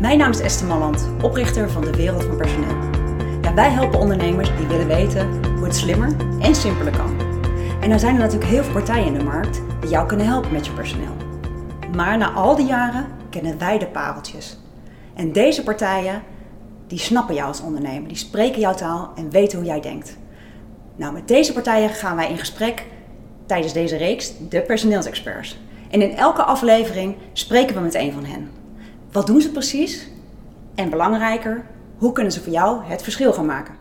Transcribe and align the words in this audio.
Mijn 0.00 0.18
naam 0.18 0.30
is 0.30 0.40
Esther 0.40 0.66
Malland, 0.66 1.08
oprichter 1.22 1.70
van 1.70 1.82
de 1.82 1.96
Wereld 1.96 2.24
van 2.24 2.36
Personeel. 2.36 2.76
Ja, 3.42 3.54
wij 3.54 3.70
helpen 3.70 3.98
ondernemers 3.98 4.56
die 4.56 4.66
willen 4.66 4.86
weten 4.86 5.54
hoe 5.54 5.64
het 5.64 5.76
slimmer 5.76 6.16
en 6.40 6.54
simpeler 6.54 6.96
kan. 6.96 7.20
En 7.80 7.90
er 7.90 7.98
zijn 7.98 8.14
er 8.14 8.20
natuurlijk 8.20 8.50
heel 8.50 8.62
veel 8.62 8.72
partijen 8.72 9.06
in 9.06 9.18
de 9.18 9.24
markt 9.24 9.62
die 9.80 9.90
jou 9.90 10.06
kunnen 10.06 10.26
helpen 10.26 10.52
met 10.52 10.66
je 10.66 10.72
personeel. 10.72 11.16
Maar 11.94 12.18
na 12.18 12.32
al 12.32 12.56
die 12.56 12.66
jaren 12.66 13.06
kennen 13.30 13.58
wij 13.58 13.78
de 13.78 13.86
pareltjes. 13.86 14.58
En 15.14 15.32
deze 15.32 15.62
partijen, 15.62 16.22
die 16.86 16.98
snappen 16.98 17.34
jou 17.34 17.48
als 17.48 17.60
ondernemer, 17.60 18.08
die 18.08 18.16
spreken 18.16 18.60
jouw 18.60 18.74
taal 18.74 19.12
en 19.16 19.30
weten 19.30 19.58
hoe 19.58 19.66
jij 19.66 19.80
denkt. 19.80 20.16
Nou, 20.96 21.12
met 21.12 21.28
deze 21.28 21.52
partijen 21.52 21.90
gaan 21.90 22.16
wij 22.16 22.30
in 22.30 22.38
gesprek 22.38 22.86
tijdens 23.46 23.72
deze 23.72 23.96
reeks, 23.96 24.32
de 24.48 24.60
personeelsexperts. 24.60 25.58
En 25.90 26.02
in 26.02 26.16
elke 26.16 26.42
aflevering 26.42 27.14
spreken 27.32 27.74
we 27.74 27.80
met 27.80 27.94
een 27.94 28.12
van 28.12 28.24
hen. 28.24 28.57
Wat 29.12 29.26
doen 29.26 29.40
ze 29.40 29.50
precies? 29.50 30.08
En 30.74 30.90
belangrijker, 30.90 31.66
hoe 31.98 32.12
kunnen 32.12 32.32
ze 32.32 32.42
voor 32.42 32.52
jou 32.52 32.84
het 32.84 33.02
verschil 33.02 33.32
gaan 33.32 33.46
maken? 33.46 33.76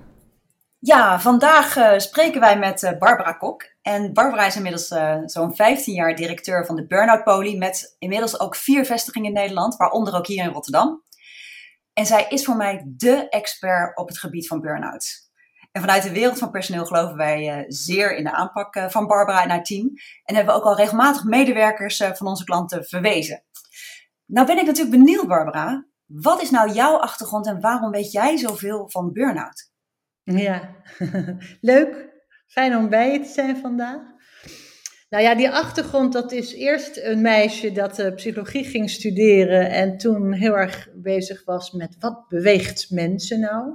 Ja, 0.79 1.19
vandaag 1.19 1.75
uh, 1.75 1.97
spreken 1.97 2.39
wij 2.39 2.57
met 2.57 2.83
uh, 2.83 2.91
Barbara 2.99 3.33
Kok. 3.33 3.63
En 3.81 4.13
Barbara 4.13 4.45
is 4.45 4.55
inmiddels 4.55 4.91
uh, 4.91 5.17
zo'n 5.25 5.55
15 5.55 5.93
jaar 5.93 6.15
directeur 6.15 6.65
van 6.65 6.75
de 6.75 6.87
Burnout 6.87 7.23
Poli. 7.23 7.57
Met 7.57 7.95
inmiddels 7.99 8.39
ook 8.39 8.55
vier 8.55 8.85
vestigingen 8.85 9.27
in 9.27 9.33
Nederland, 9.33 9.75
waaronder 9.75 10.15
ook 10.15 10.27
hier 10.27 10.43
in 10.43 10.51
Rotterdam. 10.51 11.03
En 11.93 12.05
zij 12.05 12.25
is 12.29 12.45
voor 12.45 12.55
mij 12.55 12.83
dé 12.85 13.27
expert 13.29 13.97
op 13.97 14.07
het 14.07 14.19
gebied 14.19 14.47
van 14.47 14.61
burn-out. 14.61 15.25
En 15.71 15.81
vanuit 15.81 16.03
de 16.03 16.11
wereld 16.11 16.37
van 16.37 16.51
personeel 16.51 16.85
geloven 16.85 17.17
wij 17.17 17.65
zeer 17.67 18.15
in 18.15 18.23
de 18.23 18.31
aanpak 18.31 18.85
van 18.87 19.07
Barbara 19.07 19.43
en 19.43 19.49
haar 19.49 19.63
team. 19.63 19.91
En 20.23 20.35
hebben 20.35 20.53
we 20.53 20.59
ook 20.59 20.65
al 20.65 20.75
regelmatig 20.75 21.23
medewerkers 21.23 22.03
van 22.13 22.27
onze 22.27 22.43
klanten 22.43 22.85
verwezen. 22.85 23.43
Nou 24.27 24.47
ben 24.47 24.57
ik 24.57 24.65
natuurlijk 24.65 24.97
benieuwd, 24.97 25.27
Barbara. 25.27 25.85
Wat 26.05 26.41
is 26.41 26.49
nou 26.49 26.71
jouw 26.71 26.97
achtergrond 26.97 27.47
en 27.47 27.61
waarom 27.61 27.91
weet 27.91 28.11
jij 28.11 28.37
zoveel 28.37 28.89
van 28.89 29.11
burn-out? 29.11 29.71
Ja, 30.23 30.75
leuk. 31.61 32.15
Fijn 32.47 32.75
om 32.75 32.89
bij 32.89 33.11
je 33.11 33.19
te 33.19 33.29
zijn 33.29 33.57
vandaag. 33.57 34.01
Nou 35.09 35.23
ja, 35.23 35.35
die 35.35 35.49
achtergrond, 35.49 36.13
dat 36.13 36.31
is 36.31 36.53
eerst 36.53 36.97
een 36.97 37.21
meisje 37.21 37.71
dat 37.71 37.99
uh, 37.99 38.13
psychologie 38.13 38.63
ging 38.63 38.89
studeren 38.89 39.69
en 39.69 39.97
toen 39.97 40.33
heel 40.33 40.57
erg 40.57 40.89
bezig 40.93 41.45
was 41.45 41.71
met 41.71 41.95
wat 41.99 42.27
beweegt 42.27 42.89
mensen 42.89 43.39
nou. 43.39 43.73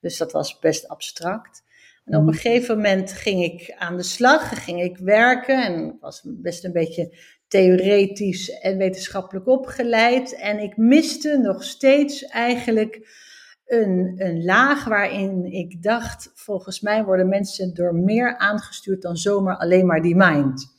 Dus 0.00 0.16
dat 0.16 0.32
was 0.32 0.58
best 0.58 0.88
abstract. 0.88 1.62
En 2.04 2.16
op 2.16 2.20
een 2.20 2.26
mhm. 2.26 2.36
gegeven 2.36 2.76
moment 2.76 3.12
ging 3.12 3.44
ik 3.44 3.74
aan 3.78 3.96
de 3.96 4.02
slag, 4.02 4.64
ging 4.64 4.82
ik 4.82 4.98
werken 4.98 5.64
en 5.64 5.96
was 6.00 6.22
best 6.24 6.64
een 6.64 6.72
beetje 6.72 7.16
theoretisch 7.50 8.50
en 8.60 8.78
wetenschappelijk 8.78 9.46
opgeleid. 9.46 10.34
En 10.34 10.58
ik 10.58 10.76
miste 10.76 11.38
nog 11.38 11.64
steeds 11.64 12.24
eigenlijk 12.24 13.08
een, 13.66 14.14
een 14.16 14.44
laag 14.44 14.84
waarin 14.84 15.44
ik 15.44 15.82
dacht, 15.82 16.30
volgens 16.34 16.80
mij 16.80 17.04
worden 17.04 17.28
mensen 17.28 17.74
door 17.74 17.94
meer 17.94 18.36
aangestuurd 18.36 19.02
dan 19.02 19.16
zomaar 19.16 19.56
alleen 19.56 19.86
maar 19.86 20.02
die 20.02 20.16
mind. 20.16 20.78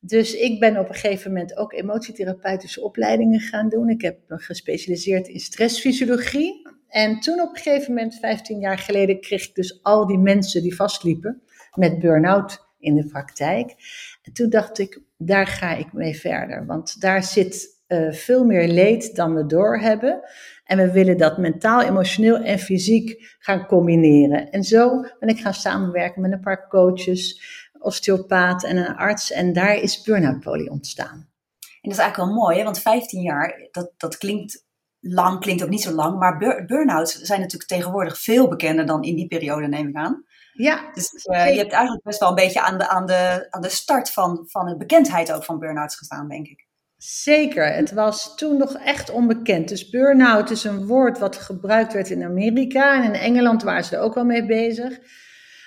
Dus 0.00 0.34
ik 0.34 0.60
ben 0.60 0.76
op 0.76 0.88
een 0.88 0.94
gegeven 0.94 1.32
moment 1.32 1.56
ook 1.56 1.72
emotietherapeutische 1.72 2.82
opleidingen 2.82 3.40
gaan 3.40 3.68
doen. 3.68 3.88
Ik 3.88 4.02
heb 4.02 4.18
gespecialiseerd 4.26 5.28
in 5.28 5.40
stressfysiologie. 5.40 6.68
En 6.88 7.20
toen 7.20 7.40
op 7.40 7.48
een 7.48 7.62
gegeven 7.62 7.94
moment, 7.94 8.14
15 8.14 8.58
jaar 8.58 8.78
geleden, 8.78 9.20
kreeg 9.20 9.48
ik 9.48 9.54
dus 9.54 9.82
al 9.82 10.06
die 10.06 10.18
mensen 10.18 10.62
die 10.62 10.74
vastliepen 10.74 11.42
met 11.74 11.98
burn-out 11.98 12.66
in 12.78 12.94
de 12.94 13.06
praktijk. 13.06 13.74
En 14.22 14.32
toen 14.32 14.50
dacht 14.50 14.78
ik, 14.78 15.00
daar 15.18 15.46
ga 15.46 15.74
ik 15.74 15.92
mee 15.92 16.16
verder. 16.16 16.66
Want 16.66 17.00
daar 17.00 17.22
zit 17.22 17.76
uh, 17.88 18.12
veel 18.12 18.44
meer 18.44 18.68
leed 18.68 19.14
dan 19.14 19.34
we 19.34 19.46
doorhebben. 19.46 20.20
En 20.64 20.78
we 20.78 20.92
willen 20.92 21.16
dat 21.16 21.38
mentaal, 21.38 21.82
emotioneel 21.82 22.36
en 22.36 22.58
fysiek 22.58 23.36
gaan 23.38 23.66
combineren. 23.66 24.50
En 24.50 24.62
zo 24.64 25.00
ben 25.18 25.28
ik 25.28 25.40
gaan 25.40 25.54
samenwerken 25.54 26.22
met 26.22 26.32
een 26.32 26.40
paar 26.40 26.68
coaches, 26.68 27.42
osteopaat 27.78 28.64
en 28.64 28.76
een 28.76 28.96
arts. 28.96 29.32
En 29.32 29.52
daar 29.52 29.76
is 29.76 30.02
Burnout 30.02 30.40
Poly 30.40 30.68
ontstaan. 30.68 31.26
En 31.58 31.90
dat 31.90 31.92
is 31.92 31.98
eigenlijk 31.98 32.30
wel 32.30 32.42
mooi, 32.42 32.58
hè? 32.58 32.64
want 32.64 32.80
15 32.80 33.22
jaar, 33.22 33.68
dat, 33.70 33.92
dat 33.96 34.18
klinkt 34.18 34.66
lang, 35.00 35.40
klinkt 35.40 35.62
ook 35.62 35.68
niet 35.68 35.82
zo 35.82 35.92
lang. 35.92 36.18
Maar 36.18 36.64
burn-outs 36.66 37.14
zijn 37.20 37.40
natuurlijk 37.40 37.70
tegenwoordig 37.70 38.18
veel 38.18 38.48
bekender 38.48 38.86
dan 38.86 39.02
in 39.02 39.16
die 39.16 39.26
periode, 39.26 39.66
neem 39.66 39.88
ik 39.88 39.94
aan. 39.94 40.24
Ja. 40.58 40.90
Dus 40.94 41.12
uh, 41.12 41.50
je 41.50 41.58
hebt 41.58 41.72
eigenlijk 41.72 42.04
best 42.04 42.20
wel 42.20 42.28
een 42.28 42.34
beetje 42.34 42.60
aan 42.60 42.78
de, 42.78 42.88
aan 42.88 43.06
de, 43.06 43.46
aan 43.50 43.60
de 43.60 43.68
start 43.68 44.10
van, 44.10 44.44
van 44.46 44.66
de 44.66 44.76
bekendheid 44.76 45.32
ook 45.32 45.44
van 45.44 45.58
burn-outs 45.58 45.96
gestaan, 45.96 46.28
denk 46.28 46.46
ik. 46.46 46.66
Zeker, 46.96 47.74
het 47.74 47.92
was 47.92 48.36
toen 48.36 48.56
nog 48.56 48.72
echt 48.74 49.10
onbekend. 49.10 49.68
Dus 49.68 49.90
burn-out 49.90 50.50
is 50.50 50.64
een 50.64 50.86
woord 50.86 51.18
wat 51.18 51.36
gebruikt 51.36 51.92
werd 51.92 52.10
in 52.10 52.24
Amerika 52.24 52.94
en 52.94 53.02
in 53.02 53.20
Engeland 53.20 53.62
waren 53.62 53.84
ze 53.84 53.96
er 53.96 54.02
ook 54.02 54.14
wel 54.14 54.24
mee 54.24 54.46
bezig. 54.46 54.98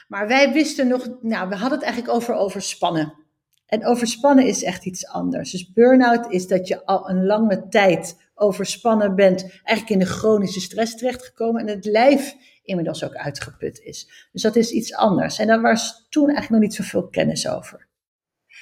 Maar 0.08 0.28
wij 0.28 0.52
wisten 0.52 0.88
nog, 0.88 1.08
nou, 1.22 1.50
we 1.50 1.56
hadden 1.56 1.78
het 1.78 1.88
eigenlijk 1.88 2.16
over 2.16 2.34
overspannen. 2.34 3.14
En 3.66 3.86
overspannen 3.86 4.46
is 4.46 4.64
echt 4.64 4.86
iets 4.86 5.08
anders. 5.08 5.52
Dus 5.52 5.72
burn-out 5.72 6.32
is 6.32 6.48
dat 6.48 6.68
je 6.68 6.86
al 6.86 7.10
een 7.10 7.26
lange 7.26 7.68
tijd 7.68 8.32
overspannen 8.36 9.16
bent, 9.16 9.42
eigenlijk 9.42 9.90
in 9.90 10.00
de 10.00 10.14
chronische 10.14 10.62
stress 10.62 10.96
terechtgekomen 10.96 11.62
en 11.62 11.68
het 11.76 11.86
lijf 11.86 12.36
inmiddels 12.64 13.04
ook 13.04 13.16
uitgeput 13.16 13.80
is. 13.80 14.28
Dus 14.32 14.42
dat 14.42 14.56
is 14.56 14.72
iets 14.72 14.94
anders. 14.94 15.40
En 15.40 15.48
daar 15.48 15.62
was 15.62 16.06
toen 16.10 16.30
eigenlijk 16.30 16.52
nog 16.52 16.62
niet 16.62 16.76
zoveel 16.76 17.08
kennis 17.08 17.48
over. 17.48 17.90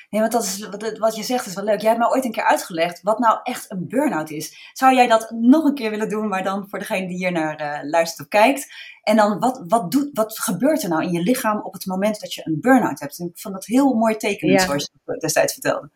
Nee, 0.10 0.22
want 0.22 0.34
dat 0.34 0.44
is, 0.44 0.70
wat, 0.98 1.16
je 1.16 1.24
zegt 1.24 1.46
is 1.46 1.54
wel 1.54 1.64
leuk. 1.64 1.82
Jij 1.82 1.90
hebt 1.90 2.02
me 2.02 2.10
ooit 2.10 2.26
een 2.26 2.32
keer 2.32 2.44
uitgelegd 2.44 3.02
wat 3.02 3.20
nou 3.20 3.40
echt 3.44 3.72
een 3.72 3.88
burn-out 3.88 4.30
is. 4.30 4.72
Zou 4.74 4.96
jij 4.96 5.08
dat 5.08 5.32
nog 5.32 5.64
een 5.64 5.74
keer 5.74 5.90
willen 5.90 6.10
doen, 6.10 6.28
maar 6.28 6.44
dan 6.44 6.70
voor 6.70 6.80
degene 6.80 7.08
die 7.08 7.18
hier 7.18 7.32
naar 7.32 7.62
uh, 7.62 7.90
luistert 7.90 8.22
of 8.22 8.28
kijkt? 8.28 8.68
En 9.04 9.16
dan, 9.16 9.40
wat, 9.40 9.64
wat, 9.68 9.92
doet, 9.92 10.10
wat 10.14 10.40
gebeurt 10.40 10.84
er 10.84 10.90
nou 10.90 11.04
in 11.04 11.12
je 11.12 11.22
lichaam 11.22 11.62
op 11.62 11.74
het 11.74 11.86
moment 11.86 12.20
dat 12.20 12.34
je 12.34 12.42
een 12.46 12.58
burn-out 12.62 13.00
hebt? 13.00 13.20
ik 13.20 13.40
vond 13.40 13.54
dat 13.54 13.66
heel 13.66 13.94
mooi 13.94 14.16
tekenen, 14.16 14.60
zoals 14.60 14.92
je 15.04 15.18
destijds 15.18 15.54
vertelde. 15.54 15.90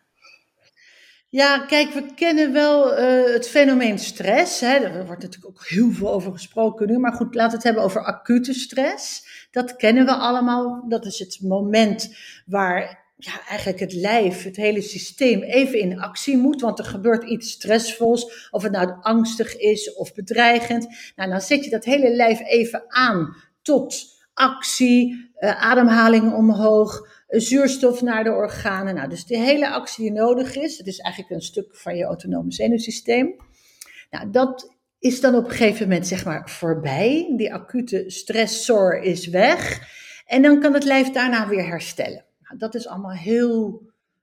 Ja, 1.34 1.58
kijk, 1.58 1.92
we 1.92 2.14
kennen 2.14 2.52
wel 2.52 2.98
uh, 2.98 3.32
het 3.32 3.48
fenomeen 3.48 3.98
stress. 3.98 4.60
Hè. 4.60 4.74
Er 4.74 5.06
wordt 5.06 5.22
natuurlijk 5.22 5.46
ook 5.46 5.66
heel 5.66 5.90
veel 5.90 6.12
over 6.12 6.32
gesproken 6.32 6.86
nu. 6.86 6.98
Maar 6.98 7.12
goed, 7.12 7.34
laten 7.34 7.50
we 7.50 7.56
het 7.56 7.64
hebben 7.64 7.82
over 7.82 8.04
acute 8.04 8.52
stress. 8.52 9.26
Dat 9.50 9.76
kennen 9.76 10.04
we 10.04 10.12
allemaal. 10.14 10.84
Dat 10.88 11.06
is 11.06 11.18
het 11.18 11.38
moment 11.42 12.16
waar 12.46 13.04
ja, 13.16 13.32
eigenlijk 13.48 13.80
het 13.80 13.92
lijf, 13.92 14.42
het 14.42 14.56
hele 14.56 14.82
systeem 14.82 15.42
even 15.42 15.78
in 15.78 16.00
actie 16.00 16.36
moet, 16.36 16.60
want 16.60 16.78
er 16.78 16.84
gebeurt 16.84 17.24
iets 17.24 17.50
stressvols, 17.50 18.48
of 18.50 18.62
het 18.62 18.72
nou 18.72 18.92
angstig 19.00 19.56
is 19.56 19.94
of 19.94 20.14
bedreigend. 20.14 20.88
Nou, 21.16 21.30
dan 21.30 21.40
zet 21.40 21.64
je 21.64 21.70
dat 21.70 21.84
hele 21.84 22.10
lijf 22.10 22.40
even 22.40 22.84
aan 22.88 23.36
tot 23.62 24.04
actie, 24.34 25.30
uh, 25.38 25.62
ademhaling 25.62 26.32
omhoog, 26.32 27.13
zuurstof 27.28 28.02
naar 28.02 28.24
de 28.24 28.32
organen. 28.32 28.94
Nou, 28.94 29.08
dus 29.08 29.24
de 29.26 29.38
hele 29.38 29.70
actie 29.70 30.04
die 30.04 30.12
nodig 30.12 30.56
is, 30.56 30.76
dat 30.76 30.86
is 30.86 30.98
eigenlijk 30.98 31.34
een 31.34 31.42
stuk 31.42 31.76
van 31.76 31.96
je 31.96 32.04
autonome 32.04 32.52
zenuwsysteem. 32.52 33.36
Nou, 34.10 34.30
dat 34.30 34.74
is 34.98 35.20
dan 35.20 35.34
op 35.34 35.44
een 35.44 35.50
gegeven 35.50 35.88
moment 35.88 36.06
zeg 36.06 36.24
maar 36.24 36.50
voorbij. 36.50 37.32
Die 37.36 37.54
acute 37.54 38.04
stressor 38.06 39.00
is 39.02 39.26
weg. 39.26 39.92
En 40.26 40.42
dan 40.42 40.60
kan 40.60 40.74
het 40.74 40.84
lijf 40.84 41.10
daarna 41.10 41.48
weer 41.48 41.66
herstellen 41.66 42.24
dat 42.58 42.74
is 42.74 42.86
allemaal 42.86 43.12
heel 43.12 43.82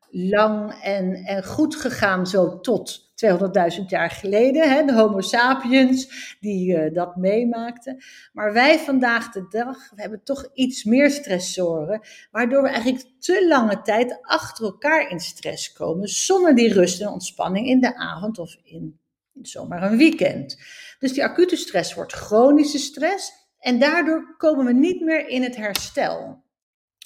lang 0.09 0.73
en, 0.81 1.13
en 1.13 1.43
goed 1.43 1.75
gegaan 1.75 2.27
zo 2.27 2.59
tot 2.59 3.10
200.000 3.25 3.85
jaar 3.87 4.09
geleden. 4.09 4.69
Hè, 4.69 4.85
de 4.85 4.93
Homo 4.93 5.21
sapiens 5.21 6.35
die 6.39 6.75
uh, 6.75 6.93
dat 6.93 7.15
meemaakten. 7.15 8.03
Maar 8.33 8.53
wij 8.53 8.79
vandaag 8.79 9.31
de 9.31 9.45
dag 9.49 9.89
we 9.95 10.01
hebben 10.01 10.23
toch 10.23 10.49
iets 10.53 10.83
meer 10.83 11.11
stressoren, 11.11 12.01
waardoor 12.31 12.61
we 12.61 12.69
eigenlijk 12.69 13.05
te 13.19 13.47
lange 13.47 13.81
tijd 13.81 14.19
achter 14.21 14.65
elkaar 14.65 15.09
in 15.09 15.19
stress 15.19 15.73
komen, 15.73 16.07
zonder 16.07 16.55
die 16.55 16.73
rust 16.73 17.01
en 17.01 17.07
ontspanning 17.07 17.67
in 17.67 17.79
de 17.79 17.95
avond 17.95 18.39
of 18.39 18.57
in 18.63 18.99
zomaar 19.41 19.83
een 19.83 19.97
weekend. 19.97 20.57
Dus 20.99 21.13
die 21.13 21.23
acute 21.23 21.55
stress 21.55 21.93
wordt 21.93 22.13
chronische 22.13 22.77
stress 22.77 23.31
en 23.59 23.79
daardoor 23.79 24.35
komen 24.37 24.65
we 24.65 24.73
niet 24.73 25.01
meer 25.01 25.27
in 25.27 25.43
het 25.43 25.55
herstel. 25.55 26.43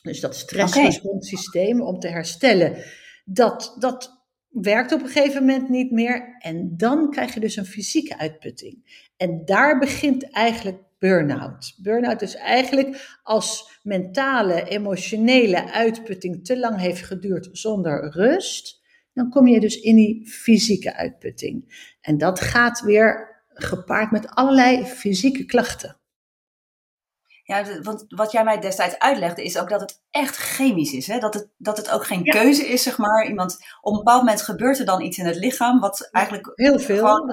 Dus 0.01 0.19
dat 0.19 0.35
stressresponssysteem 0.35 1.81
om 1.81 1.99
te 1.99 2.07
herstellen, 2.07 2.83
dat, 3.25 3.75
dat 3.79 4.14
werkt 4.61 4.91
op 4.91 5.01
een 5.01 5.07
gegeven 5.07 5.45
moment 5.45 5.69
niet 5.69 5.91
meer. 5.91 6.35
En 6.39 6.77
dan 6.77 7.11
krijg 7.11 7.33
je 7.33 7.39
dus 7.39 7.55
een 7.55 7.65
fysieke 7.65 8.17
uitputting. 8.17 9.03
En 9.17 9.45
daar 9.45 9.79
begint 9.79 10.31
eigenlijk 10.31 10.77
burn-out. 10.99 11.75
Burn-out 11.81 12.21
is 12.21 12.35
eigenlijk 12.35 13.17
als 13.23 13.79
mentale, 13.83 14.67
emotionele 14.67 15.71
uitputting 15.71 16.45
te 16.45 16.59
lang 16.59 16.79
heeft 16.79 17.03
geduurd 17.03 17.49
zonder 17.51 18.11
rust, 18.11 18.83
dan 19.13 19.29
kom 19.29 19.47
je 19.47 19.59
dus 19.59 19.79
in 19.79 19.95
die 19.95 20.29
fysieke 20.29 20.95
uitputting. 20.95 21.85
En 22.01 22.17
dat 22.17 22.39
gaat 22.39 22.81
weer 22.81 23.43
gepaard 23.47 24.11
met 24.11 24.27
allerlei 24.29 24.85
fysieke 24.85 25.45
klachten. 25.45 25.97
Ja, 27.47 27.81
want 27.81 28.05
wat 28.07 28.31
jij 28.31 28.43
mij 28.43 28.59
destijds 28.59 28.99
uitlegde 28.99 29.43
is 29.43 29.57
ook 29.57 29.69
dat 29.69 29.81
het 29.81 30.01
echt 30.11 30.35
chemisch 30.35 30.93
is. 30.93 31.07
Hè? 31.07 31.19
Dat, 31.19 31.33
het, 31.33 31.47
dat 31.57 31.77
het 31.77 31.91
ook 31.91 32.05
geen 32.05 32.23
keuze 32.23 32.67
is, 32.67 32.83
zeg 32.83 32.97
maar. 32.97 33.27
Iemand, 33.27 33.57
op 33.81 33.91
een 33.91 33.97
bepaald 33.97 34.21
moment 34.21 34.41
gebeurt 34.41 34.79
er 34.79 34.85
dan 34.85 35.01
iets 35.01 35.17
in 35.17 35.25
het 35.25 35.35
lichaam 35.35 35.79
wat 35.79 36.09
eigenlijk... 36.11 36.51
Heel 36.55 36.79
veel. 36.79 37.29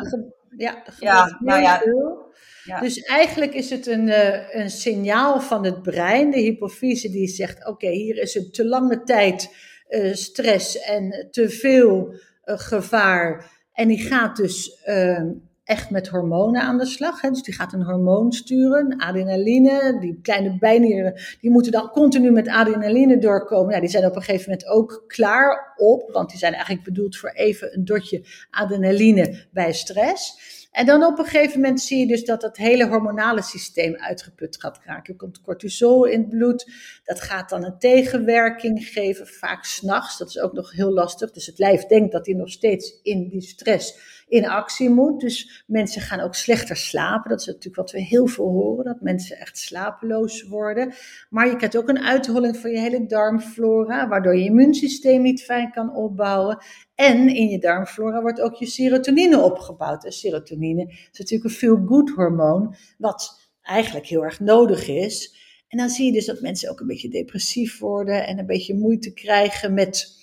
Ja, 0.56 0.82
ja, 0.98 1.36
nou 1.40 1.62
ja. 1.62 1.78
veel. 1.78 2.30
Ja. 2.64 2.80
Dus 2.80 3.02
eigenlijk 3.02 3.54
is 3.54 3.70
het 3.70 3.86
een, 3.86 4.06
uh, 4.06 4.54
een 4.54 4.70
signaal 4.70 5.40
van 5.40 5.64
het 5.64 5.82
brein, 5.82 6.30
de 6.30 6.38
hypofyse, 6.38 7.10
die 7.10 7.28
zegt: 7.28 7.66
Oké, 7.66 7.88
hier 7.88 8.18
is 8.18 8.34
een 8.34 8.50
te 8.50 8.66
lange 8.66 9.02
tijd 9.02 9.54
uh, 9.88 10.14
stress 10.14 10.80
en 10.80 11.28
te 11.30 11.50
veel 11.50 12.14
uh, 12.44 12.58
gevaar. 12.58 13.50
En 13.72 13.88
die 13.88 14.00
gaat 14.00 14.36
dus 14.36 14.80
ehm, 14.84 15.28
echt 15.64 15.90
met 15.90 16.08
hormonen 16.08 16.62
aan 16.62 16.78
de 16.78 16.86
slag. 16.86 17.20
Hè? 17.20 17.30
Dus 17.30 17.42
die 17.42 17.54
gaat 17.54 17.72
een 17.72 17.84
hormoon 17.84 18.32
sturen, 18.32 18.96
adrenaline. 18.96 19.96
Die 20.00 20.18
kleine 20.22 20.58
bijnieren, 20.58 21.20
die 21.40 21.50
moeten 21.50 21.72
dan 21.72 21.88
continu 21.88 22.30
met 22.30 22.48
adrenaline 22.48 23.18
doorkomen. 23.18 23.74
Ja, 23.74 23.80
die 23.80 23.88
zijn 23.88 24.06
op 24.06 24.16
een 24.16 24.22
gegeven 24.22 24.50
moment 24.50 24.68
ook 24.68 25.04
klaar 25.06 25.72
op, 25.76 26.10
want 26.12 26.30
die 26.30 26.38
zijn 26.38 26.52
eigenlijk 26.52 26.84
bedoeld 26.84 27.16
voor 27.16 27.30
even 27.30 27.74
een 27.74 27.84
dotje 27.84 28.24
adrenaline 28.50 29.46
bij 29.52 29.72
stress. 29.72 30.50
En 30.72 30.86
dan 30.86 31.04
op 31.04 31.18
een 31.18 31.24
gegeven 31.24 31.60
moment 31.60 31.80
zie 31.80 31.98
je 31.98 32.06
dus 32.06 32.24
dat 32.24 32.42
het 32.42 32.56
hele 32.56 32.88
hormonale 32.88 33.42
systeem 33.42 33.96
uitgeput 33.96 34.60
gaat 34.60 34.80
raken. 34.84 35.12
Er 35.12 35.18
komt 35.18 35.40
cortisol 35.40 36.04
in 36.04 36.20
het 36.20 36.28
bloed. 36.28 36.70
Dat 37.04 37.20
gaat 37.20 37.48
dan 37.48 37.64
een 37.64 37.78
tegenwerking 37.78 38.84
geven, 38.84 39.26
vaak 39.26 39.64
s'nachts. 39.64 40.18
Dat 40.18 40.28
is 40.28 40.38
ook 40.38 40.52
nog 40.52 40.72
heel 40.72 40.92
lastig. 40.92 41.30
Dus 41.30 41.46
het 41.46 41.58
lijf 41.58 41.86
denkt 41.86 42.12
dat 42.12 42.26
hij 42.26 42.34
nog 42.34 42.50
steeds 42.50 43.00
in 43.02 43.28
die 43.28 43.40
stress 43.40 43.98
in 44.32 44.48
actie 44.48 44.90
moet. 44.90 45.20
Dus 45.20 45.64
mensen 45.66 46.02
gaan 46.02 46.20
ook 46.20 46.34
slechter 46.34 46.76
slapen. 46.76 47.30
Dat 47.30 47.40
is 47.40 47.46
natuurlijk 47.46 47.76
wat 47.76 47.90
we 47.90 48.00
heel 48.00 48.26
veel 48.26 48.48
horen, 48.48 48.84
dat 48.84 49.00
mensen 49.00 49.36
echt 49.36 49.58
slapeloos 49.58 50.42
worden. 50.42 50.92
Maar 51.30 51.46
je 51.46 51.56
krijgt 51.56 51.76
ook 51.76 51.88
een 51.88 52.02
uitholling 52.02 52.56
van 52.56 52.70
je 52.70 52.78
hele 52.78 53.06
darmflora, 53.06 54.08
waardoor 54.08 54.36
je 54.36 54.44
immuunsysteem 54.44 55.22
niet 55.22 55.42
fijn 55.42 55.70
kan 55.70 55.94
opbouwen. 55.94 56.58
En 56.94 57.28
in 57.28 57.48
je 57.48 57.58
darmflora 57.58 58.20
wordt 58.20 58.40
ook 58.40 58.54
je 58.54 58.66
serotonine 58.66 59.40
opgebouwd. 59.40 60.04
En 60.04 60.12
serotonine 60.12 60.86
is 60.86 61.18
natuurlijk 61.18 61.50
een 61.50 61.56
feel-good 61.56 62.10
hormoon, 62.10 62.74
wat 62.98 63.50
eigenlijk 63.62 64.06
heel 64.06 64.24
erg 64.24 64.40
nodig 64.40 64.88
is. 64.88 65.34
En 65.68 65.78
dan 65.78 65.88
zie 65.88 66.06
je 66.06 66.12
dus 66.12 66.26
dat 66.26 66.40
mensen 66.40 66.70
ook 66.70 66.80
een 66.80 66.86
beetje 66.86 67.08
depressief 67.08 67.78
worden 67.78 68.26
en 68.26 68.38
een 68.38 68.46
beetje 68.46 68.74
moeite 68.74 69.12
krijgen 69.12 69.74
met 69.74 70.20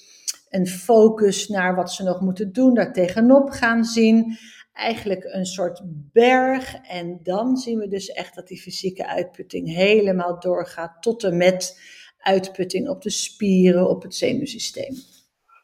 een 0.49 0.67
focus 0.67 1.47
naar 1.47 1.75
wat 1.75 1.91
ze 1.91 2.03
nog 2.03 2.21
moeten 2.21 2.51
doen, 2.51 2.73
daar 2.73 2.93
tegenop 2.93 3.49
gaan 3.49 3.83
zien. 3.83 4.37
Eigenlijk 4.73 5.23
een 5.23 5.45
soort 5.45 5.81
berg. 6.13 6.75
En 6.75 7.19
dan 7.23 7.57
zien 7.57 7.79
we 7.79 7.87
dus 7.87 8.07
echt 8.07 8.35
dat 8.35 8.47
die 8.47 8.61
fysieke 8.61 9.07
uitputting 9.07 9.73
helemaal 9.73 10.39
doorgaat 10.39 11.01
tot 11.01 11.23
en 11.23 11.37
met 11.37 11.81
uitputting 12.17 12.89
op 12.89 13.01
de 13.01 13.09
spieren, 13.09 13.89
op 13.89 14.01
het 14.01 14.15
zenuwsysteem. 14.15 14.95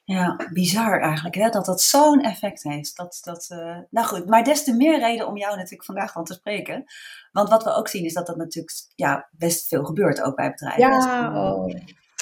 Ja, 0.03 0.49
bizar 0.53 1.01
eigenlijk, 1.01 1.35
hè? 1.35 1.49
dat 1.49 1.65
dat 1.65 1.81
zo'n 1.81 2.21
effect 2.21 2.63
heeft. 2.63 2.97
Dat, 2.97 3.19
dat, 3.23 3.47
uh... 3.51 3.77
Nou 3.89 4.07
goed, 4.07 4.25
maar 4.25 4.43
des 4.43 4.63
te 4.63 4.75
meer 4.75 4.99
reden 4.99 5.27
om 5.27 5.37
jou 5.37 5.55
natuurlijk 5.55 5.83
vandaag 5.83 6.11
van 6.11 6.23
te 6.23 6.33
spreken. 6.33 6.83
Want 7.31 7.49
wat 7.49 7.63
we 7.63 7.73
ook 7.73 7.87
zien 7.87 8.05
is 8.05 8.13
dat 8.13 8.27
dat 8.27 8.35
natuurlijk 8.35 8.75
ja, 8.95 9.29
best 9.31 9.67
veel 9.67 9.83
gebeurt, 9.83 10.21
ook 10.21 10.35
bij 10.35 10.49
bedrijven. 10.49 10.87
Ja, 10.87 11.53
oh. 11.53 11.75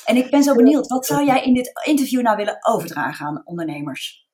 En 0.05 0.15
ik 0.15 0.29
ben 0.29 0.44
zo 0.44 0.55
benieuwd, 0.55 0.88
wat 0.88 1.05
zou 1.05 1.25
jij 1.25 1.44
in 1.44 1.53
dit 1.53 1.71
interview 1.83 2.21
nou 2.21 2.38
willen 2.38 2.57
overdragen 2.61 3.25
aan 3.25 3.41
ondernemers? 3.45 4.27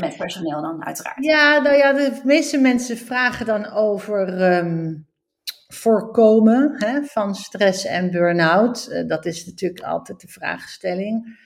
Met 0.00 0.16
personeel 0.16 0.62
dan, 0.62 0.84
uiteraard. 0.84 1.24
Ja, 1.24 1.58
nou 1.58 1.76
ja, 1.76 1.92
de 1.92 2.20
meeste 2.24 2.58
mensen 2.58 2.96
vragen 2.96 3.46
dan 3.46 3.66
over 3.66 4.42
ehm, 4.42 4.94
voorkomen 5.68 6.74
hè, 6.76 7.02
van 7.02 7.34
stress 7.34 7.84
en 7.84 8.10
burn-out. 8.10 8.86
Eh, 8.86 9.06
dat 9.06 9.26
is 9.26 9.46
natuurlijk 9.46 9.82
altijd 9.82 10.20
de 10.20 10.28
vraagstelling. 10.28 11.38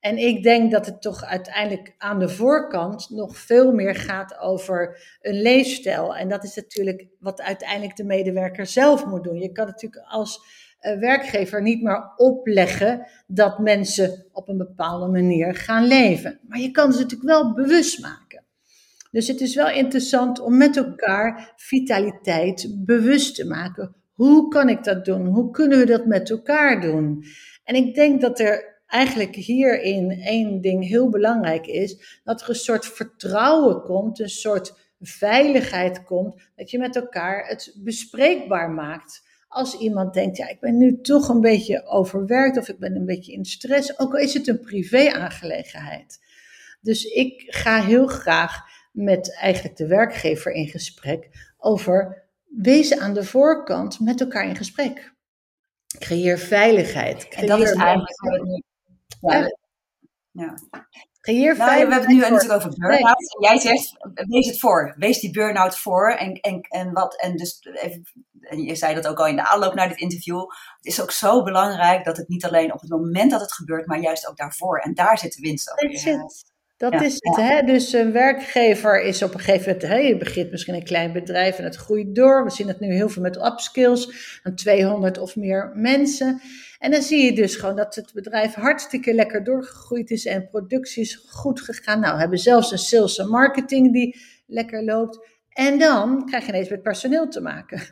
En 0.00 0.16
ik 0.16 0.42
denk 0.42 0.70
dat 0.70 0.86
het 0.86 1.02
toch 1.02 1.24
uiteindelijk 1.24 1.94
aan 1.98 2.18
de 2.18 2.28
voorkant 2.28 3.10
nog 3.10 3.36
veel 3.36 3.72
meer 3.72 3.94
gaat 3.94 4.38
over 4.38 5.02
een 5.20 5.42
leefstijl. 5.42 6.16
En 6.16 6.28
dat 6.28 6.44
is 6.44 6.54
natuurlijk 6.54 7.06
wat 7.18 7.40
uiteindelijk 7.40 7.96
de 7.96 8.04
medewerker 8.04 8.66
zelf 8.66 9.06
moet 9.06 9.24
doen. 9.24 9.38
Je 9.38 9.52
kan 9.52 9.66
natuurlijk 9.66 10.04
als 10.06 10.40
werkgever 10.80 11.62
niet 11.62 11.82
meer 11.82 12.12
opleggen 12.16 13.06
dat 13.26 13.58
mensen 13.58 14.26
op 14.32 14.48
een 14.48 14.56
bepaalde 14.56 15.06
manier 15.06 15.54
gaan 15.54 15.86
leven. 15.86 16.40
Maar 16.48 16.58
je 16.58 16.70
kan 16.70 16.92
ze 16.92 17.00
natuurlijk 17.00 17.30
wel 17.30 17.54
bewust 17.54 18.00
maken. 18.00 18.44
Dus 19.10 19.28
het 19.28 19.40
is 19.40 19.54
wel 19.54 19.70
interessant 19.70 20.40
om 20.40 20.56
met 20.56 20.76
elkaar 20.76 21.52
vitaliteit 21.56 22.74
bewust 22.78 23.34
te 23.34 23.46
maken. 23.46 23.94
Hoe 24.12 24.48
kan 24.48 24.68
ik 24.68 24.84
dat 24.84 25.04
doen? 25.04 25.26
Hoe 25.26 25.50
kunnen 25.50 25.78
we 25.78 25.86
dat 25.86 26.06
met 26.06 26.30
elkaar 26.30 26.80
doen? 26.80 27.24
En 27.64 27.74
ik 27.74 27.94
denk 27.94 28.20
dat 28.20 28.40
er 28.40 28.82
eigenlijk 28.86 29.34
hierin 29.34 30.10
één 30.10 30.60
ding 30.60 30.88
heel 30.88 31.08
belangrijk 31.08 31.66
is: 31.66 32.20
dat 32.24 32.42
er 32.42 32.48
een 32.48 32.54
soort 32.54 32.86
vertrouwen 32.86 33.82
komt, 33.82 34.20
een 34.20 34.28
soort 34.28 34.78
veiligheid 35.00 36.04
komt, 36.04 36.42
dat 36.56 36.70
je 36.70 36.78
met 36.78 36.96
elkaar 36.96 37.46
het 37.46 37.76
bespreekbaar 37.76 38.70
maakt 38.70 39.28
als 39.50 39.78
iemand 39.78 40.14
denkt, 40.14 40.36
ja, 40.36 40.48
ik 40.48 40.60
ben 40.60 40.76
nu 40.76 41.00
toch 41.00 41.28
een 41.28 41.40
beetje 41.40 41.86
overwerkt 41.86 42.58
of 42.58 42.68
ik 42.68 42.78
ben 42.78 42.96
een 42.96 43.04
beetje 43.04 43.32
in 43.32 43.44
stress, 43.44 43.98
ook 43.98 44.12
al 44.12 44.18
is 44.18 44.34
het 44.34 44.48
een 44.48 44.60
privé-aangelegenheid. 44.60 46.20
Dus 46.80 47.04
ik 47.04 47.44
ga 47.46 47.82
heel 47.82 48.06
graag 48.06 48.58
met 48.92 49.36
eigenlijk 49.36 49.76
de 49.76 49.86
werkgever 49.86 50.52
in 50.52 50.68
gesprek 50.68 51.28
over 51.58 52.24
wezen 52.44 53.00
aan 53.00 53.14
de 53.14 53.24
voorkant 53.24 54.00
met 54.00 54.20
elkaar 54.20 54.48
in 54.48 54.56
gesprek. 54.56 55.14
Creëer 55.98 56.38
veiligheid. 56.38 57.28
Creëer 57.28 57.42
en 57.42 57.58
dat 57.58 57.68
is 57.68 57.72
eigenlijk. 57.72 58.62
Ja, 59.20 59.56
ja. 60.30 60.54
Creëer 61.20 61.56
nou, 61.56 61.70
we 61.70 61.76
hebben 61.76 61.98
het 61.98 62.08
nu 62.08 62.16
natuurlijk 62.16 62.52
over 62.52 62.70
burn-out. 62.70 63.36
Jij 63.40 63.58
zegt, 63.58 63.96
wees 64.28 64.46
het 64.46 64.58
voor. 64.58 64.94
Wees 64.96 65.20
die 65.20 65.30
burn-out 65.30 65.78
voor. 65.78 66.10
En, 66.10 66.34
en, 66.34 66.60
en, 66.60 66.92
wat, 66.92 67.20
en, 67.20 67.36
dus 67.36 67.58
even, 67.72 68.02
en 68.40 68.62
je 68.62 68.74
zei 68.74 68.94
dat 68.94 69.06
ook 69.06 69.18
al 69.18 69.26
in 69.26 69.36
de 69.36 69.48
aanloop 69.48 69.74
naar 69.74 69.88
dit 69.88 69.98
interview. 69.98 70.40
Het 70.76 70.86
is 70.86 71.00
ook 71.00 71.10
zo 71.10 71.42
belangrijk 71.42 72.04
dat 72.04 72.16
het 72.16 72.28
niet 72.28 72.44
alleen 72.44 72.72
op 72.72 72.80
het 72.80 72.90
moment 72.90 73.30
dat 73.30 73.40
het 73.40 73.52
gebeurt, 73.52 73.86
maar 73.86 74.00
juist 74.00 74.28
ook 74.28 74.36
daarvoor. 74.36 74.78
En 74.78 74.94
daar 74.94 75.18
zit 75.18 75.34
de 75.34 75.40
winst 75.40 75.70
ook 75.70 75.78
in. 75.78 76.30
Dat 76.80 77.02
is 77.02 77.14
het. 77.18 77.36
Hè? 77.36 77.62
Dus 77.62 77.92
een 77.92 78.12
werkgever 78.12 79.02
is 79.02 79.22
op 79.22 79.34
een 79.34 79.40
gegeven 79.40 79.72
moment, 79.72 79.88
hè, 79.88 79.96
je 79.96 80.16
begint 80.16 80.50
misschien 80.50 80.74
een 80.74 80.84
klein 80.84 81.12
bedrijf 81.12 81.58
en 81.58 81.64
het 81.64 81.76
groeit 81.76 82.14
door. 82.14 82.44
We 82.44 82.50
zien 82.50 82.68
het 82.68 82.80
nu 82.80 82.92
heel 82.92 83.08
veel 83.08 83.22
met 83.22 83.44
upskills, 83.44 84.40
aan 84.42 84.54
200 84.54 85.18
of 85.18 85.36
meer 85.36 85.72
mensen. 85.74 86.40
En 86.78 86.90
dan 86.90 87.02
zie 87.02 87.24
je 87.24 87.32
dus 87.32 87.56
gewoon 87.56 87.76
dat 87.76 87.94
het 87.94 88.12
bedrijf 88.14 88.54
hartstikke 88.54 89.14
lekker 89.14 89.44
doorgegroeid 89.44 90.10
is 90.10 90.26
en 90.26 90.48
productie 90.48 91.02
is 91.02 91.14
goed 91.28 91.60
gegaan. 91.60 92.00
Nou, 92.00 92.14
we 92.14 92.20
hebben 92.20 92.38
zelfs 92.38 92.72
een 92.72 92.78
sales 92.78 93.18
en 93.18 93.28
marketing 93.28 93.92
die 93.92 94.20
lekker 94.46 94.84
loopt. 94.84 95.26
En 95.48 95.78
dan 95.78 96.26
krijg 96.26 96.44
je 96.44 96.52
ineens 96.52 96.68
met 96.68 96.82
personeel 96.82 97.28
te 97.28 97.40
maken. 97.40 97.82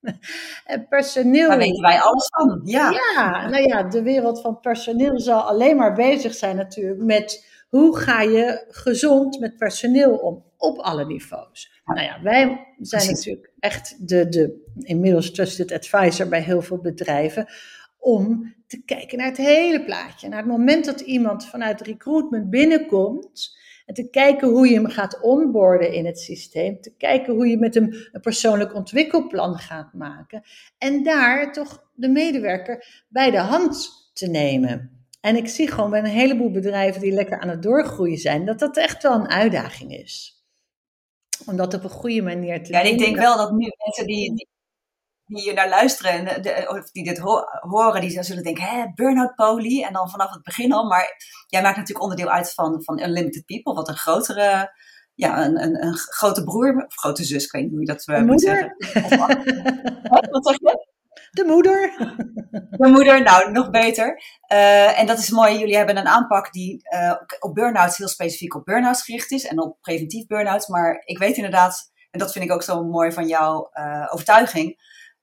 En 0.64 0.88
personeel. 0.88 1.48
Daar 1.48 1.58
weten 1.58 1.82
wij 1.82 2.00
alles 2.00 2.28
van. 2.28 2.60
Ja. 2.64 2.90
ja, 2.90 3.48
nou 3.48 3.62
ja, 3.62 3.82
de 3.82 4.02
wereld 4.02 4.40
van 4.40 4.60
personeel 4.60 5.20
zal 5.20 5.40
alleen 5.40 5.76
maar 5.76 5.92
bezig 5.92 6.34
zijn 6.34 6.56
natuurlijk 6.56 7.02
met 7.02 7.48
hoe 7.70 7.96
ga 7.96 8.22
je 8.22 8.64
gezond 8.68 9.40
met 9.40 9.56
personeel 9.56 10.16
om 10.16 10.44
op 10.56 10.78
alle 10.78 11.06
niveaus. 11.06 11.82
Nou 11.84 12.00
ja, 12.00 12.22
wij 12.22 12.66
zijn 12.78 13.06
natuurlijk 13.06 13.52
echt 13.58 14.08
de, 14.08 14.28
de 14.28 14.72
inmiddels 14.78 15.30
trusted 15.30 15.72
advisor 15.72 16.28
bij 16.28 16.42
heel 16.42 16.62
veel 16.62 16.80
bedrijven 16.80 17.46
om 17.98 18.54
te 18.66 18.84
kijken 18.84 19.18
naar 19.18 19.26
het 19.26 19.36
hele 19.36 19.84
plaatje. 19.84 20.28
Naar 20.28 20.38
het 20.38 20.48
moment 20.48 20.84
dat 20.84 21.00
iemand 21.00 21.46
vanuit 21.46 21.80
recruitment 21.80 22.50
binnenkomt, 22.50 23.58
en 23.90 23.96
te 23.96 24.10
kijken 24.10 24.48
hoe 24.48 24.68
je 24.68 24.74
hem 24.74 24.86
gaat 24.86 25.20
onboarden 25.20 25.92
in 25.92 26.06
het 26.06 26.18
systeem, 26.18 26.80
te 26.80 26.94
kijken 26.96 27.34
hoe 27.34 27.46
je 27.46 27.58
met 27.58 27.74
hem 27.74 27.92
een 28.12 28.20
persoonlijk 28.20 28.74
ontwikkelplan 28.74 29.58
gaat 29.58 29.92
maken 29.92 30.42
en 30.78 31.02
daar 31.02 31.52
toch 31.52 31.84
de 31.94 32.08
medewerker 32.08 33.04
bij 33.08 33.30
de 33.30 33.38
hand 33.38 33.90
te 34.12 34.26
nemen. 34.26 34.99
En 35.20 35.36
ik 35.36 35.48
zie 35.48 35.70
gewoon 35.70 35.90
bij 35.90 35.98
een 35.98 36.04
heleboel 36.04 36.50
bedrijven 36.50 37.00
die 37.00 37.12
lekker 37.12 37.40
aan 37.40 37.48
het 37.48 37.62
doorgroeien 37.62 38.18
zijn, 38.18 38.44
dat 38.44 38.58
dat 38.58 38.76
echt 38.76 39.02
wel 39.02 39.12
een 39.12 39.28
uitdaging 39.28 39.92
is. 39.92 40.44
Om 41.46 41.56
dat 41.56 41.74
op 41.74 41.84
een 41.84 41.90
goede 41.90 42.22
manier 42.22 42.62
te 42.62 42.72
doen. 42.72 42.80
Ja, 42.80 42.88
ik 42.88 42.98
denk 42.98 43.16
wel 43.16 43.36
dat 43.36 43.50
nu 43.50 43.70
mensen 43.84 44.06
die, 44.06 44.34
die 44.34 45.40
hier 45.40 45.54
naar 45.54 45.68
luisteren, 45.68 46.12
en 46.12 46.42
de, 46.42 46.66
of 46.68 46.90
die 46.90 47.04
dit 47.04 47.18
horen, 47.60 48.00
die 48.00 48.22
zullen 48.22 48.42
denken, 48.42 48.64
hè, 48.64 48.84
burn-out 48.94 49.34
poly, 49.34 49.82
en 49.82 49.92
dan 49.92 50.10
vanaf 50.10 50.30
het 50.30 50.42
begin 50.42 50.72
al. 50.72 50.88
Maar 50.88 51.16
jij 51.46 51.62
maakt 51.62 51.76
natuurlijk 51.76 52.04
onderdeel 52.04 52.30
uit 52.30 52.54
van, 52.54 52.82
van 52.84 53.00
Unlimited 53.00 53.44
People, 53.44 53.74
wat 53.74 53.88
een 53.88 53.96
grotere, 53.96 54.72
ja, 55.14 55.44
een, 55.44 55.62
een, 55.62 55.84
een 55.84 55.96
grote 55.96 56.44
broer, 56.44 56.84
of 56.86 56.94
grote 56.94 57.24
zus, 57.24 57.44
ik 57.44 57.52
weet 57.52 57.62
niet 57.62 57.70
hoe 57.70 57.80
je 57.80 57.86
dat 57.86 58.06
uh, 58.06 58.22
moet 58.22 58.40
zeggen. 58.40 58.74
wat 60.30 60.46
zeg 60.46 60.58
je? 60.58 60.88
De 61.30 61.44
moeder. 61.44 61.92
De 62.80 62.88
moeder, 62.88 63.22
nou, 63.22 63.52
nog 63.52 63.70
beter. 63.70 64.22
Uh, 64.52 64.98
en 64.98 65.06
dat 65.06 65.18
is 65.18 65.30
mooi, 65.30 65.58
jullie 65.58 65.76
hebben 65.76 65.96
een 65.96 66.08
aanpak 66.08 66.52
die 66.52 66.88
uh, 66.94 67.14
op 67.38 67.54
burn-outs 67.54 67.96
heel 67.96 68.08
specifiek 68.08 68.54
op 68.54 68.64
burn-outs 68.64 69.02
gericht 69.02 69.30
is 69.30 69.46
en 69.46 69.60
op 69.60 69.76
preventief 69.80 70.26
burn-outs. 70.26 70.66
Maar 70.66 71.02
ik 71.04 71.18
weet 71.18 71.36
inderdaad, 71.36 71.92
en 72.10 72.18
dat 72.18 72.32
vind 72.32 72.44
ik 72.44 72.52
ook 72.52 72.62
zo 72.62 72.84
mooi 72.84 73.12
van 73.12 73.26
jouw 73.26 73.70
uh, 73.72 74.06
overtuiging, 74.10 74.78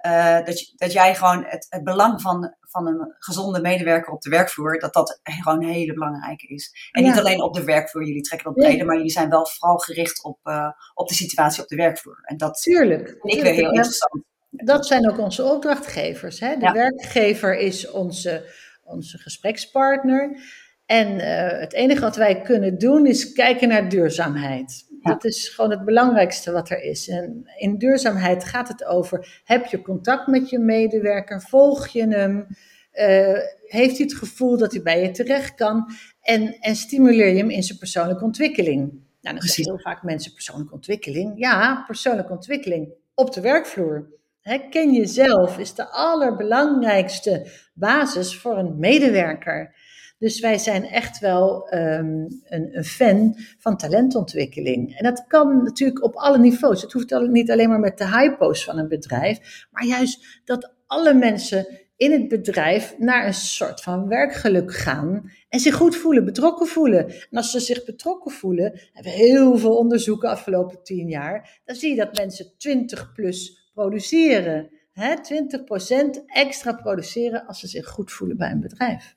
uh, 0.05 0.45
dat, 0.45 0.73
dat 0.75 0.91
jij 0.91 1.15
gewoon 1.15 1.43
het, 1.47 1.67
het 1.69 1.83
belang 1.83 2.21
van, 2.21 2.55
van 2.61 2.87
een 2.87 3.15
gezonde 3.19 3.61
medewerker 3.61 4.13
op 4.13 4.21
de 4.21 4.29
werkvloer, 4.29 4.79
dat 4.79 4.93
dat 4.93 5.19
gewoon 5.23 5.63
een 5.63 5.69
hele 5.69 5.93
belangrijke 5.93 6.47
is. 6.47 6.89
En 6.91 7.03
niet 7.03 7.17
alleen 7.17 7.41
op 7.41 7.53
de 7.53 7.63
werkvloer, 7.63 8.05
jullie 8.05 8.21
trekken 8.21 8.53
dat 8.53 8.63
breder, 8.63 8.85
maar 8.85 8.95
jullie 8.95 9.11
zijn 9.11 9.29
wel 9.29 9.45
vooral 9.45 9.77
gericht 9.77 10.23
op, 10.23 10.39
uh, 10.43 10.69
op 10.93 11.07
de 11.07 11.13
situatie 11.13 11.63
op 11.63 11.67
de 11.67 11.75
werkvloer. 11.75 12.19
En 12.21 12.37
dat 12.37 12.61
Tuurlijk. 12.61 13.07
vind 13.07 13.33
ik 13.33 13.41
weer 13.41 13.53
heel 13.53 13.71
interessant. 13.71 14.23
Dat 14.65 14.87
zijn 14.87 15.09
ook 15.09 15.19
onze 15.19 15.43
opdrachtgevers. 15.43 16.39
Hè? 16.39 16.55
De 16.55 16.65
ja. 16.65 16.71
werkgever 16.71 17.57
is 17.57 17.91
onze, 17.91 18.43
onze 18.83 19.17
gesprekspartner. 19.17 20.39
En 20.85 21.07
uh, 21.13 21.59
het 21.59 21.73
enige 21.73 22.01
wat 22.01 22.15
wij 22.15 22.41
kunnen 22.41 22.77
doen 22.77 23.05
is 23.05 23.31
kijken 23.31 23.67
naar 23.67 23.89
duurzaamheid. 23.89 24.85
Ja. 25.01 25.11
Dat 25.11 25.25
is 25.25 25.49
gewoon 25.49 25.71
het 25.71 25.85
belangrijkste 25.85 26.51
wat 26.51 26.69
er 26.69 26.81
is. 26.81 27.07
En 27.07 27.51
in 27.57 27.77
duurzaamheid 27.77 28.43
gaat 28.43 28.67
het 28.67 28.85
over: 28.85 29.41
heb 29.43 29.65
je 29.65 29.81
contact 29.81 30.27
met 30.27 30.49
je 30.49 30.59
medewerker? 30.59 31.41
Volg 31.41 31.87
je 31.87 32.07
hem? 32.07 32.47
Uh, 32.93 33.39
heeft 33.61 33.97
hij 33.97 34.05
het 34.05 34.13
gevoel 34.13 34.57
dat 34.57 34.71
hij 34.71 34.81
bij 34.81 35.01
je 35.01 35.11
terecht 35.11 35.55
kan? 35.55 35.91
En, 36.21 36.57
en 36.59 36.75
stimuleer 36.75 37.27
je 37.27 37.37
hem 37.37 37.49
in 37.49 37.63
zijn 37.63 37.77
persoonlijke 37.79 38.23
ontwikkeling? 38.23 38.79
Nou, 39.21 39.35
dan 39.35 39.47
zeggen 39.47 39.63
heel 39.63 39.81
vaak 39.83 40.03
mensen 40.03 40.33
persoonlijke 40.33 40.73
ontwikkeling. 40.73 41.33
Ja, 41.35 41.83
persoonlijke 41.87 42.33
ontwikkeling 42.33 42.93
op 43.15 43.33
de 43.33 43.41
werkvloer. 43.41 44.07
Ken 44.69 44.93
jezelf 44.93 45.57
is 45.57 45.73
de 45.73 45.89
allerbelangrijkste 45.89 47.51
basis 47.73 48.37
voor 48.37 48.57
een 48.57 48.79
medewerker. 48.79 49.75
Dus 50.19 50.39
wij 50.39 50.57
zijn 50.57 50.83
echt 50.83 51.19
wel 51.19 51.73
um, 51.73 52.27
een, 52.43 52.77
een, 52.77 52.83
fan 52.83 53.35
van 53.57 53.77
talentontwikkeling. 53.77 54.97
En 54.97 55.03
dat 55.03 55.27
kan 55.27 55.63
natuurlijk 55.63 56.03
op 56.03 56.15
alle 56.15 56.37
niveaus. 56.37 56.81
Het 56.81 56.91
hoeft 56.91 57.27
niet 57.27 57.51
alleen 57.51 57.69
maar 57.69 57.79
met 57.79 57.97
de 57.97 58.07
hypo's 58.07 58.63
van 58.63 58.77
een 58.77 58.87
bedrijf, 58.87 59.65
maar 59.71 59.85
juist 59.85 60.41
dat 60.45 60.73
alle 60.87 61.13
mensen 61.13 61.67
in 61.97 62.11
het 62.11 62.27
bedrijf 62.27 62.95
naar 62.97 63.27
een 63.27 63.33
soort 63.33 63.81
van 63.81 64.07
werkgeluk 64.07 64.73
gaan 64.73 65.31
en 65.49 65.59
zich 65.59 65.75
goed 65.75 65.95
voelen, 65.95 66.25
betrokken 66.25 66.67
voelen. 66.67 67.09
En 67.09 67.37
als 67.37 67.51
ze 67.51 67.59
zich 67.59 67.85
betrokken 67.85 68.31
voelen, 68.31 68.79
hebben 68.93 69.11
we 69.11 69.17
heel 69.17 69.57
veel 69.57 69.77
onderzoeken 69.77 70.29
afgelopen 70.29 70.83
tien 70.83 71.09
jaar, 71.09 71.61
dan 71.65 71.75
zie 71.75 71.89
je 71.89 71.95
dat 71.95 72.17
mensen 72.17 72.57
20 72.57 73.11
plus 73.13 73.66
produceren. 73.77 74.69
Hè, 74.91 75.13
20% 75.15 76.23
extra 76.25 76.73
produceren 76.73 77.45
als 77.47 77.59
ze 77.59 77.67
zich 77.67 77.87
goed 77.87 78.11
voelen 78.11 78.37
bij 78.37 78.51
een 78.51 78.61
bedrijf. 78.61 79.15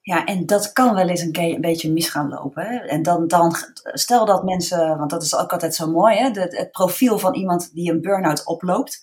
Ja, 0.00 0.24
en 0.24 0.46
dat 0.46 0.72
kan 0.72 0.94
wel 0.94 1.08
eens 1.08 1.20
een, 1.20 1.38
een 1.38 1.60
beetje 1.60 1.92
mis 1.92 2.08
gaan 2.08 2.28
lopen. 2.28 2.66
Hè? 2.66 2.76
En 2.76 3.02
dan, 3.02 3.26
dan, 3.28 3.54
stel 3.82 4.26
dat 4.26 4.44
mensen, 4.44 4.98
want 4.98 5.10
dat 5.10 5.22
is 5.22 5.36
ook 5.36 5.52
altijd 5.52 5.74
zo 5.74 5.90
mooi, 5.90 6.16
hè? 6.16 6.30
Het 6.30 6.70
profiel 6.70 7.18
van 7.18 7.34
iemand 7.34 7.74
die 7.74 7.90
een 7.90 8.00
burn-out 8.00 8.44
oploopt. 8.44 9.02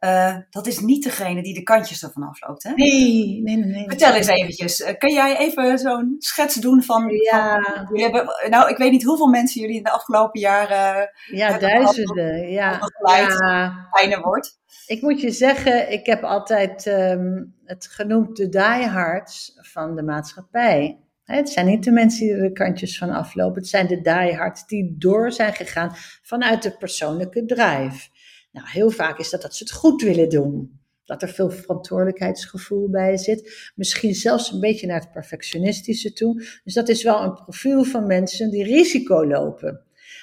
Uh, 0.00 0.36
dat 0.50 0.66
is 0.66 0.80
niet 0.80 1.04
degene 1.04 1.42
die 1.42 1.54
de 1.54 1.62
kantjes 1.62 2.02
ervan 2.02 2.22
afloopt. 2.22 2.62
Hè? 2.62 2.72
Nee, 2.74 3.40
nee, 3.42 3.56
nee, 3.56 3.64
nee. 3.64 3.84
Vertel 3.86 4.14
eens 4.14 4.26
eventjes. 4.26 4.80
Uh, 4.80 4.88
kan 4.98 5.12
jij 5.12 5.38
even 5.38 5.78
zo'n 5.78 6.14
schets 6.18 6.54
doen 6.54 6.82
van... 6.82 7.08
Ja. 7.08 7.60
Van, 7.60 8.00
hebben, 8.00 8.26
nou, 8.50 8.70
ik 8.70 8.76
weet 8.76 8.90
niet 8.90 9.04
hoeveel 9.04 9.26
mensen 9.26 9.60
jullie 9.60 9.76
in 9.76 9.82
de 9.82 9.90
afgelopen 9.90 10.40
jaren... 10.40 11.10
Ja, 11.26 11.58
duizenden. 11.58 12.50
Ja. 12.50 12.80
ja. 13.02 13.88
Fijner 13.90 14.20
wordt. 14.20 14.58
Ik 14.86 15.02
moet 15.02 15.20
je 15.20 15.30
zeggen, 15.30 15.92
ik 15.92 16.06
heb 16.06 16.22
altijd 16.22 16.86
um, 16.86 17.54
het 17.64 17.86
genoemd 17.86 18.36
de 18.36 18.48
diehards 18.48 19.58
van 19.60 19.96
de 19.96 20.02
maatschappij. 20.02 20.98
Het 21.24 21.48
zijn 21.48 21.66
niet 21.66 21.84
de 21.84 21.90
mensen 21.90 22.26
die 22.26 22.34
er 22.34 22.42
de 22.42 22.52
kantjes 22.52 22.98
van 22.98 23.10
aflopen. 23.10 23.60
Het 23.60 23.68
zijn 23.68 23.86
de 23.86 24.00
diehards 24.00 24.66
die 24.66 24.94
door 24.98 25.32
zijn 25.32 25.54
gegaan 25.54 25.92
vanuit 26.22 26.62
de 26.62 26.76
persoonlijke 26.76 27.44
drive. 27.44 28.08
Nou, 28.50 28.66
heel 28.68 28.90
vaak 28.90 29.18
is 29.18 29.30
dat 29.30 29.42
dat 29.42 29.54
ze 29.54 29.64
het 29.64 29.72
goed 29.72 30.02
willen 30.02 30.28
doen. 30.28 30.80
Dat 31.04 31.22
er 31.22 31.28
veel 31.28 31.50
verantwoordelijkheidsgevoel 31.50 32.90
bij 32.90 33.16
zit. 33.16 33.72
Misschien 33.74 34.14
zelfs 34.14 34.52
een 34.52 34.60
beetje 34.60 34.86
naar 34.86 35.00
het 35.00 35.12
perfectionistische 35.12 36.12
toe. 36.12 36.34
Dus 36.64 36.74
dat 36.74 36.88
is 36.88 37.02
wel 37.02 37.22
een 37.22 37.34
profiel 37.34 37.84
van 37.84 38.06
mensen 38.06 38.50
die 38.50 38.64
risico 38.64 39.26
lopen. 39.26 39.82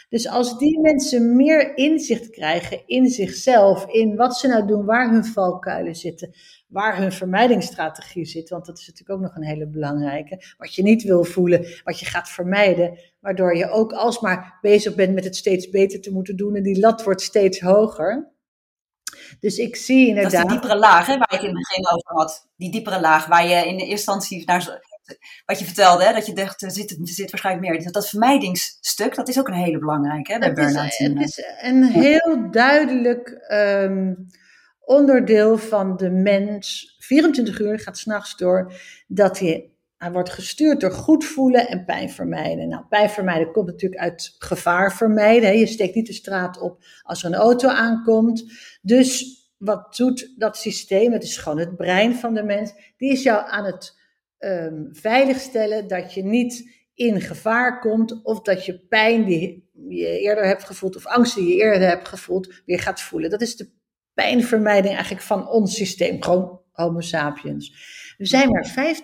Dus 0.10 0.28
als 0.28 0.58
die 0.58 0.80
mensen 0.80 1.36
meer 1.36 1.78
inzicht 1.78 2.30
krijgen 2.30 2.82
in 2.86 3.10
zichzelf, 3.10 3.86
in 3.86 4.16
wat 4.16 4.38
ze 4.38 4.48
nou 4.48 4.68
doen, 4.68 4.86
waar 4.86 5.12
hun 5.12 5.26
valkuilen 5.26 5.96
zitten, 5.96 6.36
waar 6.68 6.98
hun 6.98 7.12
vermijdingsstrategie 7.12 8.26
zit, 8.26 8.50
want 8.50 8.66
dat 8.66 8.78
is 8.78 8.88
natuurlijk 8.88 9.20
ook 9.20 9.26
nog 9.26 9.36
een 9.36 9.48
hele 9.48 9.68
belangrijke. 9.68 10.42
Wat 10.58 10.76
je 10.76 10.84
niet 10.84 11.04
wil 11.04 11.24
voelen, 11.24 11.66
wat 11.84 12.00
je 12.00 12.06
gaat 12.06 12.30
vermijden, 12.30 13.00
waardoor 13.20 13.56
je 13.56 13.70
ook 13.70 13.94
alsmaar 13.94 14.58
bezig 14.62 14.96
bent 14.96 15.14
met 15.14 15.24
het 15.24 15.36
steeds 15.36 15.70
beter 15.70 16.02
te 16.02 16.12
moeten 16.12 16.36
doen 16.36 16.56
en 16.56 16.64
die 16.64 16.80
lat 16.80 17.04
wordt 17.04 17.22
steeds 17.22 17.60
hoger. 17.60 18.34
Dus 19.40 19.58
ik 19.58 19.76
zie 19.76 20.08
inderdaad. 20.08 20.32
Dat 20.32 20.42
is 20.42 20.50
die 20.50 20.60
diepere 20.60 20.80
laag 20.80 21.06
hè, 21.06 21.18
waar 21.18 21.34
ik 21.34 21.42
in 21.42 21.56
het 21.56 21.68
begin 21.68 21.88
over 21.88 22.14
had. 22.14 22.50
Die 22.56 22.72
diepere 22.72 23.00
laag 23.00 23.26
waar 23.26 23.48
je 23.48 23.56
in 23.56 23.78
de 23.78 23.86
eerste 23.86 23.92
instantie 23.92 24.46
naar 24.46 24.62
wat 25.46 25.60
je 25.60 25.66
vertelde, 25.66 26.04
hè, 26.04 26.14
dat 26.14 26.26
je 26.26 26.34
dacht, 26.34 26.62
er 26.62 26.72
zit, 26.72 26.92
er 26.92 26.98
zit 27.08 27.32
waarschijnlijk 27.32 27.68
meer. 27.68 27.92
Dat 27.92 28.10
vermijdingsstuk, 28.10 29.16
dat 29.16 29.28
is 29.28 29.40
ook 29.40 29.48
een 29.48 29.54
hele 29.54 29.80
belangrijke 29.80 30.34
hè, 30.34 30.40
bij 30.40 30.54
burn-out. 30.54 30.98
Het 30.98 31.22
is 31.22 31.44
een 31.62 31.84
heel 31.84 32.52
duidelijk 32.52 33.46
um, 33.52 34.28
onderdeel 34.80 35.58
van 35.58 35.98
de 35.98 36.10
mens. 36.10 36.96
24 37.00 37.60
uur 37.60 37.80
gaat 37.80 37.98
s'nachts 37.98 38.38
door 38.38 38.74
dat 39.08 39.40
hij, 39.40 39.70
hij 39.98 40.12
wordt 40.12 40.30
gestuurd 40.30 40.80
door 40.80 40.92
goed 40.92 41.26
voelen 41.26 41.68
en 41.68 41.86
pijn 41.86 42.10
vermijden. 42.10 42.68
Nou, 42.68 42.86
pijn 42.90 43.10
vermijden 43.10 43.52
komt 43.52 43.68
natuurlijk 43.68 44.02
uit 44.02 44.36
gevaar 44.38 44.94
vermijden. 44.94 45.50
Hè. 45.50 45.56
Je 45.56 45.68
steekt 45.68 45.96
niet 45.96 46.08
de 46.08 46.14
straat 46.14 46.60
op 46.60 46.84
als 47.04 47.24
er 47.24 47.30
een 47.30 47.40
auto 47.40 47.70
aankomt. 47.70 48.44
Dus 48.82 49.40
wat 49.58 49.96
doet 49.96 50.34
dat 50.38 50.58
systeem? 50.58 51.12
Het 51.12 51.24
is 51.24 51.38
gewoon 51.38 51.60
het 51.60 51.76
brein 51.76 52.16
van 52.16 52.34
de 52.34 52.44
mens. 52.44 52.72
Die 52.98 53.12
is 53.12 53.24
jou 53.24 53.50
aan 53.50 53.66
het 53.66 54.04
um, 54.46 54.90
veiligstellen 54.92 55.88
dat 55.88 56.14
je 56.14 56.24
niet 56.24 56.74
in 56.94 57.22
gevaar 57.22 57.80
komt 57.80 58.24
of 58.24 58.42
dat 58.42 58.66
je 58.66 58.80
pijn 58.80 59.26
die 59.26 59.70
je 59.88 60.20
eerder 60.20 60.46
hebt 60.46 60.64
gevoeld 60.64 60.96
of 60.96 61.06
angst 61.06 61.36
die 61.36 61.48
je 61.48 61.62
eerder 61.62 61.88
hebt 61.88 62.08
gevoeld 62.08 62.62
weer 62.66 62.80
gaat 62.80 63.02
voelen. 63.02 63.30
Dat 63.30 63.42
is 63.42 63.56
de 63.56 63.70
pijnvermijding 64.14 64.94
eigenlijk 64.94 65.24
van 65.24 65.48
ons 65.48 65.76
systeem, 65.76 66.24
gewoon 66.24 66.60
Homo 66.72 67.02
sapiens. 67.02 67.94
We 68.18 68.26
zijn 68.26 68.50
maar 68.50 68.96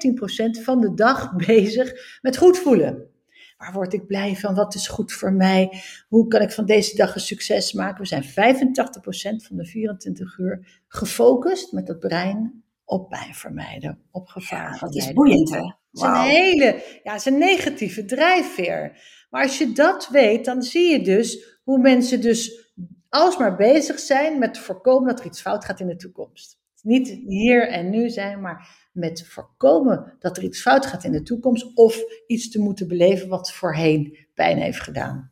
15% 0.60 0.64
van 0.64 0.82
de 0.82 0.94
dag 0.94 1.36
bezig 1.48 2.20
met 2.22 2.38
goed 2.38 2.58
voelen. 2.58 3.10
Waar 3.58 3.74
word 3.74 3.94
ik 3.94 4.08
blij 4.08 4.36
van? 4.36 4.56
Wat 4.56 4.76
is 4.76 4.88
goed 4.88 5.14
voor 5.14 5.34
mij? 5.34 5.82
Hoe 6.08 6.28
kan 6.28 6.42
ik 6.42 6.52
van 6.52 6.66
deze 6.66 6.96
dag 6.96 7.16
een 7.16 7.22
succes 7.22 7.74
maken? 7.74 8.02
We 8.02 8.08
zijn 8.08 8.24
85% 8.24 9.46
van 9.46 9.58
de 9.58 9.66
24 9.66 10.38
uur 10.38 10.82
gefocust 10.88 11.72
met 11.72 11.88
het 11.88 12.00
brein 12.00 12.61
op 12.92 13.10
pijn 13.10 13.36
vermijden, 13.36 14.02
op 14.12 14.28
gevaar. 14.28 14.74
Ja, 14.74 14.80
dat 14.80 14.96
is 14.96 15.14
boeiend, 15.14 15.50
hè? 15.50 15.58
Het 15.58 15.76
is 15.92 16.02
een 16.02 16.16
hele, 16.16 17.00
ja, 17.04 17.12
het 17.12 17.20
is 17.20 17.26
een 17.26 17.38
negatieve 17.38 18.06
drijfveer. 18.06 19.02
Maar 19.30 19.44
als 19.44 19.58
je 19.58 19.72
dat 19.72 20.10
weet, 20.10 20.46
dan 20.46 20.62
zie 20.62 20.92
je 20.92 21.02
dus 21.02 21.60
hoe 21.64 21.80
mensen 21.80 22.22
dus 22.22 22.72
alsmaar 23.10 23.56
bezig 23.56 24.00
zijn 24.00 24.40
met 24.40 24.58
voorkomen 24.58 25.08
dat 25.08 25.20
er 25.20 25.26
iets 25.26 25.42
fout 25.42 25.66
gaat 25.66 25.80
in 25.80 25.88
de 25.88 25.96
toekomst. 25.96 26.60
Niet 26.82 27.08
hier 27.08 27.70
en 27.70 27.90
nu 27.90 28.10
zijn, 28.10 28.42
maar 28.42 28.90
met 28.92 29.28
voorkomen 29.28 30.16
dat 30.20 30.38
er 30.38 30.44
iets 30.44 30.62
fout 30.62 30.86
gaat 30.86 31.04
in 31.04 31.12
de 31.12 31.24
toekomst 31.24 31.76
of 31.76 31.98
iets 32.28 32.50
te 32.50 32.60
moeten 32.60 32.88
beleven 32.88 33.28
wat 33.28 33.52
voorheen 33.52 34.28
pijn 34.34 34.58
heeft 34.58 34.80
gedaan. 34.80 35.32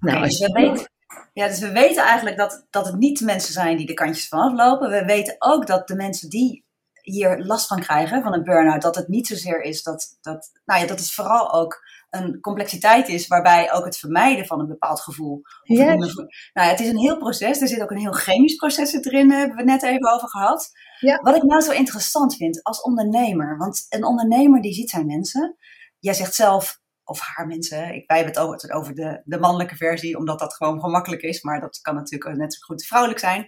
Nou, 0.00 0.22
als 0.22 0.38
je 0.38 0.52
weet, 0.52 0.88
ja, 1.32 1.48
dus 1.48 1.60
we 1.60 1.72
weten 1.72 2.02
eigenlijk 2.02 2.36
dat, 2.36 2.66
dat 2.70 2.86
het 2.86 2.96
niet 2.96 3.18
de 3.18 3.24
mensen 3.24 3.52
zijn 3.52 3.76
die 3.76 3.86
de 3.86 3.94
kantjes 3.94 4.28
vanaf 4.28 4.52
lopen. 4.52 4.90
We 4.90 5.04
weten 5.04 5.36
ook 5.38 5.66
dat 5.66 5.88
de 5.88 5.94
mensen 5.94 6.30
die 6.30 6.63
hier 7.04 7.38
last 7.38 7.66
van 7.66 7.80
krijgen, 7.80 8.22
van 8.22 8.34
een 8.34 8.42
burn-out, 8.42 8.82
dat 8.82 8.94
het 8.94 9.08
niet 9.08 9.26
zozeer 9.26 9.60
is 9.60 9.82
dat, 9.82 10.18
dat, 10.20 10.50
nou 10.64 10.80
ja, 10.80 10.86
dat 10.86 10.98
het 10.98 11.12
vooral 11.12 11.52
ook 11.52 11.82
een 12.10 12.40
complexiteit 12.40 13.08
is 13.08 13.26
waarbij 13.26 13.72
ook 13.72 13.84
het 13.84 13.96
vermijden 13.96 14.46
van 14.46 14.60
een 14.60 14.66
bepaald 14.66 15.00
gevoel. 15.00 15.40
Ja. 15.62 15.94
nou, 15.94 16.68
het 16.70 16.80
is 16.80 16.88
een 16.88 16.98
heel 16.98 17.18
proces. 17.18 17.60
Er 17.60 17.68
zit 17.68 17.82
ook 17.82 17.90
een 17.90 17.98
heel 17.98 18.12
chemisch 18.12 18.54
proces 18.54 18.92
erin, 18.92 19.30
hebben 19.30 19.56
we 19.56 19.62
net 19.62 19.82
even 19.82 20.12
over 20.12 20.28
gehad. 20.28 20.70
Ja. 21.00 21.20
Wat 21.22 21.36
ik 21.36 21.42
nou 21.42 21.60
zo 21.60 21.70
interessant 21.70 22.36
vind 22.36 22.62
als 22.62 22.80
ondernemer, 22.80 23.56
want 23.56 23.86
een 23.88 24.04
ondernemer 24.04 24.60
die 24.60 24.74
ziet 24.74 24.90
zijn 24.90 25.06
mensen. 25.06 25.56
Jij 25.98 26.14
zegt 26.14 26.34
zelf, 26.34 26.80
of 27.04 27.20
haar 27.20 27.46
mensen, 27.46 27.78
wij 27.78 28.04
hebben 28.06 28.26
het 28.26 28.38
over, 28.38 28.72
over 28.72 28.94
de, 28.94 29.22
de 29.24 29.38
mannelijke 29.38 29.76
versie, 29.76 30.18
omdat 30.18 30.38
dat 30.38 30.54
gewoon 30.54 30.80
gemakkelijk 30.80 31.22
is, 31.22 31.42
maar 31.42 31.60
dat 31.60 31.80
kan 31.80 31.94
natuurlijk 31.94 32.36
net 32.36 32.54
zo 32.54 32.60
goed 32.60 32.86
vrouwelijk 32.86 33.20
zijn. 33.20 33.46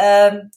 Um, 0.00 0.48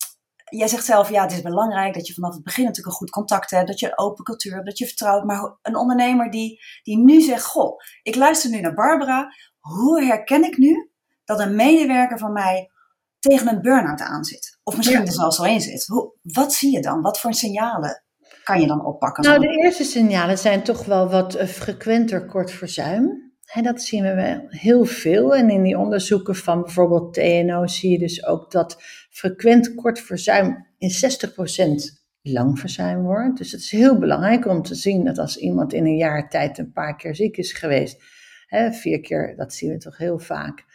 jij 0.49 0.67
zegt 0.67 0.85
zelf, 0.85 1.09
ja, 1.09 1.21
het 1.21 1.31
is 1.31 1.41
belangrijk 1.41 1.93
dat 1.93 2.07
je 2.07 2.13
vanaf 2.13 2.33
het 2.33 2.43
begin 2.43 2.63
natuurlijk 2.63 2.91
een 2.91 2.99
goed 2.99 3.09
contact 3.09 3.51
hebt, 3.51 3.67
dat 3.67 3.79
je 3.79 3.85
een 3.85 3.97
open 3.97 4.23
cultuur 4.23 4.53
hebt, 4.53 4.65
dat 4.65 4.77
je 4.77 4.85
vertrouwt. 4.85 5.23
Maar 5.23 5.57
een 5.61 5.75
ondernemer 5.75 6.29
die, 6.29 6.59
die 6.83 6.97
nu 6.97 7.21
zegt, 7.21 7.45
goh, 7.45 7.77
ik 8.03 8.15
luister 8.15 8.49
nu 8.49 8.59
naar 8.59 8.73
Barbara, 8.73 9.33
hoe 9.59 10.03
herken 10.03 10.43
ik 10.43 10.57
nu 10.57 10.91
dat 11.23 11.39
een 11.39 11.55
medewerker 11.55 12.17
van 12.17 12.33
mij 12.33 12.71
tegen 13.19 13.47
een 13.47 13.61
burn-out 13.61 14.01
aan 14.01 14.23
zit? 14.23 14.59
Of 14.63 14.77
misschien 14.77 15.05
er 15.05 15.11
zelfs 15.11 15.39
al 15.39 15.45
in 15.45 15.61
zit. 15.61 15.85
Hoe, 15.85 16.13
wat 16.21 16.53
zie 16.53 16.71
je 16.71 16.81
dan? 16.81 17.01
Wat 17.01 17.19
voor 17.19 17.33
signalen 17.33 18.03
kan 18.43 18.61
je 18.61 18.67
dan 18.67 18.85
oppakken? 18.85 19.23
Nou, 19.23 19.39
de 19.39 19.63
eerste 19.63 19.83
signalen 19.83 20.37
zijn 20.37 20.63
toch 20.63 20.85
wel 20.85 21.09
wat 21.09 21.37
frequenter 21.37 22.25
kort 22.25 22.51
verzuim. 22.51 23.26
En 23.53 23.63
dat 23.63 23.81
zien 23.81 24.03
we 24.03 24.13
wel 24.13 24.45
heel 24.47 24.85
veel. 24.85 25.35
En 25.35 25.49
in 25.49 25.63
die 25.63 25.77
onderzoeken 25.77 26.35
van 26.35 26.61
bijvoorbeeld 26.61 27.13
TNO 27.13 27.67
zie 27.67 27.91
je 27.91 27.99
dus 27.99 28.25
ook 28.25 28.51
dat 28.51 28.81
frequent 29.09 29.75
kort 29.75 29.99
verzuim 29.99 30.65
in 30.77 30.91
60% 30.91 31.97
lang 32.21 32.59
verzuim 32.59 33.03
wordt. 33.03 33.37
Dus 33.37 33.51
het 33.51 33.61
is 33.61 33.71
heel 33.71 33.99
belangrijk 33.99 34.45
om 34.45 34.61
te 34.61 34.75
zien 34.75 35.05
dat 35.05 35.17
als 35.17 35.37
iemand 35.37 35.73
in 35.73 35.85
een 35.85 35.97
jaar 35.97 36.29
tijd 36.29 36.57
een 36.57 36.71
paar 36.71 36.95
keer 36.95 37.15
ziek 37.15 37.37
is 37.37 37.51
geweest, 37.51 38.03
hè, 38.47 38.71
vier 38.71 38.99
keer, 38.99 39.35
dat 39.35 39.53
zien 39.53 39.71
we 39.71 39.77
toch 39.77 39.97
heel 39.97 40.19
vaak, 40.19 40.65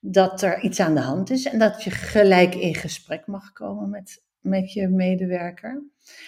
dat 0.00 0.42
er 0.42 0.60
iets 0.60 0.80
aan 0.80 0.94
de 0.94 1.00
hand 1.00 1.30
is 1.30 1.44
en 1.44 1.58
dat 1.58 1.82
je 1.82 1.90
gelijk 1.90 2.54
in 2.54 2.74
gesprek 2.74 3.26
mag 3.26 3.52
komen 3.52 3.90
met, 3.90 4.22
met 4.40 4.72
je 4.72 4.88
medewerker. 4.88 5.82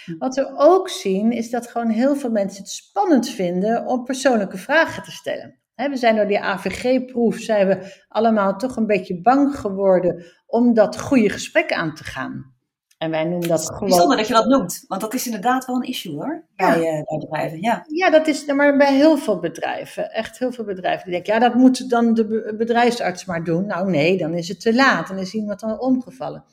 Hm. 0.05 0.19
Wat 0.19 0.35
we 0.35 0.55
ook 0.57 0.89
zien 0.89 1.33
is 1.33 1.51
dat 1.51 1.67
gewoon 1.67 1.91
heel 1.91 2.17
veel 2.17 2.31
mensen 2.31 2.63
het 2.63 2.71
spannend 2.71 3.29
vinden 3.29 3.87
om 3.87 4.05
persoonlijke 4.05 4.59
vragen 4.59 5.03
te 5.03 5.11
stellen. 5.11 5.62
We 5.75 5.97
zijn 5.97 6.17
door 6.17 6.27
die 6.27 6.41
AVG-proef 6.41 7.37
zijn 7.37 7.67
we 7.67 8.03
allemaal 8.09 8.57
toch 8.57 8.77
een 8.77 8.87
beetje 8.87 9.21
bang 9.21 9.57
geworden 9.57 10.25
om 10.47 10.75
dat 10.75 11.01
goede 11.01 11.31
gesprek 11.31 11.73
aan 11.73 11.95
te 11.95 12.05
gaan. 12.05 12.53
En 12.99 13.11
wij 13.11 13.25
noemen 13.25 13.49
dat 13.49 13.67
gewoon... 13.67 13.89
Bijzonder 13.89 14.17
dat 14.17 14.27
je 14.27 14.35
dat 14.35 14.47
noemt, 14.47 14.85
want 14.89 15.01
dat 15.01 15.15
is 15.15 15.27
inderdaad 15.27 15.65
wel 15.65 15.77
een 15.77 15.83
issue 15.83 16.13
hoor, 16.13 16.47
bij, 16.57 16.79
uh, 16.79 16.83
bij 16.83 17.19
bedrijven. 17.19 17.61
Ja. 17.61 17.85
ja, 17.87 18.11
dat 18.11 18.27
is 18.27 18.47
maar 18.47 18.77
bij 18.77 18.95
heel 18.95 19.17
veel 19.17 19.39
bedrijven. 19.39 20.11
Echt 20.11 20.39
heel 20.39 20.53
veel 20.53 20.65
bedrijven 20.65 21.05
die 21.05 21.13
denken, 21.13 21.35
ja 21.35 21.39
dat 21.39 21.55
moet 21.55 21.91
dan 21.91 22.15
de 22.15 22.55
bedrijfsarts 22.59 23.25
maar 23.25 23.45
doen. 23.45 23.67
Nou 23.67 23.91
nee, 23.91 24.19
dan 24.19 24.35
is 24.35 24.49
het 24.49 24.61
te 24.61 24.75
laat, 24.75 25.09
dan 25.09 25.19
is 25.19 25.35
iemand 25.35 25.63
al 25.63 25.77
omgevallen. 25.77 26.45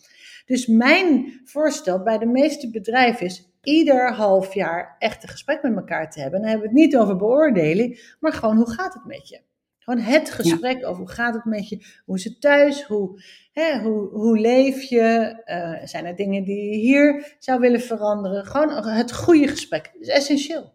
Dus 0.45 0.67
mijn 0.67 1.41
voorstel 1.45 2.03
bij 2.03 2.17
de 2.17 2.25
meeste 2.25 2.69
bedrijven 2.69 3.25
is 3.25 3.48
ieder 3.63 4.13
half 4.13 4.53
jaar 4.53 4.95
echt 4.99 5.23
een 5.23 5.29
gesprek 5.29 5.63
met 5.63 5.75
elkaar 5.75 6.11
te 6.11 6.19
hebben. 6.19 6.39
dan 6.39 6.49
hebben 6.49 6.69
we 6.69 6.73
het 6.73 6.85
niet 6.85 6.97
over 6.97 7.15
beoordeling, 7.15 8.15
maar 8.19 8.33
gewoon 8.33 8.55
hoe 8.55 8.71
gaat 8.71 8.93
het 8.93 9.05
met 9.05 9.29
je? 9.29 9.41
Gewoon 9.77 9.99
het 9.99 10.31
gesprek 10.31 10.85
over 10.85 10.97
hoe 10.97 11.11
gaat 11.11 11.33
het 11.33 11.45
met 11.45 11.69
je, 11.69 11.85
hoe 12.05 12.15
is 12.15 12.23
het 12.23 12.41
thuis, 12.41 12.83
hoe, 12.83 13.21
hè, 13.51 13.79
hoe, 13.81 14.09
hoe 14.09 14.39
leef 14.39 14.81
je, 14.81 15.33
uh, 15.45 15.87
zijn 15.87 16.05
er 16.05 16.15
dingen 16.15 16.43
die 16.43 16.69
je 16.69 16.75
hier 16.75 17.35
zou 17.39 17.59
willen 17.59 17.81
veranderen. 17.81 18.45
Gewoon 18.45 18.87
het 18.87 19.13
goede 19.13 19.47
gesprek, 19.47 19.91
is 19.99 20.07
essentieel. 20.07 20.73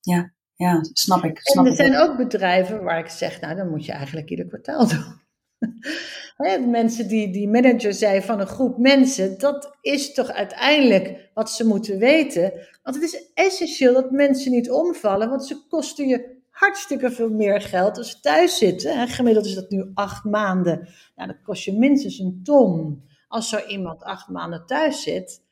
Ja, 0.00 0.32
ja 0.54 0.78
snap 0.92 1.24
ik. 1.24 1.38
Snap 1.42 1.64
en 1.64 1.70
er 1.70 1.76
zijn 1.76 1.96
ook 1.96 2.16
bedrijven 2.16 2.82
waar 2.82 2.98
ik 2.98 3.08
zeg, 3.08 3.40
nou 3.40 3.56
dan 3.56 3.70
moet 3.70 3.84
je 3.84 3.92
eigenlijk 3.92 4.30
ieder 4.30 4.46
kwartaal 4.46 4.88
doen. 4.94 5.20
mensen 6.66 7.08
die, 7.08 7.32
die 7.32 7.48
manager 7.48 7.94
zei 7.94 8.22
van 8.22 8.40
een 8.40 8.46
groep 8.46 8.78
mensen, 8.78 9.38
dat 9.38 9.76
is 9.80 10.12
toch 10.14 10.30
uiteindelijk 10.30 11.30
wat 11.34 11.50
ze 11.50 11.66
moeten 11.66 11.98
weten. 11.98 12.52
Want 12.82 12.96
het 12.96 13.04
is 13.04 13.30
essentieel 13.34 13.94
dat 13.94 14.10
mensen 14.10 14.52
niet 14.52 14.70
omvallen, 14.70 15.28
want 15.28 15.46
ze 15.46 15.66
kosten 15.68 16.08
je 16.08 16.38
hartstikke 16.50 17.10
veel 17.10 17.30
meer 17.30 17.60
geld 17.60 17.98
als 17.98 18.10
ze 18.10 18.20
thuis 18.20 18.58
zitten. 18.58 18.92
En 18.92 19.08
gemiddeld 19.08 19.46
is 19.46 19.54
dat 19.54 19.70
nu 19.70 19.90
acht 19.94 20.24
maanden. 20.24 20.88
Nou, 21.16 21.28
dat 21.28 21.42
kost 21.42 21.64
je 21.64 21.78
minstens 21.78 22.18
een 22.18 22.40
ton 22.44 23.02
als 23.28 23.48
zo 23.48 23.58
iemand 23.66 24.02
acht 24.02 24.28
maanden 24.28 24.66
thuis 24.66 25.02
zit. 25.02 25.42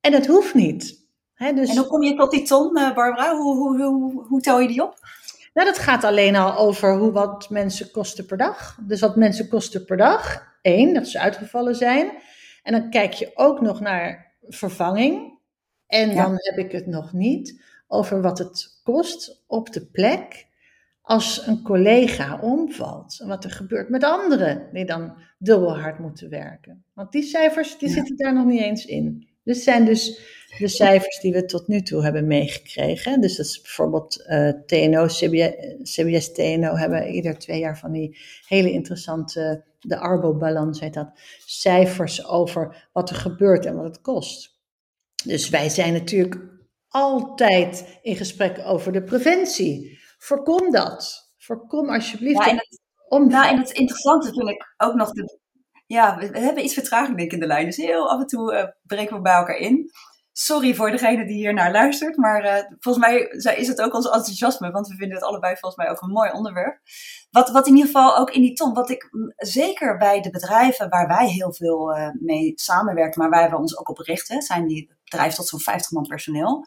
En 0.00 0.12
dat 0.12 0.26
hoeft 0.26 0.54
niet. 0.54 1.06
dus... 1.36 1.70
En 1.70 1.76
hoe 1.76 1.86
kom 1.86 2.02
je 2.02 2.14
tot 2.14 2.30
die 2.30 2.42
ton, 2.42 2.76
eh, 2.76 2.94
Barbara? 2.94 3.36
Hoe, 3.36 3.56
hoe, 3.56 3.82
hoe, 3.82 4.24
hoe 4.26 4.40
tel 4.40 4.60
je 4.60 4.68
die 4.68 4.82
op? 4.82 4.94
Nou, 5.52 5.66
dat 5.66 5.78
gaat 5.78 6.04
alleen 6.04 6.36
al 6.36 6.56
over 6.56 6.96
hoe, 6.96 7.12
wat 7.12 7.50
mensen 7.50 7.90
kosten 7.90 8.26
per 8.26 8.36
dag. 8.36 8.78
Dus 8.86 9.00
wat 9.00 9.16
mensen 9.16 9.48
kosten 9.48 9.84
per 9.84 9.96
dag. 9.96 10.48
Eén, 10.62 10.94
dat 10.94 11.06
ze 11.06 11.20
uitgevallen 11.20 11.74
zijn. 11.74 12.10
En 12.62 12.72
dan 12.72 12.90
kijk 12.90 13.12
je 13.12 13.30
ook 13.34 13.60
nog 13.60 13.80
naar 13.80 14.34
vervanging. 14.42 15.38
En 15.86 16.14
dan 16.14 16.32
heb 16.32 16.58
ik 16.58 16.72
het 16.72 16.86
nog 16.86 17.12
niet 17.12 17.62
over 17.86 18.22
wat 18.22 18.38
het 18.38 18.80
kost 18.82 19.44
op 19.46 19.72
de 19.72 19.86
plek 19.86 20.46
als 21.02 21.46
een 21.46 21.62
collega 21.62 22.38
omvalt. 22.40 23.20
En 23.20 23.28
wat 23.28 23.44
er 23.44 23.50
gebeurt 23.50 23.88
met 23.88 24.04
anderen 24.04 24.68
die 24.72 24.84
dan 24.84 25.16
dubbel 25.38 25.78
hard 25.78 25.98
moeten 25.98 26.30
werken. 26.30 26.84
Want 26.94 27.12
die 27.12 27.22
cijfers 27.22 27.78
die 27.78 27.88
zitten 27.88 28.16
daar 28.16 28.34
nog 28.34 28.44
niet 28.44 28.60
eens 28.60 28.84
in. 28.84 29.29
Dit 29.42 29.56
zijn 29.56 29.84
dus 29.84 30.20
de 30.58 30.68
cijfers 30.68 31.20
die 31.20 31.32
we 31.32 31.44
tot 31.44 31.68
nu 31.68 31.82
toe 31.82 32.02
hebben 32.02 32.26
meegekregen. 32.26 33.20
Dus 33.20 33.36
dat 33.36 33.46
is 33.46 33.60
bijvoorbeeld 33.60 34.24
uh, 34.26 34.48
TNO, 34.66 35.06
CBS, 35.06 35.52
CBS 35.82 36.32
TNO 36.32 36.76
hebben 36.76 37.08
ieder 37.08 37.38
twee 37.38 37.58
jaar 37.58 37.78
van 37.78 37.92
die 37.92 38.18
hele 38.46 38.70
interessante, 38.70 39.64
de 39.80 39.98
Arbo-balans 39.98 40.80
heet 40.80 40.94
dat, 40.94 41.10
cijfers 41.44 42.26
over 42.26 42.88
wat 42.92 43.10
er 43.10 43.16
gebeurt 43.16 43.66
en 43.66 43.76
wat 43.76 43.84
het 43.84 44.00
kost. 44.00 44.58
Dus 45.24 45.48
wij 45.48 45.68
zijn 45.68 45.92
natuurlijk 45.92 46.36
altijd 46.88 47.98
in 48.02 48.16
gesprek 48.16 48.60
over 48.64 48.92
de 48.92 49.02
preventie. 49.02 49.98
Voorkom 50.18 50.70
dat. 50.70 51.32
Voorkom 51.38 51.88
alsjeblieft. 51.88 52.44
Ja, 52.44 52.50
en 52.50 52.56
het, 52.56 52.80
nou, 53.28 53.48
en 53.48 53.58
het 53.58 53.70
interessante 53.70 54.32
vind 54.32 54.48
ik 54.48 54.74
ook 54.76 54.94
nog. 54.94 55.12
De, 55.12 55.38
ja, 55.92 56.16
we, 56.18 56.38
hebben 56.38 56.64
iets 56.64 56.74
vertraging 56.74 57.16
denk 57.16 57.28
ik 57.28 57.34
in 57.34 57.40
de 57.40 57.46
lijn. 57.46 57.64
Dus 57.64 57.76
heel 57.76 58.10
af 58.10 58.20
en 58.20 58.26
toe 58.26 58.54
uh, 58.54 58.64
breken 58.82 59.16
we 59.16 59.22
bij 59.22 59.34
elkaar 59.34 59.56
in. 59.56 59.90
Sorry 60.32 60.74
voor 60.74 60.90
degene 60.90 61.26
die 61.26 61.36
hier 61.36 61.54
naar 61.54 61.72
luistert. 61.72 62.16
Maar 62.16 62.44
uh, 62.44 62.64
volgens 62.78 63.06
mij 63.06 63.18
is 63.56 63.68
het 63.68 63.82
ook 63.82 63.94
ons 63.94 64.10
enthousiasme. 64.10 64.70
Want 64.70 64.88
we 64.88 64.94
vinden 64.94 65.16
het 65.16 65.26
allebei 65.26 65.56
volgens 65.56 65.82
mij 65.82 65.90
ook 65.90 66.02
een 66.02 66.12
mooi 66.12 66.30
onderwerp. 66.30 66.80
Wat, 67.30 67.50
wat 67.50 67.66
in 67.66 67.74
ieder 67.74 67.86
geval 67.86 68.16
ook 68.16 68.30
in 68.30 68.40
die 68.40 68.52
ton. 68.52 68.74
Wat 68.74 68.90
ik 68.90 69.10
zeker 69.36 69.96
bij 69.96 70.20
de 70.20 70.30
bedrijven 70.30 70.88
waar 70.88 71.08
wij 71.08 71.28
heel 71.28 71.52
veel 71.52 71.96
uh, 71.96 72.08
mee 72.20 72.52
samenwerken. 72.54 73.20
Maar 73.20 73.30
waar 73.30 73.50
we 73.50 73.56
ons 73.56 73.78
ook 73.78 73.88
op 73.88 73.98
richten. 73.98 74.42
Zijn 74.42 74.66
die 74.66 74.94
bedrijven 75.04 75.36
tot 75.36 75.48
zo'n 75.48 75.60
50 75.60 75.90
man 75.90 76.06
personeel 76.06 76.66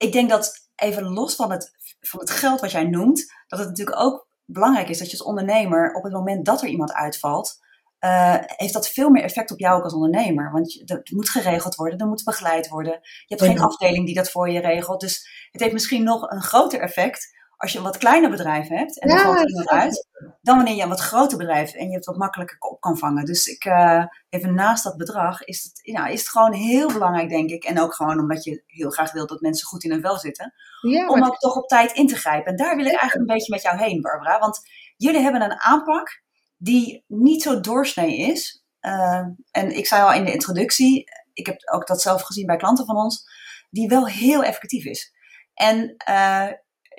ik 0.00 0.12
denk 0.12 0.30
dat 0.30 0.68
even 0.76 1.12
los 1.12 1.34
van 1.34 1.50
het, 1.50 1.70
van 2.00 2.20
het 2.20 2.30
geld 2.30 2.60
wat 2.60 2.70
jij 2.70 2.84
noemt, 2.84 3.32
dat 3.46 3.58
het 3.58 3.68
natuurlijk 3.68 4.00
ook 4.00 4.28
belangrijk 4.44 4.88
is 4.88 4.98
dat 4.98 5.10
je 5.10 5.18
als 5.18 5.26
ondernemer 5.26 5.94
op 5.94 6.02
het 6.02 6.12
moment 6.12 6.44
dat 6.44 6.62
er 6.62 6.68
iemand 6.68 6.92
uitvalt, 6.92 7.58
uh, 8.00 8.36
heeft 8.38 8.72
dat 8.72 8.88
veel 8.88 9.10
meer 9.10 9.22
effect 9.22 9.50
op 9.50 9.58
jou 9.58 9.78
ook 9.78 9.84
als 9.84 9.94
ondernemer. 9.94 10.50
Want 10.52 10.82
het 10.84 11.10
moet 11.10 11.28
geregeld 11.28 11.74
worden, 11.74 11.98
er 11.98 12.06
moet 12.06 12.24
begeleid 12.24 12.68
worden. 12.68 12.92
Je 13.02 13.34
hebt 13.34 13.42
geen 13.42 13.60
afdeling 13.60 14.06
die 14.06 14.14
dat 14.14 14.30
voor 14.30 14.50
je 14.50 14.60
regelt. 14.60 15.00
Dus 15.00 15.48
het 15.50 15.60
heeft 15.60 15.72
misschien 15.72 16.04
nog 16.04 16.30
een 16.30 16.42
groter 16.42 16.80
effect 16.80 17.38
als 17.60 17.72
je 17.72 17.78
een 17.78 17.84
wat 17.84 17.98
kleiner 17.98 18.30
bedrijf 18.30 18.68
hebt 18.68 19.00
en 19.00 19.10
er 19.10 19.16
ja, 19.16 19.22
valt 19.22 19.48
iemand 19.48 19.68
uit, 19.68 20.08
dan 20.42 20.56
wanneer 20.56 20.74
je 20.74 20.82
een 20.82 20.88
wat 20.88 21.00
groter 21.00 21.38
bedrijf 21.38 21.74
en 21.74 21.88
je 21.88 21.96
het 21.96 22.04
wat 22.04 22.16
makkelijker 22.16 22.56
op 22.58 22.80
kan 22.80 22.98
vangen. 22.98 23.24
Dus 23.24 23.46
ik, 23.46 23.64
uh, 23.64 24.04
even 24.28 24.54
naast 24.54 24.84
dat 24.84 24.96
bedrag 24.96 25.44
is 25.44 25.62
het, 25.62 25.80
ja, 25.82 26.06
is 26.06 26.18
het 26.18 26.28
gewoon 26.28 26.52
heel 26.52 26.92
belangrijk, 26.92 27.28
denk 27.28 27.50
ik. 27.50 27.64
En 27.64 27.80
ook 27.80 27.94
gewoon 27.94 28.18
omdat 28.18 28.44
je 28.44 28.62
heel 28.66 28.90
graag 28.90 29.12
wilt 29.12 29.28
dat 29.28 29.40
mensen 29.40 29.66
goed 29.66 29.84
in 29.84 29.90
hun 29.90 30.00
vel 30.00 30.18
zitten. 30.18 30.52
Ja, 30.80 31.08
om 31.08 31.24
ook 31.24 31.38
toch 31.38 31.56
op 31.56 31.68
tijd 31.68 31.92
in 31.92 32.06
te 32.06 32.16
grijpen. 32.16 32.50
En 32.50 32.56
daar 32.56 32.76
wil 32.76 32.84
ik 32.84 32.98
eigenlijk 32.98 33.30
een 33.30 33.36
beetje 33.36 33.54
met 33.54 33.62
jou 33.62 33.78
heen, 33.78 34.00
Barbara. 34.00 34.38
Want 34.38 34.60
jullie 34.96 35.20
hebben 35.20 35.42
een 35.42 35.60
aanpak 35.60 36.22
die 36.62 37.04
niet 37.06 37.42
zo 37.42 37.60
doorsnee 37.60 38.16
is. 38.16 38.64
Uh, 38.80 39.26
en 39.50 39.76
ik 39.76 39.86
zei 39.86 40.02
al 40.02 40.12
in 40.12 40.24
de 40.24 40.32
introductie, 40.32 41.04
ik 41.32 41.46
heb 41.46 41.56
ook 41.72 41.86
dat 41.86 42.02
zelf 42.02 42.22
gezien 42.22 42.46
bij 42.46 42.56
klanten 42.56 42.86
van 42.86 42.96
ons, 42.96 43.24
die 43.70 43.88
wel 43.88 44.06
heel 44.06 44.44
effectief 44.44 44.84
is. 44.84 45.12
En 45.54 45.94
uh, 46.08 46.48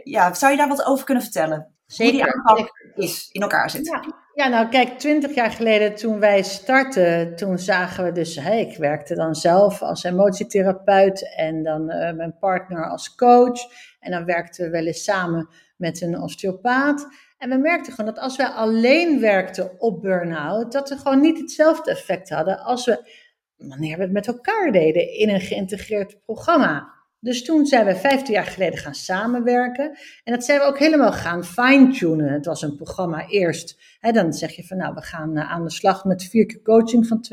ja, 0.03 0.33
zou 0.33 0.51
je 0.51 0.57
daar 0.57 0.67
wat 0.67 0.85
over 0.85 1.05
kunnen 1.05 1.23
vertellen? 1.23 1.75
Zeker. 1.85 2.13
Hoe 2.13 2.23
die 2.23 2.33
aanpak 2.33 2.71
is, 2.95 3.29
in 3.31 3.41
elkaar 3.41 3.69
zit. 3.69 3.85
Ja. 3.85 4.03
ja, 4.33 4.47
nou 4.47 4.69
kijk, 4.69 4.99
twintig 4.99 5.33
jaar 5.33 5.51
geleden 5.51 5.95
toen 5.95 6.19
wij 6.19 6.43
startten, 6.43 7.35
toen 7.35 7.59
zagen 7.59 8.03
we 8.03 8.11
dus, 8.11 8.35
hey, 8.35 8.61
ik 8.61 8.77
werkte 8.77 9.15
dan 9.15 9.35
zelf 9.35 9.81
als 9.81 10.03
emotietherapeut 10.03 11.35
en 11.35 11.63
dan 11.63 11.81
uh, 11.81 12.11
mijn 12.11 12.37
partner 12.39 12.89
als 12.89 13.15
coach. 13.15 13.59
En 13.99 14.11
dan 14.11 14.25
werkten 14.25 14.65
we 14.65 14.71
wel 14.71 14.85
eens 14.85 15.03
samen 15.03 15.49
met 15.77 16.01
een 16.01 16.21
osteopaat. 16.21 17.07
En 17.41 17.49
we 17.49 17.57
merkten 17.57 17.93
gewoon 17.93 18.13
dat 18.13 18.23
als 18.23 18.35
wij 18.37 18.45
alleen 18.45 19.19
werkten 19.19 19.79
op 19.79 20.01
burn-out, 20.01 20.71
dat 20.71 20.89
we 20.89 20.97
gewoon 20.97 21.19
niet 21.19 21.37
hetzelfde 21.37 21.91
effect 21.91 22.29
hadden 22.29 22.59
als 22.59 22.85
we, 22.85 23.11
wanneer 23.57 23.97
we 23.97 24.03
het 24.03 24.11
met 24.11 24.27
elkaar 24.27 24.71
deden 24.71 25.13
in 25.13 25.29
een 25.29 25.41
geïntegreerd 25.41 26.21
programma. 26.25 27.01
Dus 27.19 27.43
toen 27.43 27.65
zijn 27.65 27.85
we 27.85 27.95
15 27.95 28.33
jaar 28.33 28.45
geleden 28.45 28.79
gaan 28.79 28.93
samenwerken. 28.93 29.97
En 30.23 30.33
dat 30.33 30.43
zijn 30.43 30.59
we 30.59 30.65
ook 30.65 30.79
helemaal 30.79 31.11
gaan 31.11 31.45
fine-tunen. 31.45 32.33
Het 32.33 32.45
was 32.45 32.61
een 32.61 32.75
programma 32.75 33.27
eerst. 33.27 33.81
Hè, 33.99 34.11
dan 34.11 34.33
zeg 34.33 34.51
je 34.51 34.63
van 34.63 34.77
nou, 34.77 34.93
we 34.93 35.01
gaan 35.01 35.37
uh, 35.37 35.51
aan 35.51 35.63
de 35.63 35.71
slag 35.71 36.05
met 36.05 36.23
vier 36.23 36.45
keer 36.45 36.61
coaching 36.61 37.07
van 37.07 37.25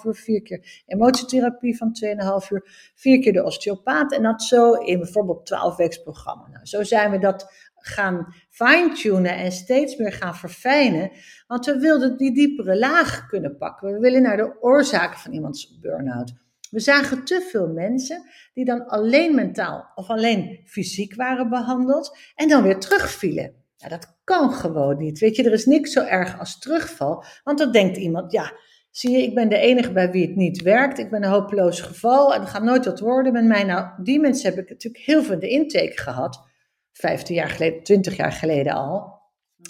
2,5 0.00 0.06
uur. 0.06 0.14
Vier 0.14 0.42
keer 0.42 0.82
emotietherapie 0.86 1.76
van 1.76 1.96
2,5 2.42 2.48
uur. 2.50 2.92
Vier 2.94 3.20
keer 3.20 3.32
de 3.32 3.44
osteopaat. 3.44 4.12
En 4.12 4.22
dat 4.22 4.42
zo 4.42 4.72
in 4.72 4.98
bijvoorbeeld 4.98 5.46
12 5.46 5.76
weeks 5.76 6.02
programma. 6.02 6.48
Nou, 6.48 6.66
zo 6.66 6.82
zijn 6.82 7.10
we 7.10 7.18
dat 7.18 7.65
gaan 7.86 8.34
fine-tunen 8.50 9.36
en 9.36 9.52
steeds 9.52 9.96
meer 9.96 10.12
gaan 10.12 10.36
verfijnen. 10.36 11.10
Want 11.46 11.66
we 11.66 11.78
wilden 11.78 12.16
die 12.16 12.34
diepere 12.34 12.78
laag 12.78 13.26
kunnen 13.26 13.56
pakken. 13.56 13.92
We 13.92 13.98
willen 13.98 14.22
naar 14.22 14.36
de 14.36 14.56
oorzaken 14.60 15.18
van 15.18 15.32
iemands 15.32 15.78
burn-out. 15.78 16.32
We 16.70 16.80
zagen 16.80 17.24
te 17.24 17.46
veel 17.50 17.68
mensen 17.68 18.22
die 18.54 18.64
dan 18.64 18.86
alleen 18.86 19.34
mentaal 19.34 19.90
of 19.94 20.08
alleen 20.08 20.60
fysiek 20.64 21.14
waren 21.14 21.48
behandeld 21.48 22.18
en 22.34 22.48
dan 22.48 22.62
weer 22.62 22.78
terugvielen. 22.78 23.54
Ja, 23.76 23.88
dat 23.88 24.18
kan 24.24 24.52
gewoon 24.52 24.98
niet. 24.98 25.18
Weet 25.18 25.36
je, 25.36 25.44
er 25.44 25.52
is 25.52 25.66
niks 25.66 25.92
zo 25.92 26.04
erg 26.04 26.38
als 26.38 26.58
terugval, 26.58 27.24
want 27.44 27.58
dan 27.58 27.72
denkt 27.72 27.96
iemand, 27.96 28.32
ja, 28.32 28.52
zie 28.90 29.10
je, 29.10 29.22
ik 29.22 29.34
ben 29.34 29.48
de 29.48 29.58
enige 29.58 29.92
bij 29.92 30.10
wie 30.10 30.26
het 30.26 30.36
niet 30.36 30.62
werkt. 30.62 30.98
Ik 30.98 31.10
ben 31.10 31.24
een 31.24 31.30
hopeloos 31.30 31.80
geval 31.80 32.34
en 32.34 32.40
er 32.40 32.46
gaat 32.46 32.62
nooit 32.62 32.84
wat 32.84 33.00
worden 33.00 33.32
met 33.32 33.44
mij. 33.44 33.64
Nou, 33.64 34.02
die 34.02 34.20
mensen 34.20 34.50
heb 34.50 34.58
ik 34.58 34.68
natuurlijk 34.68 35.04
heel 35.04 35.22
veel 35.22 35.38
de 35.38 35.48
intake 35.48 35.98
gehad. 35.98 36.48
15 36.96 37.34
jaar 37.34 37.50
geleden, 37.50 37.82
20 37.82 38.16
jaar 38.16 38.32
geleden 38.32 38.72
al. 38.72 39.14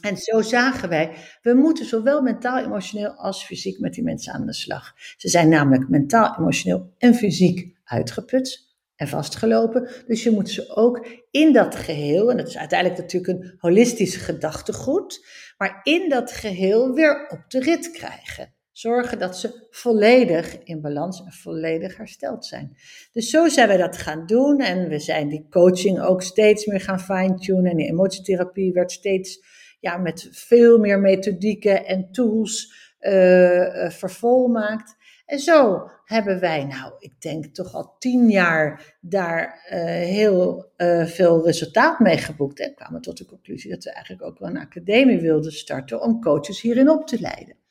En 0.01 0.17
zo 0.17 0.43
zagen 0.43 0.89
wij, 0.89 1.11
we 1.43 1.55
moeten 1.55 1.85
zowel 1.87 2.23
mentaal, 2.23 2.65
emotioneel 2.65 3.11
als 3.11 3.45
fysiek 3.45 3.79
met 3.79 3.95
die 3.95 4.03
mensen 4.03 4.33
aan 4.33 4.47
de 4.47 4.55
slag. 4.55 4.93
Ze 5.17 5.29
zijn 5.29 5.49
namelijk 5.49 5.89
mentaal, 5.89 6.37
emotioneel 6.39 6.95
en 6.99 7.15
fysiek 7.15 7.77
uitgeput 7.85 8.75
en 8.97 9.09
vastgelopen. 9.09 9.89
Dus 10.07 10.23
je 10.23 10.31
moet 10.31 10.51
ze 10.51 10.77
ook 10.77 11.07
in 11.31 11.53
dat 11.53 11.75
geheel, 11.75 12.31
en 12.31 12.37
dat 12.37 12.49
is 12.49 12.59
uiteindelijk 12.59 13.01
natuurlijk 13.01 13.33
een 13.33 13.55
holistisch 13.59 14.17
gedachtegoed, 14.17 15.27
maar 15.59 15.81
in 15.83 16.09
dat 16.09 16.33
geheel 16.33 16.93
weer 16.93 17.29
op 17.29 17.45
de 17.49 17.61
rit 17.61 17.91
krijgen. 17.91 18.55
Zorgen 18.77 19.19
dat 19.19 19.39
ze 19.39 19.67
volledig 19.71 20.63
in 20.65 20.81
balans 20.81 21.21
en 21.21 21.33
volledig 21.33 21.97
hersteld 21.97 22.45
zijn. 22.45 22.77
Dus 23.13 23.31
zo 23.31 23.49
zijn 23.49 23.69
we 23.69 23.77
dat 23.77 23.97
gaan 23.97 24.27
doen 24.27 24.61
en 24.61 24.89
we 24.89 24.99
zijn 24.99 25.29
die 25.29 25.47
coaching 25.51 26.01
ook 26.01 26.23
steeds 26.23 26.67
meer 26.67 26.81
gaan 26.81 27.01
fine-tunen 27.01 27.71
en 27.71 27.77
die 27.77 27.89
emotietherapie 27.89 28.73
werd 28.73 28.93
steeds 28.93 29.45
ja, 29.81 29.97
met 29.97 30.29
veel 30.31 30.79
meer 30.79 30.99
methodieken 30.99 31.87
en 31.87 32.11
tools 32.11 32.75
uh, 33.01 33.91
vervolmaakt. 33.91 34.97
En 35.27 35.39
zo 35.39 35.91
hebben 36.05 36.41
wij, 36.41 36.65
nou, 36.65 36.93
ik 36.99 37.21
denk 37.21 37.45
toch 37.45 37.75
al 37.75 37.97
tien 37.99 38.31
jaar 38.31 38.97
daar 39.01 39.67
uh, 39.71 39.85
heel 39.85 40.73
veel 41.05 41.45
resultaat 41.45 42.01
mee 42.01 42.19
geboekt. 42.19 42.61
En 42.61 42.75
kwamen 42.75 43.01
tot 43.01 43.19
de 43.19 43.27
conclusie 43.27 43.71
dat 43.71 43.85
we 43.85 43.91
eigenlijk 43.91 44.25
ook 44.25 44.39
wel 44.39 44.49
een 44.49 44.59
academie 44.59 45.21
wilden 45.21 45.53
starten 45.53 46.01
om 46.01 46.21
coaches 46.21 46.61
hierin 46.61 46.91
op 46.91 47.07
te 47.07 47.21
leiden. 47.21 47.65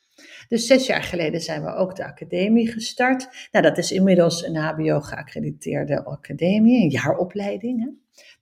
Dus 0.48 0.66
zes 0.66 0.86
jaar 0.86 1.02
geleden 1.02 1.40
zijn 1.40 1.64
we 1.64 1.74
ook 1.74 1.96
de 1.96 2.04
academie 2.04 2.72
gestart. 2.72 3.48
Nou, 3.52 3.64
dat 3.64 3.78
is 3.78 3.92
inmiddels 3.92 4.44
een 4.44 4.56
HBO 4.56 5.00
geaccrediteerde 5.00 6.04
academie, 6.04 6.82
een 6.82 6.90
jaaropleiding. 6.90 7.84
Hè? 7.84 7.88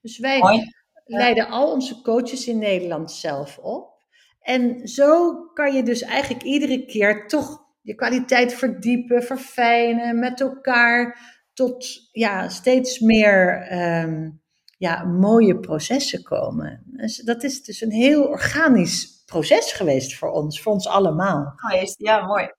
Dus 0.01 0.19
wij 0.19 0.71
leiden 1.05 1.47
al 1.47 1.71
onze 1.71 2.01
coaches 2.01 2.47
in 2.47 2.57
Nederland 2.57 3.11
zelf 3.11 3.57
op. 3.57 3.93
En 4.41 4.87
zo 4.87 5.35
kan 5.53 5.73
je 5.73 5.83
dus 5.83 6.01
eigenlijk 6.01 6.43
iedere 6.43 6.85
keer 6.85 7.27
toch 7.27 7.63
je 7.81 7.95
kwaliteit 7.95 8.53
verdiepen, 8.53 9.23
verfijnen 9.23 10.19
met 10.19 10.41
elkaar 10.41 11.19
tot 11.53 12.09
ja, 12.11 12.49
steeds 12.49 12.99
meer 12.99 13.67
um, 14.03 14.41
ja, 14.77 15.03
mooie 15.03 15.59
processen 15.59 16.23
komen. 16.23 16.83
Dus 16.85 17.17
dat 17.17 17.43
is 17.43 17.63
dus 17.63 17.81
een 17.81 17.91
heel 17.91 18.23
organisch 18.23 19.14
proces 19.25 19.71
geweest 19.71 20.15
voor 20.15 20.29
ons, 20.29 20.61
voor 20.61 20.71
ons 20.73 20.87
allemaal. 20.87 21.53
Geweest, 21.55 21.95
ja, 21.97 22.25
mooi. 22.25 22.49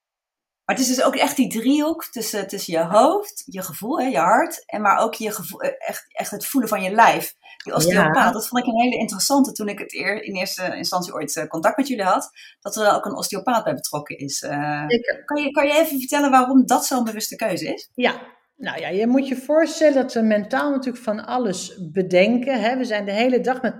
Maar 0.66 0.76
het 0.76 0.84
is 0.84 0.96
dus 0.96 1.04
ook 1.04 1.16
echt 1.16 1.36
die 1.36 1.48
driehoek 1.48 2.04
tussen, 2.04 2.48
tussen 2.48 2.72
je 2.72 2.84
hoofd, 2.84 3.42
je 3.46 3.62
gevoel, 3.62 4.00
hè, 4.00 4.06
je 4.06 4.18
hart, 4.18 4.66
en 4.66 4.80
maar 4.80 4.98
ook 4.98 5.14
je 5.14 5.30
gevoel, 5.30 5.60
eh, 5.60 5.88
echt, 5.88 6.04
echt 6.08 6.30
het 6.30 6.46
voelen 6.46 6.68
van 6.68 6.82
je 6.82 6.90
lijf. 6.90 7.34
Die 7.64 7.74
osteopaat, 7.74 8.32
dat 8.32 8.48
vond 8.48 8.62
ik 8.62 8.68
een 8.68 8.80
hele 8.80 8.96
interessante 8.96 9.52
toen 9.52 9.68
ik 9.68 9.78
het 9.78 9.94
eer, 9.94 10.22
in 10.22 10.34
eerste 10.34 10.76
instantie 10.76 11.14
ooit 11.14 11.36
eh, 11.36 11.46
contact 11.46 11.76
met 11.76 11.88
jullie 11.88 12.04
had, 12.04 12.30
dat 12.60 12.76
er 12.76 12.94
ook 12.94 13.04
een 13.04 13.16
osteopaat 13.16 13.64
bij 13.64 13.74
betrokken 13.74 14.18
is. 14.18 14.42
Uh, 14.42 14.86
kan, 15.24 15.42
je, 15.42 15.50
kan 15.50 15.66
je 15.66 15.72
even 15.72 15.98
vertellen 15.98 16.30
waarom 16.30 16.66
dat 16.66 16.86
zo'n 16.86 17.04
bewuste 17.04 17.36
keuze 17.36 17.74
is? 17.74 17.90
Ja, 17.94 18.20
nou 18.56 18.80
ja, 18.80 18.88
je 18.88 19.06
moet 19.06 19.28
je 19.28 19.36
voorstellen 19.36 19.94
dat 19.94 20.14
we 20.14 20.20
mentaal 20.20 20.70
natuurlijk 20.70 21.04
van 21.04 21.24
alles 21.24 21.90
bedenken. 21.92 22.60
Hè? 22.60 22.76
We 22.76 22.84
zijn 22.84 23.04
de 23.04 23.12
hele 23.12 23.40
dag 23.40 23.62
met 23.62 23.74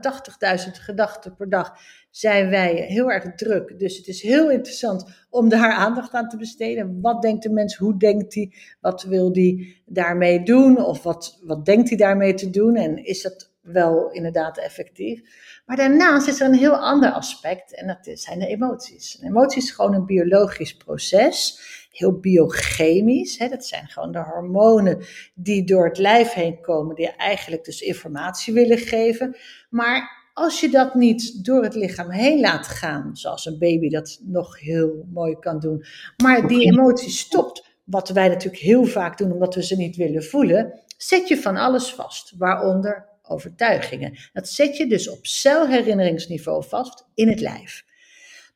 80.000 0.66 0.70
gedachten 0.72 1.36
per 1.36 1.48
dag 1.48 1.78
zijn 2.10 2.50
wij 2.50 2.74
heel 2.74 3.10
erg 3.10 3.34
druk. 3.34 3.78
Dus 3.78 3.96
het 3.96 4.06
is 4.06 4.22
heel 4.22 4.50
interessant 4.50 5.26
om 5.30 5.48
daar 5.48 5.72
aandacht 5.72 6.12
aan 6.12 6.28
te 6.28 6.36
besteden. 6.36 7.00
Wat 7.00 7.22
denkt 7.22 7.42
de 7.42 7.50
mens? 7.50 7.76
Hoe 7.76 7.98
denkt 7.98 8.34
hij? 8.34 8.52
Wat 8.80 9.02
wil 9.02 9.32
hij 9.32 9.82
daarmee 9.86 10.42
doen? 10.42 10.84
Of 10.84 11.02
wat, 11.02 11.38
wat 11.42 11.64
denkt 11.64 11.88
hij 11.88 11.98
daarmee 11.98 12.34
te 12.34 12.50
doen? 12.50 12.76
En 12.76 13.04
is 13.04 13.22
dat 13.22 13.54
wel 13.62 14.10
inderdaad 14.10 14.58
effectief? 14.58 15.22
Maar 15.66 15.76
daarnaast 15.76 16.28
is 16.28 16.40
er 16.40 16.46
een 16.46 16.54
heel 16.54 16.76
ander 16.76 17.10
aspect 17.10 17.74
en 17.74 17.86
dat 17.86 18.18
zijn 18.18 18.38
de 18.38 18.46
emoties. 18.46 19.18
Een 19.20 19.28
emotie 19.28 19.62
is 19.62 19.70
gewoon 19.70 19.94
een 19.94 20.06
biologisch 20.06 20.76
proces 20.76 21.60
heel 21.96 22.18
biochemisch. 22.18 23.38
Hè? 23.38 23.48
Dat 23.48 23.66
zijn 23.66 23.88
gewoon 23.88 24.12
de 24.12 24.22
hormonen 24.22 25.04
die 25.34 25.64
door 25.64 25.84
het 25.84 25.98
lijf 25.98 26.32
heen 26.32 26.60
komen, 26.60 26.94
die 26.94 27.10
eigenlijk 27.10 27.64
dus 27.64 27.80
informatie 27.80 28.54
willen 28.54 28.78
geven. 28.78 29.36
Maar 29.70 30.28
als 30.32 30.60
je 30.60 30.68
dat 30.68 30.94
niet 30.94 31.44
door 31.44 31.62
het 31.62 31.74
lichaam 31.74 32.10
heen 32.10 32.40
laat 32.40 32.66
gaan, 32.66 33.16
zoals 33.16 33.46
een 33.46 33.58
baby 33.58 33.88
dat 33.88 34.20
nog 34.22 34.60
heel 34.60 35.06
mooi 35.12 35.38
kan 35.38 35.60
doen, 35.60 35.84
maar 36.22 36.48
die 36.48 36.72
emotie 36.72 37.10
stopt, 37.10 37.64
wat 37.84 38.08
wij 38.08 38.28
natuurlijk 38.28 38.62
heel 38.62 38.84
vaak 38.84 39.18
doen 39.18 39.32
omdat 39.32 39.54
we 39.54 39.62
ze 39.62 39.76
niet 39.76 39.96
willen 39.96 40.24
voelen, 40.24 40.80
zet 40.96 41.28
je 41.28 41.36
van 41.36 41.56
alles 41.56 41.94
vast, 41.94 42.34
waaronder 42.38 43.08
overtuigingen. 43.22 44.18
Dat 44.32 44.48
zet 44.48 44.76
je 44.76 44.86
dus 44.86 45.08
op 45.08 45.26
celherinneringsniveau 45.26 46.64
vast 46.64 47.06
in 47.14 47.28
het 47.28 47.40
lijf. 47.40 47.84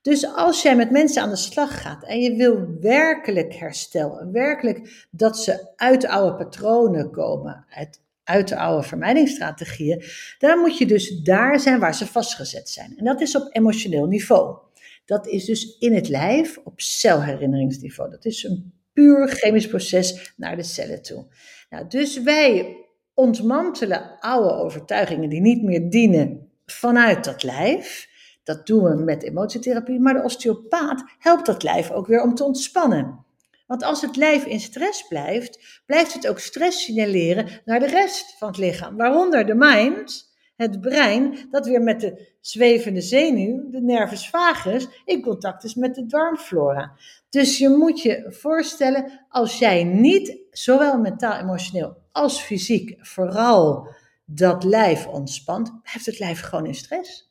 Dus 0.03 0.35
als 0.35 0.63
jij 0.63 0.77
met 0.77 0.91
mensen 0.91 1.23
aan 1.23 1.31
de 1.31 1.37
slag 1.37 1.83
gaat 1.83 2.05
en 2.05 2.21
je 2.21 2.37
wil 2.37 2.79
werkelijk 2.81 3.55
herstellen, 3.55 4.33
werkelijk 4.33 5.07
dat 5.11 5.39
ze 5.39 5.73
uit 5.77 6.07
oude 6.07 6.37
patronen 6.37 7.11
komen, 7.11 7.65
uit, 7.71 8.01
uit 8.25 8.49
de 8.49 8.57
oude 8.57 8.87
vermijdingsstrategieën, 8.87 10.05
dan 10.39 10.59
moet 10.59 10.79
je 10.79 10.87
dus 10.87 11.23
daar 11.23 11.61
zijn 11.61 11.79
waar 11.81 11.95
ze 11.95 12.07
vastgezet 12.07 12.69
zijn. 12.69 12.95
En 12.97 13.05
dat 13.05 13.21
is 13.21 13.37
op 13.37 13.49
emotioneel 13.57 14.07
niveau. 14.07 14.59
Dat 15.05 15.27
is 15.27 15.45
dus 15.45 15.77
in 15.79 15.95
het 15.95 16.09
lijf 16.09 16.59
op 16.65 16.81
celherinneringsniveau. 16.81 18.11
Dat 18.11 18.25
is 18.25 18.45
een 18.45 18.73
puur 18.93 19.29
chemisch 19.29 19.69
proces 19.69 20.35
naar 20.37 20.57
de 20.57 20.63
cellen 20.63 21.03
toe. 21.03 21.27
Nou, 21.71 21.89
dus 21.89 22.23
wij 22.23 22.77
ontmantelen 23.15 24.19
oude 24.21 24.53
overtuigingen 24.53 25.29
die 25.29 25.41
niet 25.41 25.63
meer 25.63 25.91
dienen 25.91 26.51
vanuit 26.67 27.25
dat 27.25 27.43
lijf. 27.43 28.09
Dat 28.43 28.67
doen 28.67 28.83
we 28.83 28.95
met 28.95 29.23
emotietherapie, 29.23 30.01
maar 30.01 30.15
de 30.15 30.23
osteopaat 30.23 31.05
helpt 31.19 31.47
dat 31.47 31.63
lijf 31.63 31.91
ook 31.91 32.07
weer 32.07 32.23
om 32.23 32.35
te 32.35 32.45
ontspannen. 32.45 33.25
Want 33.67 33.83
als 33.83 34.01
het 34.01 34.17
lijf 34.17 34.45
in 34.45 34.61
stress 34.61 35.07
blijft, 35.09 35.83
blijft 35.87 36.13
het 36.13 36.29
ook 36.29 36.39
stress 36.39 36.85
signaleren 36.85 37.49
naar 37.65 37.81
de 37.81 37.87
rest 37.87 38.39
van 38.39 38.49
het 38.49 38.57
lichaam, 38.57 38.97
waaronder 38.97 39.47
de 39.47 39.55
mind, 39.55 40.35
het 40.57 40.81
brein, 40.81 41.49
dat 41.51 41.67
weer 41.67 41.83
met 41.83 42.01
de 42.01 42.29
zwevende 42.41 43.01
zenuw, 43.01 43.71
de 43.71 43.81
nervus 43.81 44.29
vagus, 44.29 44.89
in 45.05 45.23
contact 45.23 45.65
is 45.65 45.75
met 45.75 45.95
de 45.95 46.07
darmflora. 46.07 46.93
Dus 47.29 47.59
je 47.59 47.69
moet 47.69 48.03
je 48.03 48.27
voorstellen, 48.29 49.27
als 49.29 49.59
jij 49.59 49.85
niet, 49.85 50.39
zowel 50.51 50.99
mentaal, 50.99 51.41
emotioneel 51.41 51.97
als 52.13 52.41
fysiek, 52.41 52.97
vooral 52.99 53.89
dat 54.25 54.65
lijf 54.65 55.07
ontspant, 55.07 55.83
blijft 55.83 56.07
het 56.07 56.19
lijf 56.19 56.41
gewoon 56.41 56.67
in 56.67 56.75
stress. 56.75 57.30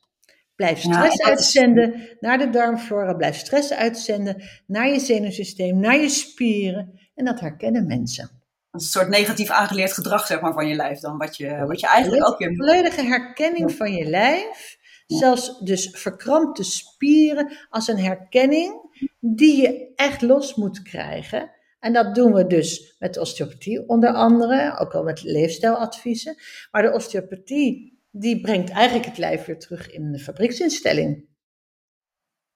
Blijf 0.60 0.80
stress 0.80 1.22
uitzenden 1.22 2.08
naar 2.20 2.38
de 2.38 2.50
darmflora, 2.50 3.14
blijf 3.14 3.36
stress 3.36 3.72
uitzenden 3.72 4.42
naar 4.66 4.88
je 4.88 4.98
zenuwsysteem, 4.98 5.80
naar 5.80 5.96
je 5.96 6.08
spieren. 6.08 7.00
En 7.14 7.24
dat 7.24 7.40
herkennen 7.40 7.86
mensen. 7.86 8.30
Een 8.70 8.80
soort 8.80 9.08
negatief 9.08 9.50
aangeleerd 9.50 9.92
gedrag 9.92 10.26
zeg 10.26 10.40
maar, 10.40 10.52
van 10.52 10.68
je 10.68 10.74
lijf 10.74 11.00
dan, 11.00 11.18
wat 11.18 11.36
je, 11.36 11.64
wat 11.66 11.80
je 11.80 11.86
eigenlijk 11.86 12.28
ook 12.28 12.38
weer... 12.38 12.54
Volledige 12.56 13.02
herkenning 13.02 13.72
van 13.72 13.92
je 13.92 14.04
lijf, 14.04 14.78
zelfs 15.06 15.58
dus 15.58 15.88
verkrampte 15.92 16.62
spieren, 16.62 17.56
als 17.70 17.88
een 17.88 17.98
herkenning 17.98 19.04
die 19.20 19.62
je 19.62 19.92
echt 19.94 20.22
los 20.22 20.54
moet 20.54 20.82
krijgen. 20.82 21.50
En 21.78 21.92
dat 21.92 22.14
doen 22.14 22.32
we 22.32 22.46
dus 22.46 22.96
met 22.98 23.18
osteopathie 23.18 23.88
onder 23.88 24.12
andere, 24.12 24.78
ook 24.78 24.94
al 24.94 25.02
met 25.02 25.22
leefstijladviezen. 25.22 26.36
Maar 26.70 26.82
de 26.82 26.92
osteopathie 26.92 27.99
die 28.10 28.40
brengt 28.40 28.70
eigenlijk 28.70 29.06
het 29.06 29.18
lijf 29.18 29.44
weer 29.44 29.58
terug 29.58 29.90
in 29.90 30.12
de 30.12 30.18
fabrieksinstelling. 30.18 31.28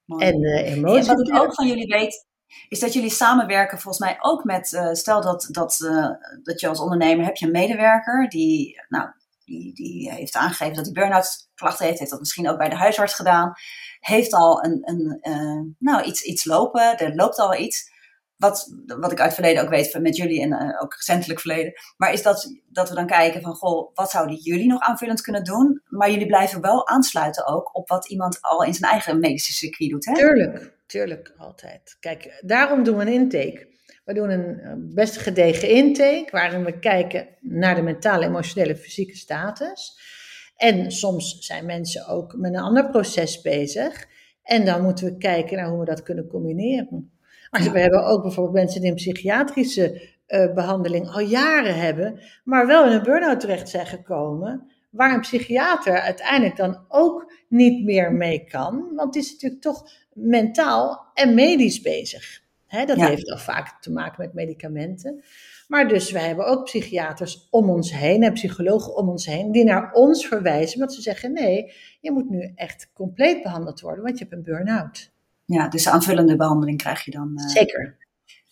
En 0.05 0.41
de 0.41 0.63
emoties. 0.63 1.07
wat 1.07 1.27
ik 1.27 1.35
ook 1.35 1.53
van 1.53 1.67
jullie 1.67 1.87
weet, 1.87 2.25
is 2.67 2.79
dat 2.79 2.93
jullie 2.93 3.09
samenwerken 3.09 3.79
volgens 3.79 4.05
mij 4.05 4.17
ook 4.19 4.43
met, 4.43 4.71
uh, 4.71 4.93
stel 4.93 5.21
dat, 5.21 5.47
dat, 5.51 5.79
uh, 5.79 6.09
dat 6.43 6.59
je 6.59 6.67
als 6.67 6.79
ondernemer 6.79 7.25
heb 7.25 7.35
je 7.35 7.45
een 7.45 7.51
medewerker 7.51 8.29
die, 8.29 8.81
nou, 8.89 9.09
die, 9.45 9.73
die 9.73 10.11
heeft 10.11 10.35
aangegeven 10.35 10.75
dat 10.75 10.85
hij 10.85 10.93
burn-out 10.93 11.49
klachten 11.55 11.85
heeft, 11.85 11.99
heeft 11.99 12.11
dat 12.11 12.19
misschien 12.19 12.49
ook 12.49 12.57
bij 12.57 12.69
de 12.69 12.75
huisarts 12.75 13.13
gedaan, 13.13 13.53
heeft 13.99 14.33
al 14.33 14.63
een, 14.63 14.79
een 14.81 15.17
uh, 15.21 15.73
nou, 15.79 16.03
iets, 16.03 16.21
iets 16.21 16.45
lopen, 16.45 16.97
er 16.97 17.15
loopt 17.15 17.39
al 17.39 17.55
iets 17.55 17.93
wat, 18.37 18.73
wat 18.85 19.11
ik 19.11 19.19
uit 19.19 19.25
het 19.25 19.33
verleden 19.33 19.63
ook 19.63 19.69
weet 19.69 19.99
met 20.01 20.15
jullie 20.15 20.41
en 20.41 20.51
uh, 20.51 20.81
ook 20.81 20.93
recentelijk 20.93 21.39
verleden. 21.39 21.73
Maar 21.97 22.13
is 22.13 22.21
dat, 22.21 22.55
dat 22.69 22.89
we 22.89 22.95
dan 22.95 23.07
kijken 23.07 23.41
van, 23.41 23.55
goh, 23.55 23.91
wat 23.93 24.11
zouden 24.11 24.35
jullie 24.35 24.67
nog 24.67 24.81
aanvullend 24.81 25.21
kunnen 25.21 25.43
doen? 25.43 25.81
Maar 25.87 26.11
jullie 26.11 26.27
blijven 26.27 26.61
wel 26.61 26.87
aansluiten 26.87 27.47
ook 27.47 27.75
op 27.75 27.89
wat 27.89 28.09
iemand 28.09 28.37
al 28.41 28.63
in 28.63 28.73
zijn 28.73 28.91
eigen 28.91 29.19
medische 29.19 29.53
circuit 29.53 29.89
doet, 29.89 30.05
hè? 30.05 30.13
Tuurlijk, 30.13 30.73
tuurlijk, 30.85 31.33
altijd. 31.37 31.97
Kijk, 31.99 32.41
daarom 32.45 32.83
doen 32.83 32.97
we 32.97 33.01
een 33.01 33.13
intake. 33.13 33.73
We 34.05 34.13
doen 34.13 34.29
een 34.29 34.91
best 34.93 35.17
gedegen 35.17 35.69
intake, 35.69 36.27
waarin 36.31 36.63
we 36.63 36.79
kijken 36.79 37.27
naar 37.41 37.75
de 37.75 37.81
mentale, 37.81 38.25
emotionele, 38.25 38.75
fysieke 38.75 39.15
status. 39.15 39.99
En 40.55 40.91
soms 40.91 41.37
zijn 41.39 41.65
mensen 41.65 42.07
ook 42.07 42.35
met 42.37 42.53
een 42.53 42.59
ander 42.59 42.89
proces 42.89 43.41
bezig. 43.41 44.07
En 44.43 44.65
dan 44.65 44.81
moeten 44.81 45.05
we 45.05 45.17
kijken 45.17 45.57
naar 45.57 45.69
hoe 45.69 45.79
we 45.79 45.85
dat 45.85 46.03
kunnen 46.03 46.27
combineren. 46.27 47.14
Maar 47.63 47.73
we 47.73 47.79
hebben 47.79 48.05
ook 48.05 48.21
bijvoorbeeld 48.21 48.55
mensen 48.55 48.81
die 48.81 48.89
een 48.89 48.95
psychiatrische 48.95 50.13
uh, 50.27 50.53
behandeling 50.53 51.09
al 51.09 51.19
jaren 51.19 51.79
hebben, 51.79 52.19
maar 52.43 52.67
wel 52.67 52.85
in 52.85 52.91
een 52.91 53.03
burn-out 53.03 53.39
terecht 53.39 53.69
zijn 53.69 53.85
gekomen, 53.85 54.71
waar 54.89 55.13
een 55.13 55.21
psychiater 55.21 55.99
uiteindelijk 55.99 56.55
dan 56.55 56.85
ook 56.87 57.33
niet 57.49 57.83
meer 57.83 58.13
mee 58.13 58.43
kan, 58.43 58.91
want 58.95 59.13
die 59.13 59.21
is 59.21 59.31
natuurlijk 59.31 59.61
toch 59.61 59.89
mentaal 60.13 61.11
en 61.13 61.33
medisch 61.33 61.81
bezig. 61.81 62.43
dat 62.85 62.97
heeft 62.97 63.31
al 63.31 63.37
vaak 63.37 63.81
te 63.81 63.91
maken 63.91 64.23
met 64.25 64.33
medicamenten. 64.33 65.23
Maar 65.67 65.87
dus 65.87 66.11
wij 66.11 66.27
hebben 66.27 66.45
ook 66.45 66.63
psychiaters 66.63 67.47
om 67.49 67.69
ons 67.69 67.93
heen 67.93 68.23
en 68.23 68.33
psychologen 68.33 68.95
om 68.95 69.09
ons 69.09 69.25
heen 69.25 69.51
die 69.51 69.63
naar 69.63 69.91
ons 69.93 70.27
verwijzen, 70.27 70.79
want 70.79 70.93
ze 70.93 71.01
zeggen 71.01 71.33
nee, 71.33 71.73
je 72.01 72.11
moet 72.11 72.29
nu 72.29 72.51
echt 72.55 72.91
compleet 72.93 73.43
behandeld 73.43 73.81
worden, 73.81 74.03
want 74.03 74.17
je 74.17 74.23
hebt 74.23 74.35
een 74.35 74.43
burn-out. 74.43 75.13
Ja, 75.45 75.67
dus 75.67 75.87
aanvullende 75.87 76.35
behandeling 76.35 76.77
krijg 76.77 77.05
je 77.05 77.11
dan. 77.11 77.31
Uh... 77.35 77.47
Zeker. 77.47 78.03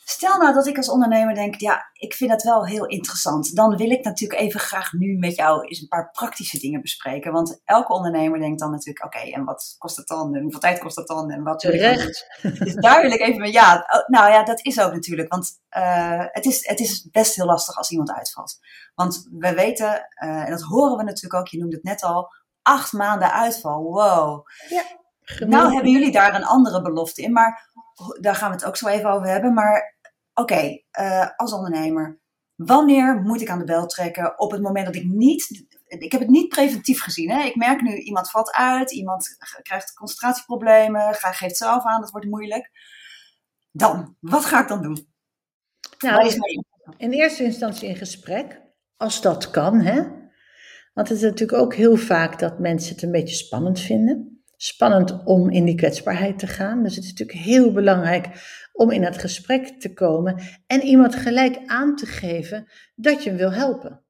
Stel 0.06 0.38
nou 0.38 0.54
dat 0.54 0.68
ik 0.68 0.78
als 0.78 0.90
ondernemer 0.90 1.36
denk, 1.36 1.56
ja, 1.56 1.90
ik 1.94 2.14
vind 2.14 2.30
dat 2.30 2.44
wel 2.44 2.66
heel 2.66 2.86
interessant. 2.86 3.56
Dan 3.56 3.76
wil 3.78 3.90
ik 3.90 4.04
natuurlijk 4.04 4.40
even 4.40 4.60
graag 4.60 4.94
nu 4.94 5.18
met 5.18 5.36
jou 5.36 5.66
eens 5.66 5.82
een 5.82 5.88
paar 5.88 6.12
praktische 6.12 6.60
dingen 6.60 6.82
bespreken. 6.82 7.32
Want 7.32 7.62
elke 7.66 7.94
ondernemer 7.94 8.40
denkt 8.40 8.60
dan 8.60 8.72
natuurlijk, 8.72 9.06
oké, 9.06 9.20
en 9.20 9.44
wat 9.44 9.76
kost 9.78 9.98
het 9.98 10.08
dan? 10.08 10.36
En 10.36 10.42
hoeveel 10.42 10.60
tijd 10.60 10.80
kost 10.80 10.96
dat 10.96 11.08
dan? 11.08 11.32
En 11.32 11.44
wat 11.44 11.60
Terecht. 11.60 12.26
Dus 12.42 12.74
daar 12.74 13.02
wil 13.02 13.12
ik 13.12 13.20
even 13.20 13.40
met, 13.40 13.52
ja, 13.52 13.76
oh, 13.76 14.08
nou 14.08 14.32
ja, 14.32 14.44
dat 14.44 14.66
is 14.66 14.80
ook 14.80 14.94
natuurlijk. 14.94 15.32
Want 15.32 15.52
uh, 15.78 16.26
het, 16.28 16.46
is, 16.46 16.68
het 16.68 16.80
is 16.80 17.10
best 17.12 17.36
heel 17.36 17.46
lastig 17.46 17.78
als 17.78 17.92
iemand 17.92 18.12
uitvalt. 18.12 18.60
Want 18.96 19.28
we 19.32 19.54
weten, 19.54 20.10
uh, 20.24 20.44
en 20.44 20.50
dat 20.50 20.62
horen 20.62 20.98
we 20.98 21.04
natuurlijk 21.04 21.34
ook, 21.34 21.48
je 21.48 21.58
noemde 21.58 21.76
het 21.76 21.86
net 21.86 22.04
al, 22.04 22.34
acht 22.62 22.94
maanden 22.94 23.32
uitval. 23.32 23.84
Wow. 23.84 24.48
Ja, 24.70 24.84
nou 25.40 25.74
hebben 25.74 25.92
jullie 25.92 26.12
daar 26.12 26.36
een 26.36 26.46
andere 26.46 26.82
belofte 26.82 27.22
in, 27.22 27.32
maar 27.32 27.72
daar 28.20 28.36
gaan 28.36 28.50
we 28.50 28.56
het 28.56 28.66
ook 28.66 28.78
zo 28.78 28.88
even 28.88 29.10
over 29.10 29.28
hebben. 29.28 29.54
Maar 29.54 29.98
oké, 30.34 30.82
uh, 31.00 31.30
als 31.36 31.54
ondernemer, 31.54 32.20
wanneer 32.56 33.22
moet 33.22 33.42
ik 33.42 33.50
aan 33.50 33.60
de 33.60 33.66
bel 33.66 33.86
trekken 33.86 34.40
op 34.40 34.52
het 34.52 34.62
moment 34.62 34.86
dat 34.86 34.96
ik 34.96 35.06
niet. 35.06 35.66
Ik 35.88 36.12
heb 36.12 36.22
het 36.22 36.30
niet 36.30 36.50
preventief 36.50 37.02
gezien. 37.02 37.30
Hè? 37.30 37.44
Ik 37.44 37.56
merk 37.56 37.82
nu, 37.82 37.96
iemand 37.96 38.30
valt 38.30 38.52
uit, 38.52 38.92
iemand 38.92 39.36
krijgt 39.62 39.94
concentratieproblemen, 39.94 41.14
geeft 41.14 41.58
zelf 41.58 41.84
aan, 41.84 42.02
dat 42.02 42.12
wordt 42.12 42.28
moeilijk. 42.28 42.72
Dan, 43.72 44.18
wat 44.20 44.46
ga 44.46 44.62
ik 44.62 44.68
dan 44.68 44.82
doen? 44.82 45.12
Nou, 45.98 46.42
in 46.98 47.12
eerste 47.12 47.44
instantie 47.44 47.90
in 47.90 47.96
gesprek, 47.96 48.62
als 48.98 49.22
dat 49.22 49.50
kan. 49.50 49.80
Hè? 49.82 50.02
Want 50.94 51.10
het 51.10 51.18
is 51.18 51.24
natuurlijk 51.24 51.62
ook 51.62 51.76
heel 51.76 51.98
vaak 51.98 52.40
dat 52.40 52.60
mensen 52.60 52.94
het 52.94 53.04
een 53.04 53.12
beetje 53.12 53.36
spannend 53.36 53.80
vinden 53.80 54.33
spannend 54.64 55.24
om 55.24 55.50
in 55.50 55.66
die 55.66 55.76
kwetsbaarheid 55.76 56.40
te 56.40 56.48
gaan. 56.48 56.84
Dus 56.84 56.96
het 56.96 57.04
is 57.04 57.10
natuurlijk 57.10 57.38
heel 57.38 57.72
belangrijk 57.72 58.28
om 58.74 58.92
in 58.92 59.04
het 59.04 59.18
gesprek 59.18 59.68
te 59.68 59.94
komen 59.94 60.42
en 60.68 60.82
iemand 60.82 61.16
gelijk 61.16 61.60
aan 61.66 61.96
te 61.96 62.06
geven 62.06 62.68
dat 62.96 63.24
je 63.24 63.30
hem 63.30 63.38
wil 63.38 63.52
helpen. 63.52 64.02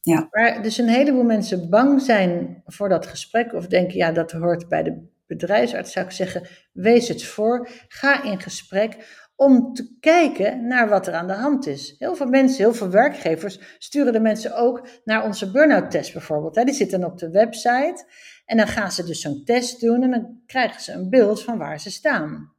Ja. 0.00 0.28
Waar 0.30 0.62
dus 0.62 0.78
een 0.78 0.88
heleboel 0.88 1.22
mensen 1.22 1.70
bang 1.70 2.02
zijn 2.02 2.62
voor 2.66 2.88
dat 2.88 3.06
gesprek 3.06 3.52
of 3.52 3.66
denken, 3.66 3.96
ja, 3.96 4.12
dat 4.12 4.32
hoort 4.32 4.68
bij 4.68 4.82
de 4.82 5.06
bedrijfsarts, 5.26 5.92
zou 5.92 6.06
ik 6.06 6.12
zeggen, 6.12 6.46
wees 6.72 7.08
het 7.08 7.24
voor, 7.24 7.68
ga 7.88 8.24
in 8.24 8.40
gesprek 8.40 8.96
om 9.36 9.72
te 9.72 9.96
kijken 10.00 10.66
naar 10.66 10.88
wat 10.88 11.06
er 11.06 11.14
aan 11.14 11.26
de 11.26 11.32
hand 11.32 11.66
is. 11.66 11.94
Heel 11.98 12.14
veel 12.14 12.26
mensen, 12.26 12.58
heel 12.58 12.74
veel 12.74 12.90
werkgevers 12.90 13.60
sturen 13.78 14.12
de 14.12 14.20
mensen 14.20 14.56
ook 14.56 14.88
naar 15.04 15.24
onze 15.24 15.50
burn-out 15.50 15.90
test 15.90 16.12
bijvoorbeeld. 16.12 16.54
Die 16.54 16.74
zitten 16.74 17.04
op 17.04 17.18
de 17.18 17.30
website 17.30 18.04
en 18.48 18.56
dan 18.56 18.68
gaan 18.68 18.92
ze 18.92 19.04
dus 19.04 19.20
zo'n 19.20 19.44
test 19.44 19.80
doen 19.80 20.02
en 20.02 20.10
dan 20.10 20.42
krijgen 20.46 20.80
ze 20.80 20.92
een 20.92 21.10
beeld 21.10 21.42
van 21.42 21.58
waar 21.58 21.80
ze 21.80 21.90
staan. 21.90 22.56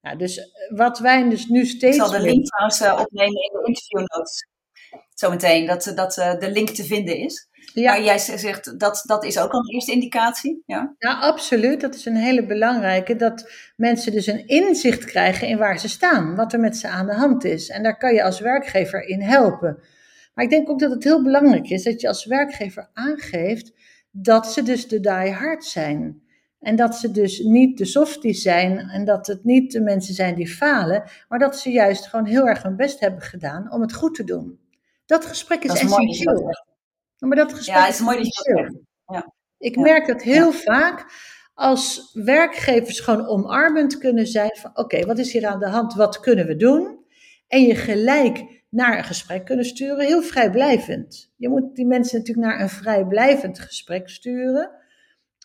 Nou, 0.00 0.18
dus 0.18 0.38
eh, 0.38 0.44
wat 0.76 0.98
wij 0.98 1.28
dus 1.28 1.46
nu 1.46 1.66
steeds. 1.66 1.96
Ik 1.96 2.02
zal 2.02 2.10
de 2.10 2.20
link 2.20 2.46
trouwens 2.46 2.80
uh, 2.80 3.00
opnemen 3.00 3.42
in 3.42 3.50
de 3.52 3.66
interview 3.66 3.98
notes. 3.98 4.46
Zometeen, 5.14 5.66
dat, 5.66 5.92
dat 5.94 6.16
uh, 6.16 6.38
de 6.38 6.50
link 6.50 6.68
te 6.68 6.84
vinden 6.84 7.16
is. 7.16 7.48
Ja. 7.74 7.92
Maar 7.92 8.02
jij 8.02 8.18
zegt 8.18 8.78
dat 8.78 9.02
dat 9.06 9.24
is 9.24 9.38
ook 9.38 9.52
al 9.52 9.60
een 9.60 9.74
eerste 9.74 9.92
indicatie. 9.92 10.62
Ja? 10.66 10.94
ja, 10.98 11.18
absoluut. 11.20 11.80
Dat 11.80 11.94
is 11.94 12.04
een 12.04 12.16
hele 12.16 12.46
belangrijke. 12.46 13.16
Dat 13.16 13.50
mensen 13.76 14.12
dus 14.12 14.26
een 14.26 14.46
inzicht 14.46 15.04
krijgen 15.04 15.48
in 15.48 15.58
waar 15.58 15.78
ze 15.78 15.88
staan, 15.88 16.36
wat 16.36 16.52
er 16.52 16.60
met 16.60 16.76
ze 16.76 16.88
aan 16.88 17.06
de 17.06 17.14
hand 17.14 17.44
is. 17.44 17.68
En 17.68 17.82
daar 17.82 17.98
kan 17.98 18.14
je 18.14 18.22
als 18.22 18.40
werkgever 18.40 19.02
in 19.02 19.20
helpen. 19.22 19.82
Maar 20.34 20.44
ik 20.44 20.50
denk 20.50 20.70
ook 20.70 20.78
dat 20.78 20.90
het 20.90 21.04
heel 21.04 21.22
belangrijk 21.22 21.68
is 21.68 21.82
dat 21.82 22.00
je 22.00 22.08
als 22.08 22.24
werkgever 22.24 22.90
aangeeft 22.92 23.72
dat 24.22 24.46
ze 24.46 24.62
dus 24.62 24.88
de 24.88 25.00
die 25.00 25.32
hard 25.32 25.64
zijn. 25.64 26.22
En 26.60 26.76
dat 26.76 26.94
ze 26.96 27.10
dus 27.10 27.38
niet 27.38 27.78
de 27.78 27.84
softies 27.84 28.42
zijn 28.42 28.78
en 28.78 29.04
dat 29.04 29.26
het 29.26 29.44
niet 29.44 29.72
de 29.72 29.80
mensen 29.80 30.14
zijn 30.14 30.34
die 30.34 30.48
falen, 30.48 31.02
maar 31.28 31.38
dat 31.38 31.58
ze 31.58 31.70
juist 31.70 32.06
gewoon 32.06 32.26
heel 32.26 32.48
erg 32.48 32.62
hun 32.62 32.76
best 32.76 33.00
hebben 33.00 33.22
gedaan 33.22 33.72
om 33.72 33.80
het 33.80 33.94
goed 33.94 34.14
te 34.14 34.24
doen. 34.24 34.58
Dat 35.06 35.26
gesprek 35.26 35.64
is, 35.64 35.70
essentieel. 35.70 36.50
Maar 37.18 37.36
dat 37.36 37.52
gesprek 37.52 37.76
ja, 37.76 37.88
is 37.88 38.00
mooi 38.00 38.18
essentieel. 38.18 38.84
Ja. 39.06 39.32
Ik 39.58 39.76
merk 39.76 40.06
dat 40.06 40.22
heel 40.22 40.52
vaak 40.52 41.06
als 41.54 42.10
werkgevers 42.12 43.00
gewoon 43.00 43.26
omarmend 43.26 43.98
kunnen 43.98 44.26
zijn 44.26 44.56
van 44.56 44.70
oké, 44.74 45.06
wat 45.06 45.18
is 45.18 45.32
hier 45.32 45.46
aan 45.46 45.60
de 45.60 45.68
hand, 45.68 45.94
wat 45.94 46.20
kunnen 46.20 46.46
we 46.46 46.56
doen? 46.56 47.04
En 47.48 47.62
je 47.62 47.74
gelijk 47.74 48.57
naar 48.68 48.98
een 48.98 49.04
gesprek 49.04 49.44
kunnen 49.44 49.64
sturen, 49.64 50.06
heel 50.06 50.22
vrijblijvend. 50.22 51.32
Je 51.36 51.48
moet 51.48 51.74
die 51.76 51.86
mensen 51.86 52.18
natuurlijk 52.18 52.46
naar 52.46 52.60
een 52.60 52.68
vrijblijvend 52.68 53.58
gesprek 53.58 54.08
sturen, 54.08 54.70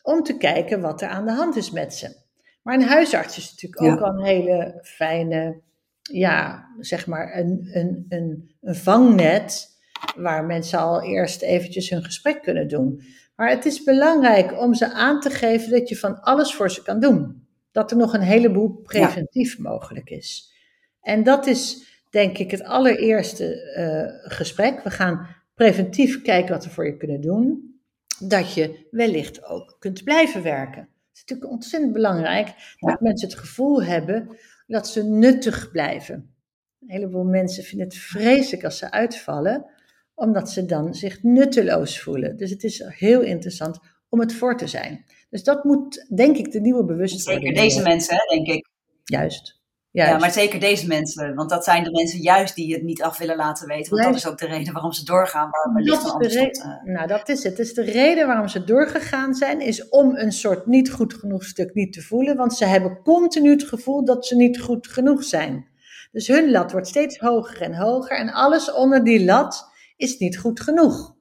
om 0.03 0.23
te 0.23 0.37
kijken 0.37 0.81
wat 0.81 1.01
er 1.01 1.07
aan 1.07 1.25
de 1.25 1.31
hand 1.31 1.55
is 1.55 1.71
met 1.71 1.93
ze. 1.93 2.15
Maar 2.63 2.75
een 2.75 2.87
huisarts 2.87 3.37
is 3.37 3.51
natuurlijk 3.51 3.81
ook 3.81 4.07
al 4.07 4.19
een 4.19 4.25
hele 4.25 4.79
fijne, 4.83 5.61
ja, 6.01 6.67
zeg 6.79 7.07
maar 7.07 7.37
een, 7.37 7.69
een, 7.71 8.05
een, 8.09 8.55
een 8.61 8.75
vangnet, 8.75 9.71
waar 10.15 10.45
mensen 10.45 10.79
al 10.79 11.03
eerst 11.03 11.41
eventjes 11.41 11.89
hun 11.89 12.03
gesprek 12.03 12.41
kunnen 12.41 12.67
doen. 12.67 13.01
Maar 13.35 13.49
het 13.49 13.65
is 13.65 13.83
belangrijk 13.83 14.61
om 14.61 14.73
ze 14.73 14.93
aan 14.93 15.19
te 15.19 15.29
geven 15.29 15.71
dat 15.71 15.89
je 15.89 15.97
van 15.97 16.21
alles 16.21 16.55
voor 16.55 16.71
ze 16.71 16.83
kan 16.83 16.99
doen. 16.99 17.47
Dat 17.71 17.91
er 17.91 17.97
nog 17.97 18.13
een 18.13 18.21
heleboel 18.21 18.69
preventief 18.69 19.59
mogelijk 19.59 20.09
is. 20.09 20.53
En 21.01 21.23
dat 21.23 21.47
is 21.47 21.92
denk 22.13 22.37
ik, 22.37 22.51
het 22.51 22.63
allereerste 22.63 23.75
uh, 23.77 24.31
gesprek. 24.31 24.83
We 24.83 24.89
gaan 24.89 25.27
preventief 25.53 26.21
kijken 26.21 26.53
wat 26.53 26.63
we 26.63 26.69
voor 26.69 26.85
je 26.85 26.97
kunnen 26.97 27.21
doen. 27.21 27.71
Dat 28.19 28.53
je 28.53 28.87
wellicht 28.91 29.43
ook 29.43 29.75
kunt 29.79 30.03
blijven 30.03 30.43
werken. 30.43 30.81
Het 30.81 31.13
is 31.13 31.19
natuurlijk 31.19 31.51
ontzettend 31.51 31.93
belangrijk 31.93 32.75
dat 32.79 33.01
mensen 33.01 33.27
het 33.29 33.37
gevoel 33.37 33.83
hebben 33.83 34.37
dat 34.67 34.87
ze 34.87 35.03
nuttig 35.03 35.71
blijven. 35.71 36.35
Een 36.79 36.89
heleboel 36.89 37.23
mensen 37.23 37.63
vinden 37.63 37.87
het 37.87 37.97
vreselijk 37.97 38.63
als 38.63 38.77
ze 38.77 38.91
uitvallen, 38.91 39.65
omdat 40.13 40.49
ze 40.49 40.65
dan 40.65 40.93
zich 40.93 41.23
nutteloos 41.23 41.99
voelen. 41.99 42.37
Dus 42.37 42.49
het 42.49 42.63
is 42.63 42.83
heel 42.87 43.21
interessant 43.21 43.79
om 44.09 44.19
het 44.19 44.33
voor 44.33 44.57
te 44.57 44.67
zijn. 44.67 45.05
Dus 45.29 45.43
dat 45.43 45.63
moet, 45.63 46.05
denk 46.15 46.37
ik, 46.37 46.51
de 46.51 46.61
nieuwe 46.61 46.85
bewustwording 46.85 47.47
Zeker 47.47 47.61
deze 47.63 47.81
mensen, 47.81 48.17
denk 48.29 48.47
ik. 48.47 48.69
Juist. 49.03 49.62
Ja, 49.93 50.17
maar 50.17 50.31
zeker 50.31 50.59
deze 50.59 50.87
mensen. 50.87 51.35
Want 51.35 51.49
dat 51.49 51.63
zijn 51.63 51.83
de 51.83 51.91
mensen 51.91 52.19
juist 52.19 52.55
die 52.55 52.73
het 52.73 52.83
niet 52.83 53.01
af 53.03 53.17
willen 53.17 53.35
laten 53.35 53.67
weten. 53.67 53.91
Want 53.91 54.03
dat 54.03 54.15
is 54.15 54.27
ook 54.27 54.37
de 54.37 54.45
reden 54.45 54.73
waarom 54.73 54.91
ze 54.91 55.05
doorgaan. 55.05 55.49
Waar 55.49 55.81
ligt 55.83 56.03
dat 56.03 56.21
is 56.25 56.33
de 56.33 56.83
uh... 56.85 56.93
Nou, 56.93 57.07
dat 57.07 57.29
is 57.29 57.43
het. 57.43 57.55
Dus 57.55 57.73
de 57.73 57.83
reden 57.83 58.27
waarom 58.27 58.47
ze 58.47 58.63
doorgegaan 58.63 59.33
zijn, 59.33 59.61
is 59.61 59.89
om 59.89 60.15
een 60.15 60.31
soort 60.31 60.65
niet 60.65 60.91
goed 60.91 61.13
genoeg 61.13 61.43
stuk 61.43 61.73
niet 61.73 61.93
te 61.93 62.01
voelen. 62.01 62.35
Want 62.35 62.53
ze 62.53 62.65
hebben 62.65 63.01
continu 63.03 63.49
het 63.49 63.63
gevoel 63.63 64.05
dat 64.05 64.25
ze 64.25 64.35
niet 64.35 64.61
goed 64.61 64.87
genoeg 64.87 65.23
zijn. 65.23 65.67
Dus 66.11 66.27
hun 66.27 66.51
lat 66.51 66.71
wordt 66.71 66.87
steeds 66.87 67.17
hoger 67.17 67.61
en 67.61 67.73
hoger. 67.73 68.17
En 68.17 68.29
alles 68.29 68.71
onder 68.71 69.03
die 69.03 69.25
lat 69.25 69.71
is 69.97 70.17
niet 70.17 70.37
goed 70.37 70.59
genoeg. 70.59 71.15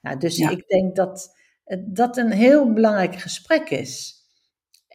Nou, 0.00 0.18
dus 0.18 0.38
ik 0.38 0.68
denk 0.68 0.96
dat 0.96 1.36
dat 1.86 2.16
een 2.16 2.30
heel 2.30 2.72
belangrijk 2.72 3.14
gesprek 3.16 3.70
is. 3.70 4.17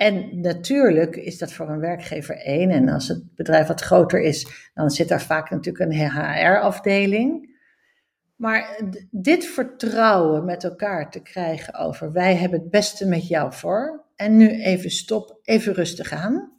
En 0.03 0.41
natuurlijk 0.41 1.15
is 1.15 1.37
dat 1.37 1.53
voor 1.53 1.69
een 1.69 1.79
werkgever 1.79 2.37
één. 2.37 2.69
En 2.69 2.89
als 2.89 3.07
het 3.07 3.35
bedrijf 3.35 3.67
wat 3.67 3.81
groter 3.81 4.21
is, 4.21 4.69
dan 4.73 4.89
zit 4.89 5.07
daar 5.07 5.21
vaak 5.21 5.49
natuurlijk 5.49 5.85
een 5.85 6.09
HR-afdeling. 6.09 7.55
Maar 8.35 8.79
dit 9.11 9.45
vertrouwen 9.45 10.45
met 10.45 10.63
elkaar 10.63 11.11
te 11.11 11.21
krijgen 11.21 11.73
over 11.73 12.11
wij 12.11 12.35
hebben 12.35 12.59
het 12.59 12.69
beste 12.69 13.07
met 13.07 13.27
jou 13.27 13.53
voor. 13.53 14.05
En 14.15 14.37
nu 14.37 14.49
even 14.49 14.91
stop, 14.91 15.39
even 15.43 15.73
rustig 15.73 16.11
aan, 16.11 16.51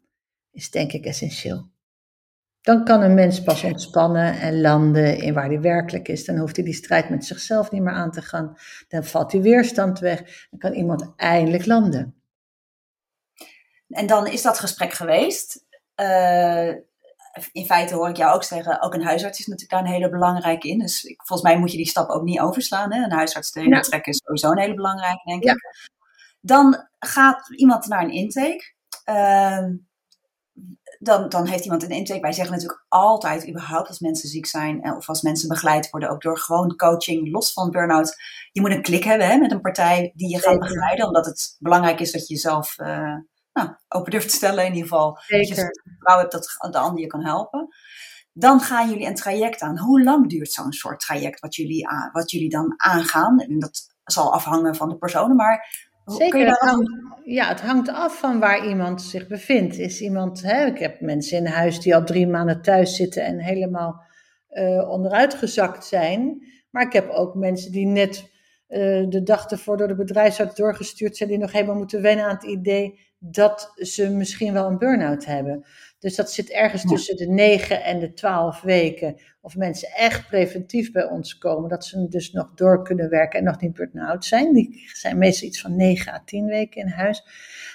is 0.52 0.70
denk 0.70 0.92
ik 0.92 1.04
essentieel. 1.04 1.70
Dan 2.60 2.84
kan 2.84 3.02
een 3.02 3.14
mens 3.14 3.42
pas 3.42 3.64
ontspannen 3.64 4.40
en 4.40 4.60
landen 4.60 5.18
in 5.18 5.34
waar 5.34 5.48
hij 5.48 5.60
werkelijk 5.60 6.08
is. 6.08 6.24
Dan 6.24 6.36
hoeft 6.36 6.56
hij 6.56 6.64
die 6.64 6.74
strijd 6.74 7.08
met 7.10 7.24
zichzelf 7.24 7.70
niet 7.70 7.82
meer 7.82 7.92
aan 7.92 8.10
te 8.10 8.22
gaan. 8.22 8.56
Dan 8.88 9.04
valt 9.04 9.30
die 9.30 9.40
weerstand 9.40 9.98
weg. 9.98 10.46
Dan 10.50 10.58
kan 10.58 10.72
iemand 10.72 11.12
eindelijk 11.16 11.66
landen. 11.66 12.23
En 13.94 14.06
dan 14.06 14.26
is 14.26 14.42
dat 14.42 14.58
gesprek 14.58 14.92
geweest. 14.92 15.64
Uh, 16.00 16.68
in 17.52 17.66
feite 17.66 17.94
hoor 17.94 18.08
ik 18.08 18.16
jou 18.16 18.34
ook 18.34 18.44
zeggen, 18.44 18.82
ook 18.82 18.94
een 18.94 19.04
huisarts 19.04 19.38
is 19.38 19.46
natuurlijk 19.46 19.72
daar 19.72 19.80
een 19.80 20.00
hele 20.00 20.10
belangrijke 20.10 20.68
in. 20.68 20.78
Dus 20.78 21.14
volgens 21.16 21.48
mij 21.48 21.58
moet 21.58 21.70
je 21.70 21.76
die 21.76 21.88
stap 21.88 22.08
ook 22.08 22.22
niet 22.22 22.40
overslaan. 22.40 22.92
Hè? 22.92 23.04
Een 23.04 23.12
huisarts 23.12 23.50
tegen 23.50 23.70
ja. 23.70 23.80
trekken 23.80 24.12
is 24.12 24.22
sowieso 24.24 24.50
een 24.50 24.58
hele 24.58 24.74
belangrijke, 24.74 25.22
denk 25.24 25.44
ik. 25.44 25.88
Dan 26.40 26.88
gaat 26.98 27.54
iemand 27.56 27.86
naar 27.86 28.02
een 28.02 28.12
intake. 28.12 28.72
Uh, 29.04 29.66
dan, 30.98 31.28
dan 31.28 31.46
heeft 31.46 31.64
iemand 31.64 31.82
een 31.82 31.90
intake. 31.90 32.20
Wij 32.20 32.32
zeggen 32.32 32.54
natuurlijk 32.54 32.84
altijd, 32.88 33.48
überhaupt 33.48 33.88
als 33.88 33.98
mensen 33.98 34.28
ziek 34.28 34.46
zijn 34.46 34.82
eh, 34.82 34.96
of 34.96 35.08
als 35.08 35.22
mensen 35.22 35.48
begeleid 35.48 35.90
worden, 35.90 36.10
ook 36.10 36.22
door 36.22 36.38
gewoon 36.38 36.76
coaching, 36.76 37.32
los 37.32 37.52
van 37.52 37.70
burn-out. 37.70 38.16
Je 38.52 38.60
moet 38.60 38.70
een 38.70 38.82
klik 38.82 39.04
hebben 39.04 39.26
hè, 39.26 39.36
met 39.36 39.52
een 39.52 39.60
partij 39.60 40.12
die 40.14 40.30
je 40.30 40.38
gaat 40.38 40.58
begeleiden, 40.58 41.06
omdat 41.06 41.26
het 41.26 41.56
belangrijk 41.58 42.00
is 42.00 42.12
dat 42.12 42.28
je 42.28 42.34
jezelf 42.34 42.78
uh, 42.78 43.16
nou, 43.54 43.68
open 43.88 44.10
durft 44.10 44.28
te 44.28 44.34
stellen 44.34 44.66
in 44.66 44.72
ieder 44.74 44.88
geval. 44.88 45.18
Dat 45.26 45.48
je 45.48 45.54
vertrouwen 45.54 46.28
hebt 46.28 46.32
dat 46.32 46.72
de 46.72 46.78
ander 46.78 47.00
je 47.00 47.06
kan 47.06 47.24
helpen. 47.24 47.68
Dan 48.32 48.60
gaan 48.60 48.88
jullie 48.90 49.06
een 49.06 49.14
traject 49.14 49.60
aan. 49.60 49.78
Hoe 49.78 50.02
lang 50.02 50.28
duurt 50.28 50.52
zo'n 50.52 50.72
soort 50.72 51.00
traject 51.00 51.40
wat 51.40 51.54
jullie, 51.54 51.88
aan, 51.88 52.10
wat 52.12 52.30
jullie 52.30 52.50
dan 52.50 52.74
aangaan? 52.76 53.40
En 53.40 53.58
dat 53.58 53.94
zal 54.04 54.32
afhangen 54.32 54.74
van 54.74 54.88
de 54.88 54.96
personen, 54.96 55.36
maar 55.36 55.92
Zeker, 56.04 56.46
het 56.46 56.58
hangt, 56.58 56.90
ja, 57.24 57.48
het 57.48 57.60
hangt 57.60 57.88
af 57.88 58.18
van 58.18 58.38
waar 58.38 58.66
iemand 58.66 59.02
zich 59.02 59.26
bevindt. 59.26 59.78
Is 59.78 60.00
iemand, 60.00 60.42
hè, 60.42 60.66
ik 60.66 60.78
heb 60.78 61.00
mensen 61.00 61.38
in 61.38 61.46
huis 61.46 61.80
die 61.80 61.94
al 61.94 62.04
drie 62.04 62.26
maanden 62.26 62.62
thuis 62.62 62.96
zitten 62.96 63.24
en 63.24 63.38
helemaal 63.38 64.02
uh, 64.50 64.90
onderuitgezakt 64.90 65.84
zijn. 65.84 66.46
Maar 66.70 66.86
ik 66.86 66.92
heb 66.92 67.10
ook 67.10 67.34
mensen 67.34 67.72
die 67.72 67.86
net 67.86 68.32
uh, 68.74 69.04
de 69.08 69.22
dag 69.22 69.50
ervoor 69.50 69.76
door 69.76 69.88
de 69.88 69.94
bedrijfsarts 69.94 70.54
doorgestuurd 70.54 71.16
zijn, 71.16 71.28
die 71.28 71.38
nog 71.38 71.52
helemaal 71.52 71.76
moeten 71.76 72.02
wennen 72.02 72.24
aan 72.24 72.34
het 72.34 72.44
idee 72.44 72.98
dat 73.18 73.72
ze 73.76 74.10
misschien 74.10 74.52
wel 74.52 74.66
een 74.66 74.78
burn-out 74.78 75.24
hebben. 75.24 75.64
Dus 75.98 76.16
dat 76.16 76.32
zit 76.32 76.50
ergens 76.50 76.82
tussen 76.82 77.16
de 77.16 77.26
9 77.26 77.84
en 77.84 77.98
de 77.98 78.12
12 78.12 78.60
weken. 78.60 79.20
Of 79.40 79.56
mensen 79.56 79.88
echt 79.88 80.28
preventief 80.28 80.92
bij 80.92 81.04
ons 81.04 81.38
komen, 81.38 81.68
dat 81.68 81.84
ze 81.84 82.08
dus 82.08 82.32
nog 82.32 82.50
door 82.54 82.82
kunnen 82.82 83.08
werken 83.08 83.38
en 83.38 83.44
nog 83.44 83.60
niet 83.60 83.72
burn-out 83.72 84.24
zijn. 84.24 84.52
Die 84.52 84.90
zijn 84.92 85.18
meestal 85.18 85.48
iets 85.48 85.60
van 85.60 85.76
9 85.76 86.12
à 86.12 86.22
10 86.24 86.46
weken 86.46 86.80
in 86.80 86.88
huis. 86.88 87.22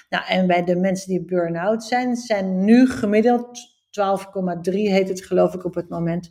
Nou, 0.08 0.24
en 0.28 0.46
bij 0.46 0.64
de 0.64 0.76
mensen 0.76 1.08
die 1.08 1.24
burn-out 1.24 1.84
zijn, 1.84 2.16
zijn 2.16 2.64
nu 2.64 2.88
gemiddeld 2.88 3.58
12,3 3.90 4.72
heet 4.72 5.08
het 5.08 5.24
geloof 5.24 5.54
ik 5.54 5.64
op 5.64 5.74
het 5.74 5.88
moment. 5.88 6.30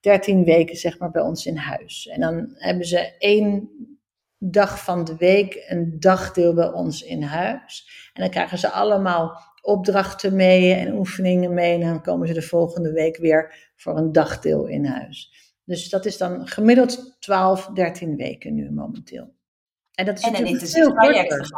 13 0.00 0.44
weken 0.44 0.76
zeg 0.76 0.98
maar 0.98 1.10
bij 1.10 1.22
ons 1.22 1.46
in 1.46 1.56
huis. 1.56 2.06
En 2.06 2.20
dan 2.20 2.50
hebben 2.54 2.86
ze 2.86 3.16
één 3.18 3.68
dag 4.42 4.84
van 4.84 5.04
de 5.04 5.16
week 5.16 5.64
een 5.68 5.96
dagdeel 5.98 6.54
bij 6.54 6.72
ons 6.72 7.02
in 7.02 7.22
huis. 7.22 7.90
En 8.12 8.22
dan 8.22 8.30
krijgen 8.30 8.58
ze 8.58 8.70
allemaal 8.70 9.40
opdrachten 9.62 10.36
mee 10.36 10.74
en 10.74 10.94
oefeningen 10.94 11.54
mee. 11.54 11.74
En 11.74 11.80
dan 11.80 12.02
komen 12.02 12.28
ze 12.28 12.34
de 12.34 12.42
volgende 12.42 12.92
week 12.92 13.16
weer 13.16 13.70
voor 13.76 13.96
een 13.96 14.12
dagdeel 14.12 14.66
in 14.66 14.84
huis. 14.84 15.32
Dus 15.64 15.88
dat 15.88 16.04
is 16.04 16.16
dan 16.16 16.48
gemiddeld 16.48 17.16
12, 17.20 17.66
13 17.66 18.16
weken 18.16 18.54
nu 18.54 18.70
momenteel. 18.70 19.34
En, 19.94 20.04
dat 20.06 20.18
is 20.18 20.24
en 20.24 20.34
een 20.34 20.46
intensief 20.46 20.84
traject, 20.84 21.52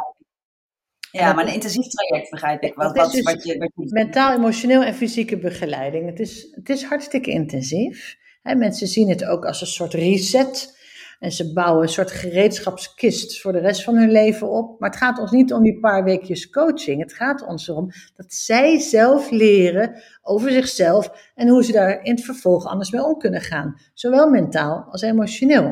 Ja, 1.11 1.33
maar 1.33 1.47
een 1.47 1.53
intensief 1.53 1.87
traject 1.87 2.29
begrijp 2.29 2.61
ik. 2.61 2.73
Wat, 2.73 2.97
wat, 2.97 3.11
dus 3.11 3.21
wat, 3.21 3.43
je, 3.43 3.57
wat 3.57 3.71
je... 3.75 3.93
Mentaal, 3.93 4.37
emotioneel 4.37 4.83
en 4.83 4.93
fysieke 4.93 5.37
begeleiding. 5.37 6.05
Het 6.05 6.19
is, 6.19 6.47
het 6.51 6.69
is 6.69 6.83
hartstikke 6.83 7.31
intensief. 7.31 8.17
mensen 8.41 8.87
zien 8.87 9.09
het 9.09 9.25
ook 9.25 9.45
als 9.45 9.61
een 9.61 9.67
soort 9.67 9.93
reset. 9.93 10.81
En 11.23 11.31
ze 11.31 11.53
bouwen 11.53 11.83
een 11.83 11.89
soort 11.89 12.11
gereedschapskist 12.11 13.41
voor 13.41 13.51
de 13.51 13.59
rest 13.59 13.83
van 13.83 13.95
hun 13.95 14.11
leven 14.11 14.49
op. 14.49 14.79
Maar 14.79 14.89
het 14.89 14.99
gaat 14.99 15.19
ons 15.19 15.31
niet 15.31 15.53
om 15.53 15.63
die 15.63 15.79
paar 15.79 16.03
weekjes 16.03 16.49
coaching. 16.49 17.01
Het 17.01 17.13
gaat 17.13 17.45
ons 17.45 17.67
erom 17.67 17.91
dat 18.15 18.33
zij 18.33 18.79
zelf 18.79 19.31
leren 19.31 20.01
over 20.21 20.51
zichzelf 20.51 21.31
en 21.35 21.47
hoe 21.47 21.63
ze 21.63 21.71
daar 21.71 22.03
in 22.03 22.15
het 22.15 22.23
vervolg 22.23 22.65
anders 22.65 22.91
mee 22.91 23.03
om 23.03 23.17
kunnen 23.17 23.41
gaan. 23.41 23.81
Zowel 23.93 24.29
mentaal 24.29 24.85
als 24.89 25.01
emotioneel. 25.01 25.69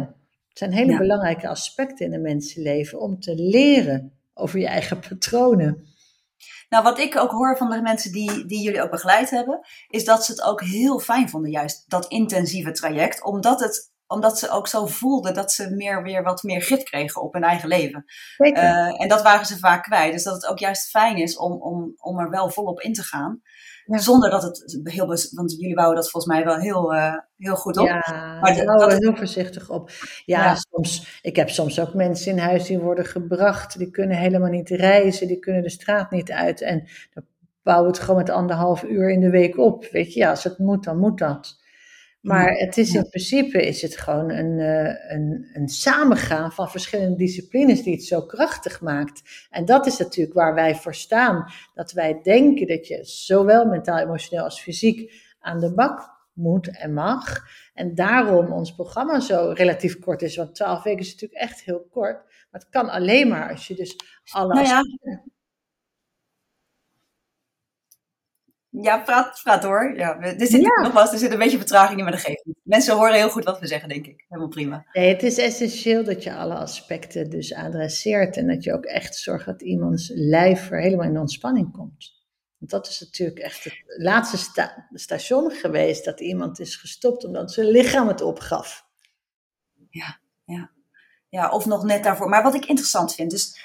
Het 0.47 0.57
zijn 0.57 0.73
hele 0.73 0.97
belangrijke 0.97 1.47
aspecten 1.47 2.05
in 2.05 2.13
een 2.13 2.21
mensenleven 2.21 2.99
om 2.99 3.19
te 3.19 3.35
leren 3.35 4.13
over 4.33 4.59
je 4.59 4.67
eigen 4.67 4.99
patronen. 4.99 5.85
Nou, 6.69 6.83
wat 6.83 6.99
ik 6.99 7.17
ook 7.17 7.31
hoor 7.31 7.57
van 7.57 7.69
de 7.69 7.81
mensen 7.81 8.11
die, 8.11 8.45
die 8.45 8.61
jullie 8.61 8.81
ook 8.81 8.91
begeleid 8.91 9.29
hebben, 9.29 9.59
is 9.89 10.05
dat 10.05 10.25
ze 10.25 10.31
het 10.31 10.41
ook 10.41 10.61
heel 10.61 10.99
fijn 10.99 11.29
vonden, 11.29 11.51
juist 11.51 11.89
dat 11.89 12.07
intensieve 12.07 12.71
traject, 12.71 13.23
omdat 13.23 13.59
het 13.59 13.90
omdat 14.11 14.39
ze 14.39 14.49
ook 14.49 14.67
zo 14.67 14.85
voelden 14.85 15.33
dat 15.33 15.51
ze 15.51 15.69
meer, 15.75 16.03
weer 16.03 16.23
wat 16.23 16.43
meer 16.43 16.61
grip 16.61 16.83
kregen 16.83 17.21
op 17.21 17.33
hun 17.33 17.43
eigen 17.43 17.67
leven. 17.67 18.05
Uh, 18.37 19.01
en 19.01 19.07
dat 19.07 19.21
waren 19.21 19.45
ze 19.45 19.57
vaak 19.57 19.83
kwijt. 19.83 20.13
Dus 20.13 20.23
dat 20.23 20.33
het 20.33 20.47
ook 20.47 20.59
juist 20.59 20.89
fijn 20.89 21.17
is 21.17 21.37
om, 21.37 21.61
om, 21.61 21.93
om 21.97 22.19
er 22.19 22.29
wel 22.29 22.49
volop 22.49 22.81
in 22.81 22.93
te 22.93 23.03
gaan. 23.03 23.41
Zonder 23.85 24.29
dat 24.29 24.43
het 24.43 24.79
heel. 24.83 25.07
Want 25.31 25.51
jullie 25.57 25.75
bouwen 25.75 25.95
dat 25.95 26.09
volgens 26.09 26.33
mij 26.33 26.45
wel 26.45 26.57
heel, 26.57 26.93
uh, 26.93 27.13
heel 27.37 27.55
goed 27.55 27.77
op. 27.77 27.87
Ja, 27.87 28.03
maar 28.41 28.55
we 28.55 28.65
bouwen 28.65 28.97
heel 28.97 29.15
voorzichtig 29.15 29.69
op. 29.69 29.89
Ja, 30.25 30.43
ja, 30.43 30.55
soms. 30.55 31.19
Ik 31.21 31.35
heb 31.35 31.49
soms 31.49 31.79
ook 31.79 31.93
mensen 31.93 32.31
in 32.31 32.37
huis 32.37 32.65
die 32.65 32.79
worden 32.79 33.05
gebracht. 33.05 33.77
Die 33.77 33.89
kunnen 33.89 34.17
helemaal 34.17 34.49
niet 34.49 34.69
reizen. 34.69 35.27
Die 35.27 35.39
kunnen 35.39 35.63
de 35.63 35.69
straat 35.69 36.11
niet 36.11 36.31
uit. 36.31 36.61
En 36.61 36.87
dan 37.13 37.23
bouwen 37.63 37.87
we 37.87 37.93
het 37.93 38.05
gewoon 38.05 38.19
met 38.21 38.29
anderhalf 38.29 38.83
uur 38.83 39.11
in 39.11 39.19
de 39.19 39.29
week 39.29 39.57
op. 39.57 39.85
Weet 39.91 40.13
je, 40.13 40.19
ja, 40.19 40.29
als 40.29 40.43
het 40.43 40.57
moet, 40.57 40.83
dan 40.83 40.97
moet 40.97 41.17
dat. 41.17 41.60
Maar 42.21 42.51
het 42.51 42.77
is 42.77 42.93
in 42.93 43.09
principe 43.09 43.67
is 43.67 43.81
het 43.81 43.97
gewoon 43.97 44.29
een, 44.29 44.59
uh, 44.59 45.11
een, 45.11 45.49
een 45.53 45.67
samengaan 45.67 46.51
van 46.51 46.69
verschillende 46.69 47.15
disciplines 47.15 47.83
die 47.83 47.93
het 47.93 48.03
zo 48.03 48.21
krachtig 48.21 48.81
maakt. 48.81 49.21
En 49.49 49.65
dat 49.65 49.85
is 49.85 49.97
natuurlijk 49.97 50.35
waar 50.35 50.53
wij 50.53 50.75
voor 50.75 50.95
staan. 50.95 51.45
Dat 51.73 51.91
wij 51.91 52.19
denken 52.23 52.67
dat 52.67 52.87
je 52.87 52.99
zowel 53.03 53.65
mentaal, 53.65 53.97
emotioneel 53.97 54.43
als 54.43 54.61
fysiek 54.61 55.13
aan 55.39 55.59
de 55.59 55.73
bak 55.73 56.09
moet 56.33 56.77
en 56.77 56.93
mag. 56.93 57.37
En 57.73 57.95
daarom 57.95 58.51
ons 58.51 58.73
programma 58.73 59.19
zo 59.19 59.51
relatief 59.55 59.99
kort 59.99 60.21
is. 60.21 60.35
Want 60.35 60.55
twaalf 60.55 60.83
weken 60.83 60.99
is 60.99 61.11
natuurlijk 61.11 61.41
echt 61.41 61.61
heel 61.61 61.87
kort. 61.91 62.23
Maar 62.51 62.61
het 62.61 62.69
kan 62.69 62.89
alleen 62.89 63.27
maar 63.27 63.51
als 63.51 63.67
je 63.67 63.75
dus 63.75 63.95
alle 64.31 64.53
nou 64.53 64.67
ja. 64.67 64.81
Ja, 68.71 68.97
praat, 68.97 69.39
praat 69.43 69.61
door. 69.61 69.93
Ja, 69.97 70.19
er 70.19 70.47
zit, 70.47 70.61
ja. 70.61 70.81
nogmaals, 70.81 71.11
er 71.11 71.17
zit 71.17 71.31
een 71.31 71.37
beetje 71.37 71.57
vertraging 71.57 71.97
in, 71.97 72.03
maar 72.03 72.13
dat 72.13 72.21
geeft 72.21 72.45
niet. 72.45 72.55
Mensen 72.63 72.95
horen 72.95 73.13
heel 73.13 73.29
goed 73.29 73.43
wat 73.43 73.59
we 73.59 73.67
zeggen, 73.67 73.89
denk 73.89 74.07
ik. 74.07 74.25
Helemaal 74.27 74.49
prima. 74.49 74.85
Nee, 74.93 75.13
het 75.13 75.23
is 75.23 75.37
essentieel 75.37 76.03
dat 76.03 76.23
je 76.23 76.33
alle 76.33 76.55
aspecten 76.55 77.29
dus 77.29 77.53
adresseert. 77.53 78.37
En 78.37 78.47
dat 78.47 78.63
je 78.63 78.73
ook 78.73 78.85
echt 78.85 79.15
zorgt 79.15 79.45
dat 79.45 79.61
iemands 79.61 80.11
lijf 80.13 80.71
er 80.71 80.81
helemaal 80.81 81.07
in 81.07 81.19
ontspanning 81.19 81.71
komt. 81.71 82.19
Want 82.57 82.71
dat 82.71 82.87
is 82.87 82.99
natuurlijk 82.99 83.39
echt 83.39 83.63
het 83.63 83.83
laatste 83.85 84.37
station 84.93 85.51
geweest 85.51 86.05
dat 86.05 86.19
iemand 86.19 86.59
is 86.59 86.75
gestopt 86.75 87.25
omdat 87.25 87.51
zijn 87.51 87.67
lichaam 87.67 88.07
het 88.07 88.21
opgaf. 88.21 88.85
Ja, 89.89 90.19
ja. 90.43 90.71
Ja, 91.29 91.49
of 91.49 91.65
nog 91.65 91.83
net 91.83 92.03
daarvoor. 92.03 92.29
Maar 92.29 92.43
wat 92.43 92.55
ik 92.55 92.65
interessant 92.65 93.15
vind, 93.15 93.31
dus 93.31 93.59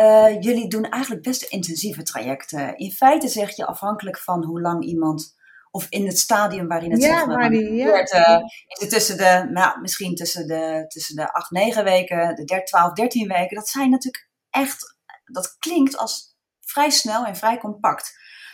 uh, 0.00 0.40
jullie 0.40 0.68
doen 0.68 0.84
eigenlijk 0.84 1.22
best 1.22 1.42
intensieve 1.42 2.02
trajecten. 2.02 2.76
In 2.76 2.92
feite 2.92 3.28
zeg 3.28 3.56
je 3.56 3.66
afhankelijk 3.66 4.18
van 4.18 4.44
hoe 4.44 4.60
lang 4.60 4.84
iemand, 4.84 5.36
of 5.70 5.86
in 5.88 6.06
het 6.06 6.18
stadium 6.18 6.68
waarin 6.68 6.90
het 6.90 7.02
ja, 7.02 7.48
die, 7.48 7.72
ja. 7.72 7.86
uh, 7.94 8.44
is 8.66 8.80
het 8.80 8.90
tussen 8.90 9.16
de, 9.16 9.48
nou, 9.52 9.80
misschien 9.80 10.14
tussen 10.14 10.46
de, 10.46 10.84
tussen 10.88 11.16
de 11.16 11.32
8, 11.32 11.50
9 11.50 11.84
weken, 11.84 12.34
de 12.34 12.62
12, 12.64 12.92
13 12.92 13.28
weken. 13.28 13.56
Dat 13.56 13.68
zijn 13.68 13.90
natuurlijk 13.90 14.28
echt, 14.50 14.96
dat 15.24 15.56
klinkt 15.58 15.96
als 15.96 16.36
vrij 16.60 16.90
snel 16.90 17.24
en 17.24 17.36
vrij 17.36 17.58
compact. 17.58 18.12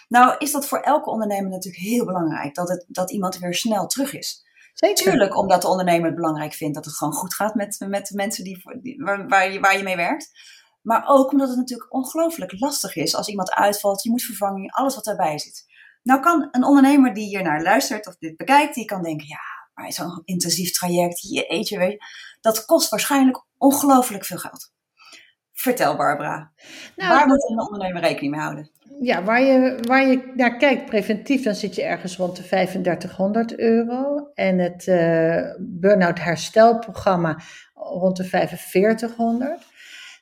Nou 0.08 0.34
is 0.38 0.52
dat 0.52 0.68
voor 0.68 0.80
elke 0.80 1.10
ondernemer 1.10 1.50
natuurlijk 1.50 1.84
heel 1.84 2.04
belangrijk, 2.04 2.54
dat, 2.54 2.68
het, 2.68 2.84
dat 2.88 3.10
iemand 3.10 3.38
weer 3.38 3.54
snel 3.54 3.86
terug 3.86 4.14
is. 4.14 4.42
Zeker. 4.74 5.04
Tuurlijk, 5.04 5.36
omdat 5.36 5.62
de 5.62 5.68
ondernemer 5.68 6.06
het 6.06 6.14
belangrijk 6.14 6.52
vindt 6.52 6.74
dat 6.74 6.84
het 6.84 6.96
gewoon 6.96 7.12
goed 7.12 7.34
gaat 7.34 7.54
met, 7.54 7.84
met 7.88 8.06
de 8.06 8.14
mensen 8.14 8.44
die, 8.44 8.62
die, 8.80 9.02
waar, 9.02 9.28
waar, 9.28 9.52
je, 9.52 9.60
waar 9.60 9.76
je 9.76 9.82
mee 9.82 9.96
werkt. 9.96 10.30
Maar 10.84 11.04
ook 11.06 11.32
omdat 11.32 11.48
het 11.48 11.56
natuurlijk 11.56 11.94
ongelooflijk 11.94 12.60
lastig 12.60 12.96
is 12.96 13.14
als 13.14 13.28
iemand 13.28 13.52
uitvalt, 13.52 14.02
je 14.02 14.10
moet 14.10 14.22
vervanging, 14.22 14.72
alles 14.72 14.94
wat 14.94 15.04
daarbij 15.04 15.38
zit. 15.38 15.64
Nou 16.02 16.20
kan 16.20 16.48
een 16.50 16.64
ondernemer 16.64 17.14
die 17.14 17.26
hier 17.26 17.42
naar 17.42 17.62
luistert 17.62 18.06
of 18.06 18.16
dit 18.16 18.36
bekijkt, 18.36 18.74
die 18.74 18.84
kan 18.84 19.02
denken, 19.02 19.26
ja, 19.26 19.68
maar 19.74 19.92
zo'n 19.92 20.22
intensief 20.24 20.70
traject, 20.70 21.20
je 21.20 21.46
eetje, 21.46 21.78
weet 21.78 21.92
je, 21.92 21.98
dat 22.40 22.64
kost 22.64 22.90
waarschijnlijk 22.90 23.44
ongelooflijk 23.58 24.24
veel 24.24 24.38
geld. 24.38 24.72
Vertel 25.52 25.96
Barbara, 25.96 26.52
nou, 26.96 27.14
waar 27.14 27.26
moet 27.26 27.50
een 27.50 27.60
ondernemer 27.60 28.02
rekening 28.02 28.32
mee 28.32 28.40
houden? 28.40 28.70
Ja, 29.00 29.22
waar 29.22 29.42
je, 29.42 29.78
waar 29.86 30.06
je 30.06 30.32
naar 30.34 30.56
kijkt 30.56 30.86
preventief, 30.86 31.42
dan 31.42 31.54
zit 31.54 31.74
je 31.74 31.82
ergens 31.82 32.16
rond 32.16 32.36
de 32.36 32.42
3500 32.42 33.58
euro. 33.58 34.30
En 34.34 34.58
het 34.58 34.86
uh, 34.86 35.54
burn-out 35.58 36.20
herstelprogramma 36.20 37.38
rond 37.74 38.16
de 38.16 38.24
4500. 38.24 39.72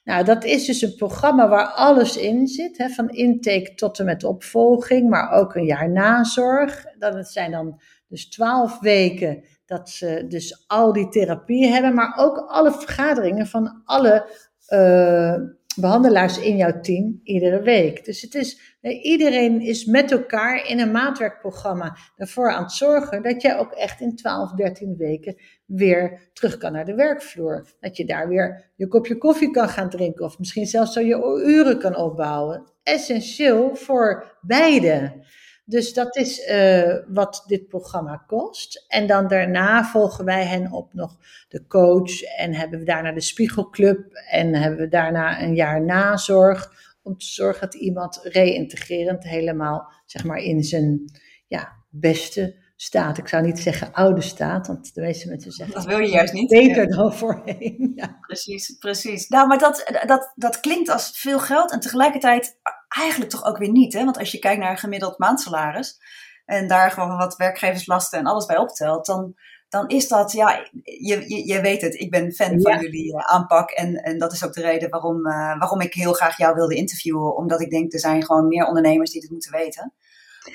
Nou, 0.05 0.25
dat 0.25 0.45
is 0.45 0.67
dus 0.67 0.83
een 0.83 0.95
programma 0.95 1.49
waar 1.49 1.67
alles 1.67 2.17
in 2.17 2.47
zit, 2.47 2.79
hè, 2.79 2.89
van 2.89 3.09
intake 3.09 3.75
tot 3.75 3.99
en 3.99 4.05
met 4.05 4.25
opvolging, 4.25 5.09
maar 5.09 5.31
ook 5.33 5.55
een 5.55 5.65
jaar 5.65 5.91
nazorg. 5.91 6.85
Dat 6.99 7.29
zijn 7.29 7.51
dan 7.51 7.81
dus 8.09 8.29
twaalf 8.29 8.81
weken 8.81 9.45
dat 9.67 9.91
ze 9.91 10.25
dus 10.29 10.65
al 10.67 10.93
die 10.93 11.09
therapieën 11.09 11.73
hebben, 11.73 11.95
maar 11.95 12.15
ook 12.17 12.39
alle 12.39 12.73
vergaderingen 12.73 13.47
van 13.47 13.83
alle 13.85 14.27
uh, 14.69 15.35
behandelaars 15.75 16.39
in 16.39 16.57
jouw 16.57 16.81
team 16.81 17.21
iedere 17.23 17.63
week. 17.63 18.05
Dus 18.05 18.23
het 18.23 18.35
is, 18.35 18.77
iedereen 19.03 19.61
is 19.61 19.85
met 19.85 20.11
elkaar 20.11 20.69
in 20.69 20.81
een 20.81 20.91
maatwerkprogramma 20.91 21.97
ervoor 22.17 22.53
aan 22.53 22.63
het 22.63 22.73
zorgen 22.73 23.23
dat 23.23 23.43
jij 23.43 23.59
ook 23.59 23.73
echt 23.73 24.01
in 24.01 24.17
12, 24.17 24.53
13 24.53 24.97
weken 24.97 25.37
weer 25.67 26.31
terug 26.33 26.57
kan 26.57 26.73
naar 26.73 26.85
de 26.85 26.95
werkvloer. 26.95 27.67
Dat 27.81 27.97
je 27.97 28.05
daar 28.05 28.29
weer 28.29 28.73
je 28.77 28.89
kopje 28.89 29.19
koffie 29.19 29.51
kan 29.51 29.69
gaan 29.69 29.91
drinken 29.91 30.25
of 30.25 30.39
misschien 30.39 30.67
zelfs 30.67 30.93
zo 30.93 31.01
je 31.01 31.43
uren 31.47 31.79
kan 31.79 31.97
opbouwen. 31.97 32.73
Essentieel 32.83 33.75
voor 33.75 34.39
beide. 34.41 35.25
Dus 35.73 35.95
dat 35.95 36.17
is 36.17 36.49
uh, 36.49 36.97
wat 37.09 37.45
dit 37.47 37.69
programma 37.69 38.25
kost. 38.27 38.85
En 38.89 39.07
dan 39.07 39.29
daarna 39.29 39.85
volgen 39.85 40.25
wij 40.25 40.45
hen 40.45 40.73
op 40.73 40.95
nog 40.95 41.17
de 41.49 41.67
coach. 41.67 42.23
En 42.23 42.55
hebben 42.55 42.79
we 42.79 42.85
daarna 42.85 43.13
de 43.13 43.21
Spiegelclub. 43.21 44.15
En 44.31 44.55
hebben 44.55 44.81
we 44.81 44.89
daarna 44.89 45.43
een 45.43 45.55
jaar 45.55 45.85
nazorg. 45.85 46.73
Om 47.03 47.19
te 47.19 47.27
zorgen 47.27 47.61
dat 47.61 47.75
iemand 47.75 48.21
reïntegrerend 48.23 49.25
helemaal 49.25 49.93
zeg 50.07 50.25
maar, 50.25 50.39
in 50.39 50.63
zijn 50.63 51.05
ja, 51.47 51.73
beste 51.91 52.57
staat. 52.77 53.19
Ik 53.19 53.29
zou 53.29 53.45
niet 53.45 53.59
zeggen 53.59 53.93
oude 53.93 54.21
staat, 54.21 54.67
want 54.67 54.95
de 54.95 55.01
meeste 55.01 55.29
mensen 55.29 55.53
zeggen... 55.53 55.75
Dat 55.75 55.85
wil 55.85 55.99
je 55.99 56.11
juist 56.11 56.33
niet. 56.33 56.49
Beter 56.49 56.89
dan 56.89 57.15
voorheen. 57.15 57.93
Ja. 57.95 58.19
Precies, 58.21 58.77
precies. 58.79 59.29
Nou, 59.29 59.49
maar 59.49 59.59
dat, 59.59 60.03
dat, 60.07 60.33
dat 60.35 60.61
klinkt 60.61 60.89
als 60.89 61.11
veel 61.15 61.39
geld 61.39 61.73
en 61.73 61.81
tegelijkertijd 61.81 62.57
eigenlijk 62.97 63.31
toch 63.31 63.45
ook 63.45 63.59
weer 63.59 63.71
niet. 63.71 63.93
Hè? 63.93 64.05
Want 64.05 64.19
als 64.19 64.33
je 64.33 64.39
kijkt 64.39 64.61
naar 64.61 64.71
een 64.71 64.79
gemiddeld 64.79 65.19
maandsalaris 65.19 65.99
en 66.45 66.69
daar 66.69 66.91
gewoon 66.91 67.17
wat 67.17 67.37
werkgeverslasten 67.37 68.19
en 68.19 68.27
alles 68.27 68.47
bij 68.47 68.59
optelt, 68.59 69.07
dan, 69.07 69.35
dan 69.69 69.89
is 69.89 70.09
dat, 70.09 70.33
ja, 70.33 70.67
je, 70.83 71.25
je, 71.29 71.47
je 71.47 71.61
weet 71.61 71.81
het, 71.81 71.95
ik 71.95 72.11
ben 72.11 72.33
fan 72.33 72.61
van 72.61 72.81
jullie 72.81 73.15
uh, 73.15 73.25
aanpak. 73.25 73.71
En, 73.71 73.95
en 73.95 74.19
dat 74.19 74.33
is 74.33 74.45
ook 74.45 74.53
de 74.53 74.61
reden 74.61 74.91
waarom, 74.91 75.27
uh, 75.27 75.59
waarom 75.59 75.81
ik 75.81 75.95
heel 75.95 76.13
graag 76.13 76.37
jou 76.37 76.55
wilde 76.55 76.75
interviewen. 76.75 77.37
Omdat 77.37 77.61
ik 77.61 77.71
denk, 77.71 77.93
er 77.93 77.99
zijn 77.99 78.25
gewoon 78.25 78.49
meer 78.49 78.67
ondernemers 78.67 79.11
die 79.11 79.21
dit 79.21 79.31
moeten 79.31 79.53
weten. 79.53 79.93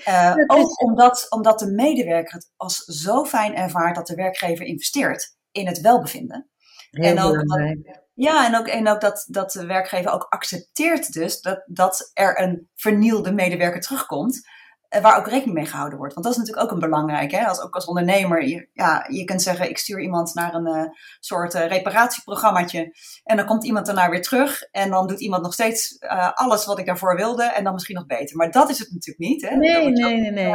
Uh, 0.08 0.34
ook 0.48 0.82
omdat, 0.82 1.26
omdat 1.30 1.60
de 1.60 1.72
medewerker 1.72 2.34
het 2.34 2.52
als 2.56 2.84
zo 2.84 3.26
fijn 3.26 3.56
ervaart 3.56 3.96
dat 3.96 4.08
de 4.08 4.16
werkgever 4.16 4.66
investeert 4.66 5.36
in 5.52 5.68
het 5.68 5.82
welbevinden. 5.82 6.50
Heel 6.92 7.16
en 7.16 7.20
ook, 7.20 7.46
ja, 8.18 8.46
en 8.46 8.58
ook, 8.58 8.68
en 8.68 8.88
ook 8.88 9.02
dat, 9.02 9.26
dat 9.28 9.52
de 9.52 9.66
werkgever 9.66 10.12
ook 10.12 10.28
accepteert 10.30 11.14
dus 11.14 11.42
dat, 11.42 11.64
dat 11.66 12.12
er 12.14 12.42
een 12.42 12.70
vernielde 12.76 13.32
medewerker 13.32 13.82
terugkomt. 13.82 14.42
Eh, 14.90 15.02
waar 15.02 15.18
ook 15.18 15.28
rekening 15.28 15.54
mee 15.54 15.66
gehouden 15.66 15.98
wordt. 15.98 16.14
Want 16.14 16.26
dat 16.26 16.36
is 16.36 16.40
natuurlijk 16.40 16.68
ook 16.68 16.74
een 16.74 16.90
belangrijk. 16.90 17.32
Hè? 17.32 17.46
Als, 17.46 17.62
ook 17.62 17.76
als 17.76 17.86
ondernemer, 17.86 18.48
je, 18.48 18.70
ja, 18.74 19.06
je 19.10 19.24
kunt 19.24 19.42
zeggen, 19.42 19.70
ik 19.70 19.78
stuur 19.78 20.02
iemand 20.02 20.34
naar 20.34 20.54
een 20.54 20.68
uh, 20.68 20.84
soort 21.20 21.56
uh, 21.56 21.68
reparatieprogrammaatje. 21.68 22.96
En 23.24 23.38
dan 23.38 23.46
komt 23.46 23.66
iemand 23.66 23.86
daarna 23.86 24.10
weer 24.10 24.22
terug. 24.22 24.62
En 24.72 24.90
dan 24.90 25.08
doet 25.08 25.22
iemand 25.22 25.44
nog 25.44 25.54
steeds 25.54 26.00
alles 26.34 26.66
wat 26.66 26.80
ik 26.80 26.86
daarvoor 26.86 27.16
wilde. 27.16 27.44
En 27.44 27.64
dan 27.64 27.74
misschien 27.74 27.96
nog 27.96 28.06
beter. 28.06 28.36
Maar 28.36 28.52
dat 28.52 28.70
is 28.70 28.80
het 28.80 28.92
natuurlijk 28.92 29.30
niet. 29.30 29.42
Hè? 29.50 29.56
Nee, 29.56 29.90
nee, 29.90 30.20
nee, 30.20 30.32
nee. 30.32 30.54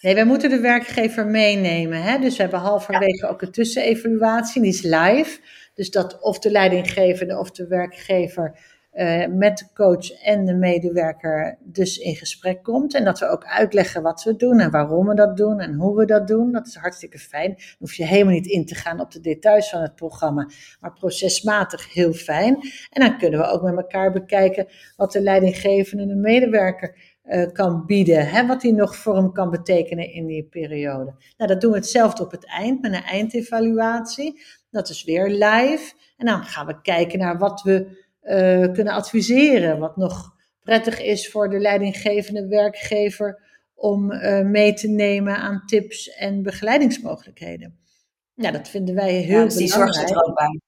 Nee, 0.00 0.14
wij 0.14 0.24
moeten 0.24 0.50
de 0.50 0.60
werkgever 0.60 1.26
meenemen. 1.26 2.02
Hè? 2.02 2.18
Dus 2.18 2.36
we 2.36 2.42
hebben 2.42 2.60
halverwege 2.60 3.28
ook 3.28 3.42
een 3.42 3.50
tussenevaluatie. 3.50 4.62
Die 4.62 4.72
is 4.72 4.82
live. 4.82 5.40
Dus 5.76 5.90
dat 5.90 6.20
of 6.20 6.38
de 6.38 6.50
leidinggevende 6.50 7.38
of 7.38 7.50
de 7.50 7.66
werkgever 7.66 8.58
uh, 8.96 9.26
met 9.26 9.58
de 9.58 9.66
coach 9.74 10.22
en 10.22 10.44
de 10.44 10.54
medewerker 10.54 11.58
dus 11.60 11.98
in 11.98 12.14
gesprek 12.14 12.62
komt. 12.62 12.94
En 12.94 13.04
dat 13.04 13.18
we 13.18 13.28
ook 13.28 13.44
uitleggen 13.44 14.02
wat 14.02 14.22
we 14.22 14.36
doen 14.36 14.60
en 14.60 14.70
waarom 14.70 15.06
we 15.06 15.14
dat 15.14 15.36
doen 15.36 15.60
en 15.60 15.74
hoe 15.74 15.96
we 15.96 16.04
dat 16.04 16.28
doen. 16.28 16.52
Dat 16.52 16.66
is 16.66 16.74
hartstikke 16.74 17.18
fijn. 17.18 17.48
Dan 17.48 17.76
hoef 17.78 17.94
je 17.94 18.06
helemaal 18.06 18.32
niet 18.32 18.46
in 18.46 18.66
te 18.66 18.74
gaan 18.74 19.00
op 19.00 19.10
de 19.10 19.20
details 19.20 19.70
van 19.70 19.80
het 19.80 19.94
programma, 19.94 20.48
maar 20.80 20.92
procesmatig 20.92 21.94
heel 21.94 22.12
fijn. 22.12 22.54
En 22.90 23.00
dan 23.00 23.18
kunnen 23.18 23.40
we 23.40 23.46
ook 23.46 23.62
met 23.62 23.76
elkaar 23.76 24.12
bekijken 24.12 24.66
wat 24.96 25.12
de 25.12 25.20
leidinggevende 25.20 26.02
en 26.02 26.08
de 26.08 26.14
medewerker 26.14 27.15
uh, 27.28 27.52
kan 27.52 27.86
bieden. 27.86 28.28
Hè, 28.28 28.46
wat 28.46 28.62
hij 28.62 28.70
nog 28.70 28.96
voor 28.96 29.16
hem 29.16 29.32
kan 29.32 29.50
betekenen 29.50 30.12
in 30.12 30.26
die 30.26 30.44
periode. 30.44 31.14
Nou, 31.36 31.50
dat 31.50 31.60
doen 31.60 31.70
we 31.70 31.76
hetzelfde 31.76 32.22
op 32.24 32.30
het 32.30 32.46
eind 32.46 32.80
met 32.82 32.92
een 32.92 33.02
eindevaluatie. 33.02 34.42
Dat 34.70 34.88
is 34.88 35.04
weer 35.04 35.28
live. 35.28 35.92
En 36.16 36.26
dan 36.26 36.44
gaan 36.44 36.66
we 36.66 36.80
kijken 36.80 37.18
naar 37.18 37.38
wat 37.38 37.62
we 37.62 38.04
uh, 38.22 38.72
kunnen 38.72 38.94
adviseren. 38.94 39.78
Wat 39.78 39.96
nog 39.96 40.34
prettig 40.62 41.00
is 41.00 41.30
voor 41.30 41.48
de 41.48 41.58
leidinggevende 41.58 42.46
werkgever 42.46 43.42
om 43.74 44.12
uh, 44.12 44.40
mee 44.40 44.74
te 44.74 44.88
nemen 44.88 45.36
aan 45.36 45.62
tips 45.66 46.08
en 46.08 46.42
begeleidingsmogelijkheden. 46.42 47.78
Ja, 48.34 48.50
dat 48.50 48.68
vinden 48.68 48.94
wij 48.94 49.12
heel 49.12 49.38
ja, 49.38 49.44
dus 49.44 49.54
die 49.54 49.70
belangrijk. 49.70 50.08
zorgt 50.08 50.24
er 50.24 50.28
ook 50.28 50.34
bij. 50.34 50.60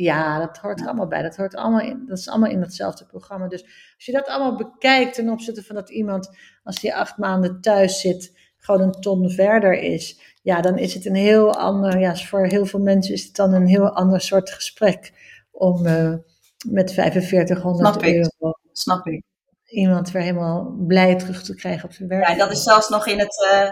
Ja, 0.00 0.38
dat 0.38 0.58
hoort 0.58 0.80
er 0.80 0.86
allemaal 0.86 1.06
bij. 1.06 1.22
Dat, 1.22 1.36
hoort 1.36 1.54
allemaal 1.54 1.80
in, 1.80 2.04
dat 2.06 2.18
is 2.18 2.28
allemaal 2.28 2.50
in 2.50 2.60
datzelfde 2.60 3.06
programma. 3.06 3.48
Dus 3.48 3.62
als 3.62 4.04
je 4.06 4.12
dat 4.12 4.26
allemaal 4.26 4.56
bekijkt 4.56 5.14
ten 5.14 5.28
opzichte 5.28 5.62
van 5.62 5.74
dat 5.74 5.90
iemand, 5.90 6.30
als 6.62 6.80
die 6.80 6.94
acht 6.94 7.16
maanden 7.16 7.60
thuis 7.60 8.00
zit, 8.00 8.38
gewoon 8.56 8.80
een 8.80 9.00
ton 9.00 9.30
verder 9.30 9.72
is, 9.72 10.36
ja, 10.42 10.60
dan 10.60 10.78
is 10.78 10.94
het 10.94 11.06
een 11.06 11.14
heel 11.14 11.54
ander, 11.54 11.98
ja, 11.98 12.16
voor 12.16 12.46
heel 12.46 12.66
veel 12.66 12.80
mensen 12.80 13.14
is 13.14 13.24
het 13.24 13.36
dan 13.36 13.52
een 13.52 13.66
heel 13.66 13.90
ander 13.90 14.20
soort 14.20 14.50
gesprek 14.50 15.12
om 15.50 15.86
uh, 15.86 16.14
met 16.68 16.92
4500 16.92 17.88
Snap 17.88 18.04
euro. 18.04 18.52
Snap 18.72 19.06
ik. 19.06 19.22
Iemand 19.64 20.10
weer 20.10 20.22
helemaal 20.22 20.74
blij 20.86 21.16
terug 21.16 21.42
te 21.42 21.54
krijgen 21.54 21.84
op 21.84 21.94
zijn 21.94 22.08
werk. 22.08 22.28
Ja, 22.28 22.34
dat 22.34 22.50
is 22.50 22.62
zelfs 22.62 22.88
nog 22.88 23.06
in 23.06 23.18
het, 23.18 23.48
uh, 23.52 23.70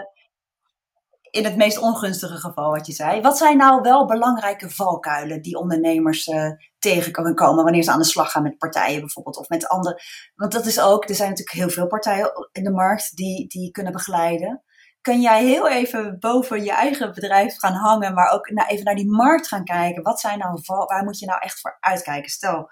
in 1.31 1.43
het 1.43 1.55
meest 1.55 1.77
ongunstige 1.77 2.37
geval 2.37 2.71
wat 2.71 2.87
je 2.87 2.93
zei. 2.93 3.21
Wat 3.21 3.37
zijn 3.37 3.57
nou 3.57 3.81
wel 3.81 4.05
belangrijke 4.05 4.69
valkuilen 4.69 5.41
die 5.41 5.57
ondernemers 5.57 6.27
uh, 6.27 6.51
tegen 6.79 7.11
kunnen 7.11 7.35
komen 7.35 7.63
wanneer 7.63 7.83
ze 7.83 7.91
aan 7.91 7.99
de 7.99 8.05
slag 8.05 8.31
gaan 8.31 8.43
met 8.43 8.57
partijen 8.57 8.99
bijvoorbeeld 8.99 9.37
of 9.37 9.49
met 9.49 9.67
andere? 9.67 10.01
Want 10.35 10.51
dat 10.51 10.65
is 10.65 10.79
ook, 10.79 11.09
er 11.09 11.15
zijn 11.15 11.29
natuurlijk 11.29 11.57
heel 11.57 11.69
veel 11.69 11.87
partijen 11.87 12.49
in 12.51 12.63
de 12.63 12.71
markt 12.71 13.15
die, 13.15 13.47
die 13.47 13.71
kunnen 13.71 13.93
begeleiden 13.93 14.61
kun 15.01 15.21
jij 15.21 15.45
heel 15.45 15.67
even 15.67 16.19
boven 16.19 16.63
je 16.63 16.71
eigen 16.71 17.13
bedrijf 17.13 17.57
gaan 17.57 17.73
hangen, 17.73 18.13
maar 18.13 18.31
ook 18.31 18.47
even 18.67 18.85
naar 18.85 18.95
die 18.95 19.11
markt 19.11 19.47
gaan 19.47 19.63
kijken. 19.63 20.03
Wat 20.03 20.19
zijn 20.19 20.39
nou, 20.39 20.61
waar 20.65 21.03
moet 21.03 21.19
je 21.19 21.25
nou 21.25 21.39
echt 21.41 21.59
voor 21.59 21.77
uitkijken? 21.79 22.29
Stel 22.29 22.69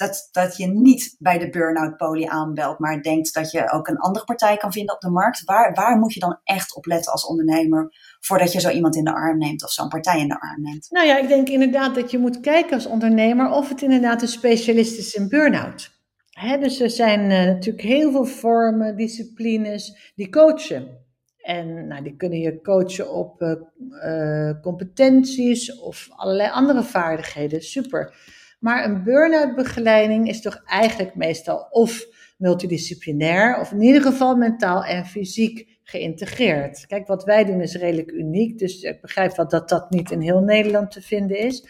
dat, 0.00 0.28
dat 0.32 0.56
je 0.56 0.66
niet 0.66 1.16
bij 1.18 1.38
de 1.38 1.50
burn-out 1.50 1.96
poli 1.96 2.24
aanbelt, 2.24 2.78
maar 2.78 3.02
denkt 3.02 3.34
dat 3.34 3.50
je 3.50 3.70
ook 3.70 3.88
een 3.88 3.98
andere 3.98 4.24
partij 4.24 4.56
kan 4.56 4.72
vinden 4.72 4.94
op 4.94 5.00
de 5.00 5.10
markt. 5.10 5.44
Waar, 5.44 5.74
waar 5.74 5.98
moet 5.98 6.14
je 6.14 6.20
dan 6.20 6.38
echt 6.44 6.74
op 6.74 6.86
letten 6.86 7.12
als 7.12 7.26
ondernemer 7.26 7.94
voordat 8.20 8.52
je 8.52 8.60
zo 8.60 8.70
iemand 8.70 8.96
in 8.96 9.04
de 9.04 9.14
arm 9.14 9.38
neemt 9.38 9.64
of 9.64 9.70
zo'n 9.70 9.88
partij 9.88 10.20
in 10.20 10.28
de 10.28 10.40
arm 10.40 10.62
neemt? 10.62 10.86
Nou 10.90 11.06
ja, 11.06 11.18
ik 11.18 11.28
denk 11.28 11.48
inderdaad 11.48 11.94
dat 11.94 12.10
je 12.10 12.18
moet 12.18 12.40
kijken 12.40 12.74
als 12.74 12.86
ondernemer 12.86 13.50
of 13.50 13.68
het 13.68 13.82
inderdaad 13.82 14.22
een 14.22 14.28
specialist 14.28 14.98
is 14.98 15.14
in 15.14 15.28
burn-out. 15.28 15.90
dus 16.60 16.80
er 16.80 16.90
zijn 16.90 17.20
uh, 17.20 17.44
natuurlijk 17.44 17.84
heel 17.84 18.10
veel 18.10 18.24
vormen, 18.24 18.96
disciplines 18.96 20.12
die 20.14 20.30
coachen. 20.30 20.98
En 21.40 21.86
nou, 21.86 22.02
die 22.02 22.16
kunnen 22.16 22.38
je 22.38 22.60
coachen 22.60 23.12
op 23.12 23.42
uh, 23.42 24.60
competenties 24.60 25.80
of 25.80 26.08
allerlei 26.10 26.50
andere 26.50 26.82
vaardigheden. 26.82 27.62
Super. 27.62 28.14
Maar 28.60 28.84
een 28.84 29.02
burn-out 29.02 29.54
begeleiding 29.54 30.28
is 30.28 30.40
toch 30.40 30.62
eigenlijk 30.66 31.14
meestal 31.14 31.66
of 31.70 32.06
multidisciplinair, 32.36 33.60
of 33.60 33.72
in 33.72 33.82
ieder 33.82 34.02
geval 34.02 34.36
mentaal 34.36 34.84
en 34.84 35.06
fysiek 35.06 35.78
geïntegreerd. 35.82 36.86
Kijk, 36.86 37.06
wat 37.06 37.24
wij 37.24 37.44
doen 37.44 37.60
is 37.60 37.74
redelijk 37.74 38.10
uniek, 38.10 38.58
dus 38.58 38.82
ik 38.82 39.00
begrijp 39.00 39.36
wel 39.36 39.48
dat 39.48 39.68
dat 39.68 39.90
niet 39.90 40.10
in 40.10 40.20
heel 40.20 40.40
Nederland 40.40 40.90
te 40.90 41.02
vinden 41.02 41.38
is. 41.38 41.66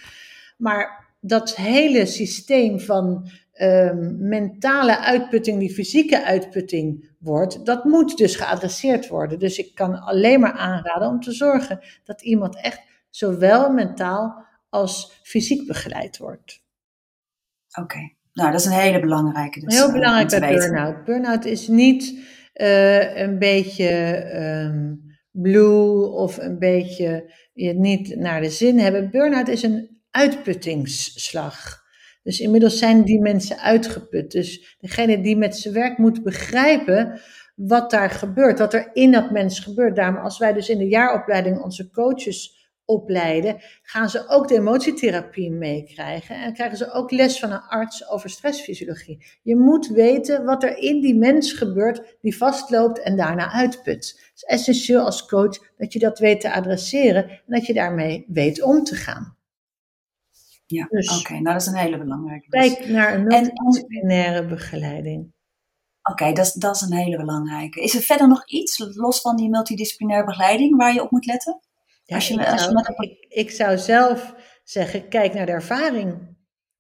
Maar 0.59 1.09
dat 1.21 1.57
hele 1.57 2.07
systeem 2.07 2.81
van 2.81 3.31
um, 3.61 4.29
mentale 4.29 4.99
uitputting 4.99 5.59
die 5.59 5.75
fysieke 5.75 6.25
uitputting 6.25 7.11
wordt, 7.19 7.67
dat 7.67 7.85
moet 7.85 8.17
dus 8.17 8.37
geadresseerd 8.37 9.09
worden. 9.09 9.39
Dus 9.39 9.59
ik 9.59 9.75
kan 9.75 10.01
alleen 10.01 10.41
maar 10.41 10.53
aanraden 10.53 11.09
om 11.09 11.21
te 11.21 11.33
zorgen 11.33 11.81
dat 12.05 12.23
iemand 12.23 12.57
echt 12.63 12.83
zowel 13.11 13.73
mentaal 13.73 14.45
als 14.69 15.21
fysiek 15.23 15.67
begeleid 15.67 16.19
wordt. 16.19 16.63
Oké, 17.79 17.99
nou 18.33 18.51
dat 18.51 18.61
is 18.61 18.67
een 18.67 18.73
hele 18.73 19.01
belangrijke. 19.01 19.61
Dus, 19.61 19.75
Heel 19.75 19.87
eh, 19.87 19.93
belangrijk 19.93 20.41
bij 20.41 20.55
burn-out. 20.55 21.05
Burn-out 21.05 21.45
is 21.45 21.69
niet 21.69 22.19
uh, 22.55 23.17
een 23.17 23.39
beetje 23.39 24.25
um, 24.35 25.03
blue 25.31 26.09
of 26.09 26.39
een 26.39 26.59
beetje 26.59 27.33
je 27.53 27.75
niet 27.75 28.17
naar 28.17 28.41
de 28.41 28.51
zin 28.51 28.79
hebben. 28.79 29.11
Burn-out 29.11 29.49
is 29.49 29.63
een 29.63 30.01
uitputtingsslag. 30.11 31.79
Dus 32.23 32.41
inmiddels 32.41 32.79
zijn 32.79 33.05
die 33.05 33.21
mensen 33.21 33.59
uitgeput. 33.59 34.31
Dus 34.31 34.77
degene 34.81 35.21
die 35.21 35.37
met 35.37 35.57
zijn 35.57 35.75
werk 35.75 35.99
moet 35.99 36.23
begrijpen 36.23 37.21
wat 37.55 37.91
daar 37.91 38.11
gebeurt, 38.11 38.59
wat 38.59 38.75
er 38.75 38.91
in 38.93 39.11
dat 39.11 39.31
mens 39.31 39.61
gebeurt. 39.61 39.97
Daarom 39.97 40.17
als 40.17 40.39
wij 40.39 40.53
dus 40.53 40.69
in 40.69 40.79
de 40.79 40.89
jaaropleiding 40.89 41.63
onze 41.63 41.91
coaches 41.91 42.60
opleiden, 42.91 43.61
gaan 43.83 44.11
ze 44.11 44.29
ook 44.29 44.49
de 44.49 44.55
emotietherapie 44.55 45.51
meekrijgen 45.51 46.37
en 46.37 46.53
krijgen 46.53 46.77
ze 46.77 46.93
ook 46.93 47.11
les 47.11 47.39
van 47.39 47.51
een 47.51 47.63
arts 47.63 48.09
over 48.09 48.31
stressfysiologie. 48.31 49.27
Je 49.43 49.57
moet 49.57 49.87
weten 49.87 50.45
wat 50.45 50.63
er 50.63 50.79
in 50.79 51.01
die 51.01 51.17
mens 51.17 51.53
gebeurt 51.53 52.17
die 52.21 52.37
vastloopt 52.37 53.03
en 53.03 53.17
daarna 53.17 53.53
uitput. 53.53 53.87
Het 53.87 54.33
is 54.35 54.43
essentieel 54.43 55.05
als 55.05 55.27
coach 55.27 55.59
dat 55.77 55.93
je 55.93 55.99
dat 55.99 56.19
weet 56.19 56.41
te 56.41 56.53
adresseren 56.53 57.29
en 57.29 57.43
dat 57.47 57.67
je 57.67 57.75
daarmee 57.75 58.25
weet 58.29 58.63
om 58.63 58.85
te 58.85 58.95
gaan. 58.95 59.39
Ja, 60.67 60.87
dus, 60.91 61.21
oké, 61.21 61.33
nou 61.33 61.45
dat 61.45 61.61
is 61.61 61.67
een 61.67 61.75
hele 61.75 61.99
belangrijke. 61.99 62.49
Kijk 62.49 62.89
naar 62.89 63.15
een 63.15 63.25
multidisciplinaire 63.25 64.47
begeleiding. 64.47 65.33
Oké, 66.03 66.33
dat, 66.33 66.55
dat 66.59 66.75
is 66.75 66.81
een 66.81 66.97
hele 66.97 67.17
belangrijke. 67.17 67.83
Is 67.83 67.95
er 67.95 68.03
verder 68.03 68.29
nog 68.29 68.49
iets, 68.49 68.79
los 68.79 69.21
van 69.21 69.37
die 69.37 69.51
multidisciplinaire 69.51 70.27
begeleiding, 70.27 70.77
waar 70.77 70.95
je 70.95 71.03
op 71.03 71.11
moet 71.11 71.27
letten? 71.27 71.61
Ja, 72.11 72.17
als 72.17 72.29
je, 72.29 72.35
ik, 72.35 72.47
als 72.47 72.65
zou, 72.65 72.85
ik, 72.97 73.27
ik, 73.29 73.51
zou 73.51 73.79
zelf 73.79 74.35
zeggen, 74.65 75.09
kijk 75.09 75.35
naar 75.35 75.47
de 75.47 75.53
ervaring. 75.53 76.37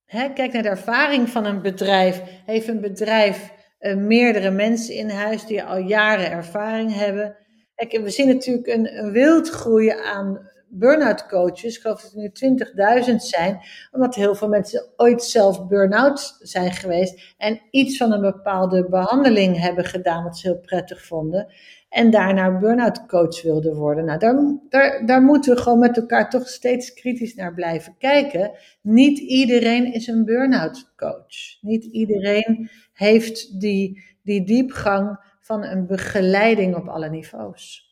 kijk 0.07 0.53
naar 0.53 0.63
de 0.63 0.69
ervaring 0.69 1.29
van 1.29 1.45
een 1.45 1.63
bedrijf. 1.63 2.23
Heeft 2.47 2.69
een 2.69 2.81
bedrijf 2.81 3.53
uh, 3.81 3.97
meerdere 3.97 4.51
mensen 4.51 4.95
in 4.95 5.11
huis 5.11 5.47
die 5.47 5.63
al 5.63 5.79
jaren 5.79 6.31
ervaring 6.31 6.95
hebben. 6.95 7.37
Kijk, 7.75 8.03
we 8.03 8.11
zien 8.11 8.27
natuurlijk 8.27 8.67
een, 8.67 8.99
een 8.99 9.13
wildgroei 9.13 9.89
aan 9.89 10.51
burn-out 10.69 11.27
coaches. 11.27 11.77
Ik 11.77 11.81
geloof 11.81 12.03
dat 12.03 12.13
er 12.13 12.19
nu 12.19 13.09
20.000 13.11 13.17
zijn, 13.17 13.61
omdat 13.91 14.15
heel 14.15 14.35
veel 14.35 14.49
mensen 14.49 14.93
ooit 14.97 15.23
zelf 15.23 15.67
burn-out 15.67 16.37
zijn 16.39 16.73
geweest 16.73 17.35
en 17.37 17.61
iets 17.71 17.97
van 17.97 18.13
een 18.13 18.21
bepaalde 18.21 18.89
behandeling 18.89 19.59
hebben 19.59 19.85
gedaan 19.85 20.25
wat 20.25 20.39
ze 20.39 20.49
heel 20.49 20.61
prettig 20.61 21.05
vonden. 21.05 21.53
En 21.91 22.11
daarna 22.11 22.59
burn-out 22.59 23.07
coach 23.07 23.43
wilden 23.43 23.75
worden. 23.77 24.05
Nou, 24.05 24.19
daar, 24.19 24.59
daar, 24.69 25.07
daar 25.07 25.23
moeten 25.23 25.55
we 25.55 25.61
gewoon 25.61 25.79
met 25.79 25.97
elkaar 25.97 26.31
toch 26.31 26.49
steeds 26.49 26.93
kritisch 26.93 27.35
naar 27.35 27.55
blijven 27.55 27.95
kijken. 27.99 28.51
Niet 28.81 29.19
iedereen 29.19 29.93
is 29.93 30.07
een 30.07 30.25
burn-out 30.25 30.93
coach. 30.97 31.61
Niet 31.61 31.85
iedereen 31.85 32.71
heeft 32.93 33.61
die, 33.61 34.03
die 34.23 34.45
diepgang 34.45 35.21
van 35.41 35.65
een 35.65 35.87
begeleiding 35.87 36.77
op 36.77 36.89
alle 36.89 37.09
niveaus. 37.11 37.89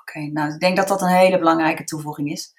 Oké, 0.00 0.20
nou 0.20 0.52
ik 0.52 0.60
denk 0.60 0.76
dat 0.76 0.88
dat 0.88 1.02
een 1.02 1.08
hele 1.08 1.38
belangrijke 1.38 1.84
toevoeging 1.84 2.30
is. 2.30 2.54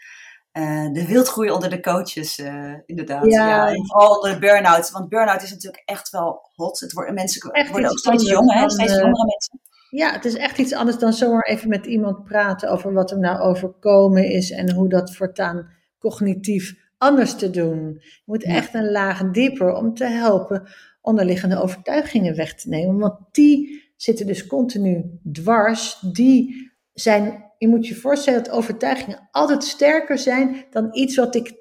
Uh, 0.54 0.94
de 0.94 1.06
wildgroei 1.08 1.52
onder 1.52 1.70
de 1.70 1.80
coaches, 1.80 2.40
uh, 2.40 2.74
inderdaad. 2.86 3.26
Ja. 3.26 3.68
en 3.68 3.86
vooral 3.86 4.22
de 4.22 4.40
burn-out. 4.40 4.92
Want 4.92 5.10
burn-out 5.10 5.42
is 5.42 5.52
natuurlijk 5.52 5.84
echt 5.86 6.10
wel 6.10 6.50
hot. 6.56 6.80
Het 6.80 6.94
worden, 6.94 7.14
mensen 7.14 7.52
echt 7.52 7.70
worden 7.72 7.90
ook 7.90 7.98
steeds 7.98 8.30
jonger, 8.30 8.56
hè? 8.56 8.70
steeds 8.70 8.92
jongere 8.92 9.18
eh, 9.18 9.26
mensen. 9.26 9.61
Ja, 9.92 10.12
het 10.12 10.26
is 10.26 10.36
echt 10.36 10.58
iets 10.58 10.74
anders 10.74 10.98
dan 10.98 11.14
zomaar 11.14 11.48
even 11.48 11.70
met 11.70 11.86
iemand 11.86 12.24
praten 12.24 12.70
over 12.70 12.94
wat 12.94 13.12
er 13.12 13.20
nou 13.20 13.40
overkomen 13.40 14.26
is 14.26 14.52
en 14.52 14.74
hoe 14.74 14.90
dat 14.90 15.16
voortaan 15.16 15.70
cognitief 16.00 16.76
anders 16.98 17.36
te 17.36 17.50
doen. 17.50 17.94
Je 18.02 18.22
moet 18.26 18.44
echt 18.44 18.74
een 18.74 18.92
laag 18.92 19.32
dieper 19.32 19.74
om 19.74 19.94
te 19.94 20.06
helpen 20.06 20.68
onderliggende 21.02 21.62
overtuigingen 21.62 22.36
weg 22.36 22.56
te 22.56 22.70
nemen. 22.70 22.98
Want 22.98 23.20
die 23.32 23.84
zitten 23.96 24.26
dus 24.26 24.48
continu 24.48 25.20
dwars. 25.32 26.00
Die 26.14 26.72
zijn, 26.94 27.52
je 27.58 27.68
moet 27.68 27.88
je 27.88 27.96
voorstellen 27.96 28.44
dat 28.44 28.54
overtuigingen 28.54 29.28
altijd 29.32 29.64
sterker 29.64 30.18
zijn 30.18 30.66
dan 30.70 30.90
iets 30.92 31.16
wat 31.16 31.36
ik 31.36 31.60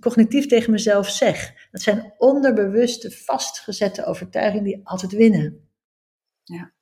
cognitief 0.00 0.46
tegen 0.46 0.70
mezelf 0.70 1.08
zeg. 1.08 1.68
Dat 1.70 1.80
zijn 1.80 2.14
onderbewuste, 2.18 3.10
vastgezette 3.10 4.04
overtuigingen 4.04 4.64
die 4.64 4.80
altijd 4.82 5.12
winnen. 5.12 5.68
Ja. 6.44 6.72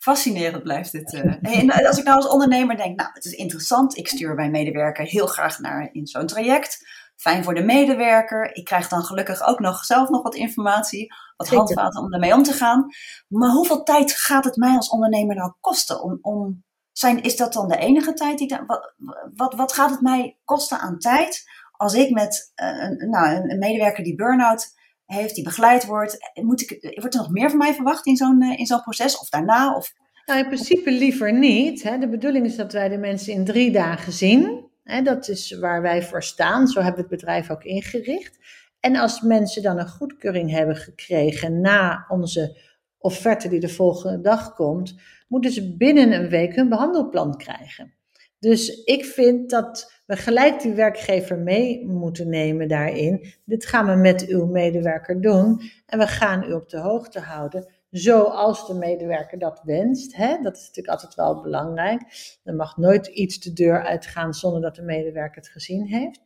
Fascinerend 0.00 0.62
blijft 0.62 0.92
dit. 0.92 1.12
Uh. 1.12 1.58
En 1.60 1.86
als 1.86 1.98
ik 1.98 2.04
nou 2.04 2.16
als 2.16 2.28
ondernemer 2.28 2.76
denk, 2.76 2.96
nou, 2.96 3.10
het 3.12 3.24
is 3.24 3.32
interessant. 3.32 3.96
Ik 3.96 4.08
stuur 4.08 4.34
mijn 4.34 4.50
medewerker 4.50 5.04
heel 5.04 5.26
graag 5.26 5.58
naar 5.58 5.88
in 5.92 6.06
zo'n 6.06 6.26
traject. 6.26 6.88
Fijn 7.16 7.44
voor 7.44 7.54
de 7.54 7.62
medewerker. 7.62 8.54
Ik 8.54 8.64
krijg 8.64 8.88
dan 8.88 9.02
gelukkig 9.02 9.46
ook 9.46 9.58
nog 9.58 9.84
zelf 9.84 10.08
nog 10.08 10.22
wat 10.22 10.34
informatie, 10.34 11.14
wat 11.36 11.48
handvaten 11.48 12.02
om 12.02 12.10
daarmee 12.10 12.34
om 12.34 12.42
te 12.42 12.52
gaan. 12.52 12.86
Maar 13.28 13.50
hoeveel 13.50 13.82
tijd 13.82 14.12
gaat 14.12 14.44
het 14.44 14.56
mij 14.56 14.76
als 14.76 14.88
ondernemer 14.88 15.36
nou 15.36 15.52
kosten 15.60 16.02
om, 16.02 16.18
om 16.22 16.64
zijn, 16.92 17.22
is 17.22 17.36
dat 17.36 17.52
dan 17.52 17.68
de 17.68 17.76
enige 17.76 18.12
tijd 18.12 18.38
die 18.38 18.58
wat, 18.66 18.94
wat, 19.34 19.54
wat 19.54 19.72
gaat 19.72 19.90
het 19.90 20.00
mij 20.00 20.38
kosten 20.44 20.78
aan 20.78 20.98
tijd 20.98 21.44
als 21.72 21.94
ik 21.94 22.10
met 22.10 22.52
uh, 22.62 22.82
een, 22.82 23.10
nou, 23.10 23.50
een 23.50 23.58
medewerker 23.58 24.04
die 24.04 24.14
burn-out 24.14 24.74
heeft, 25.12 25.34
die 25.34 25.44
begeleid 25.44 25.86
wordt, 25.86 26.18
moet 26.42 26.60
ik, 26.60 26.96
wordt 27.00 27.14
er 27.14 27.20
nog 27.20 27.30
meer 27.30 27.48
van 27.48 27.58
mij 27.58 27.74
verwacht 27.74 28.06
in 28.06 28.16
zo'n 28.16 28.42
uh, 28.42 28.58
in 28.58 28.66
zo'n 28.66 28.82
proces 28.82 29.18
of 29.18 29.28
daarna? 29.28 29.76
Of... 29.76 29.92
Nou, 30.26 30.38
in 30.38 30.46
principe 30.46 30.90
liever 30.90 31.32
niet. 31.32 31.82
Hè. 31.82 31.98
De 31.98 32.08
bedoeling 32.08 32.46
is 32.46 32.56
dat 32.56 32.72
wij 32.72 32.88
de 32.88 32.98
mensen 32.98 33.32
in 33.32 33.44
drie 33.44 33.70
dagen 33.72 34.12
zien. 34.12 34.64
Hè. 34.84 35.02
Dat 35.02 35.28
is 35.28 35.58
waar 35.58 35.82
wij 35.82 36.02
voor 36.02 36.22
staan. 36.22 36.66
Zo 36.66 36.80
hebben 36.80 37.04
we 37.04 37.08
het 37.08 37.20
bedrijf 37.20 37.50
ook 37.50 37.64
ingericht. 37.64 38.38
En 38.80 38.96
als 38.96 39.20
mensen 39.20 39.62
dan 39.62 39.78
een 39.78 39.88
goedkeuring 39.88 40.50
hebben 40.50 40.76
gekregen 40.76 41.60
na 41.60 42.04
onze 42.08 42.58
offerte 42.98 43.48
die 43.48 43.60
de 43.60 43.68
volgende 43.68 44.20
dag 44.20 44.54
komt, 44.54 44.94
moeten 45.28 45.52
ze 45.52 45.76
binnen 45.76 46.12
een 46.12 46.28
week 46.28 46.54
hun 46.54 46.68
behandelplan 46.68 47.36
krijgen. 47.36 47.92
Dus 48.40 48.84
ik 48.84 49.04
vind 49.04 49.50
dat 49.50 49.92
we 50.06 50.16
gelijk 50.16 50.60
die 50.60 50.72
werkgever 50.72 51.38
mee 51.38 51.86
moeten 51.86 52.28
nemen 52.28 52.68
daarin. 52.68 53.32
Dit 53.44 53.66
gaan 53.66 53.86
we 53.86 53.94
met 53.94 54.26
uw 54.26 54.46
medewerker 54.46 55.20
doen 55.20 55.60
en 55.86 55.98
we 55.98 56.06
gaan 56.06 56.44
u 56.44 56.52
op 56.52 56.68
de 56.68 56.78
hoogte 56.78 57.20
houden 57.20 57.72
zoals 57.90 58.66
de 58.66 58.74
medewerker 58.74 59.38
dat 59.38 59.60
wenst. 59.64 60.16
Hè? 60.16 60.38
Dat 60.42 60.56
is 60.56 60.60
natuurlijk 60.60 60.88
altijd 60.88 61.14
wel 61.14 61.40
belangrijk. 61.40 62.02
Er 62.44 62.54
mag 62.54 62.76
nooit 62.76 63.06
iets 63.06 63.38
de 63.38 63.52
deur 63.52 63.84
uitgaan 63.84 64.34
zonder 64.34 64.60
dat 64.60 64.74
de 64.74 64.82
medewerker 64.82 65.42
het 65.42 65.50
gezien 65.50 65.86
heeft. 65.86 66.20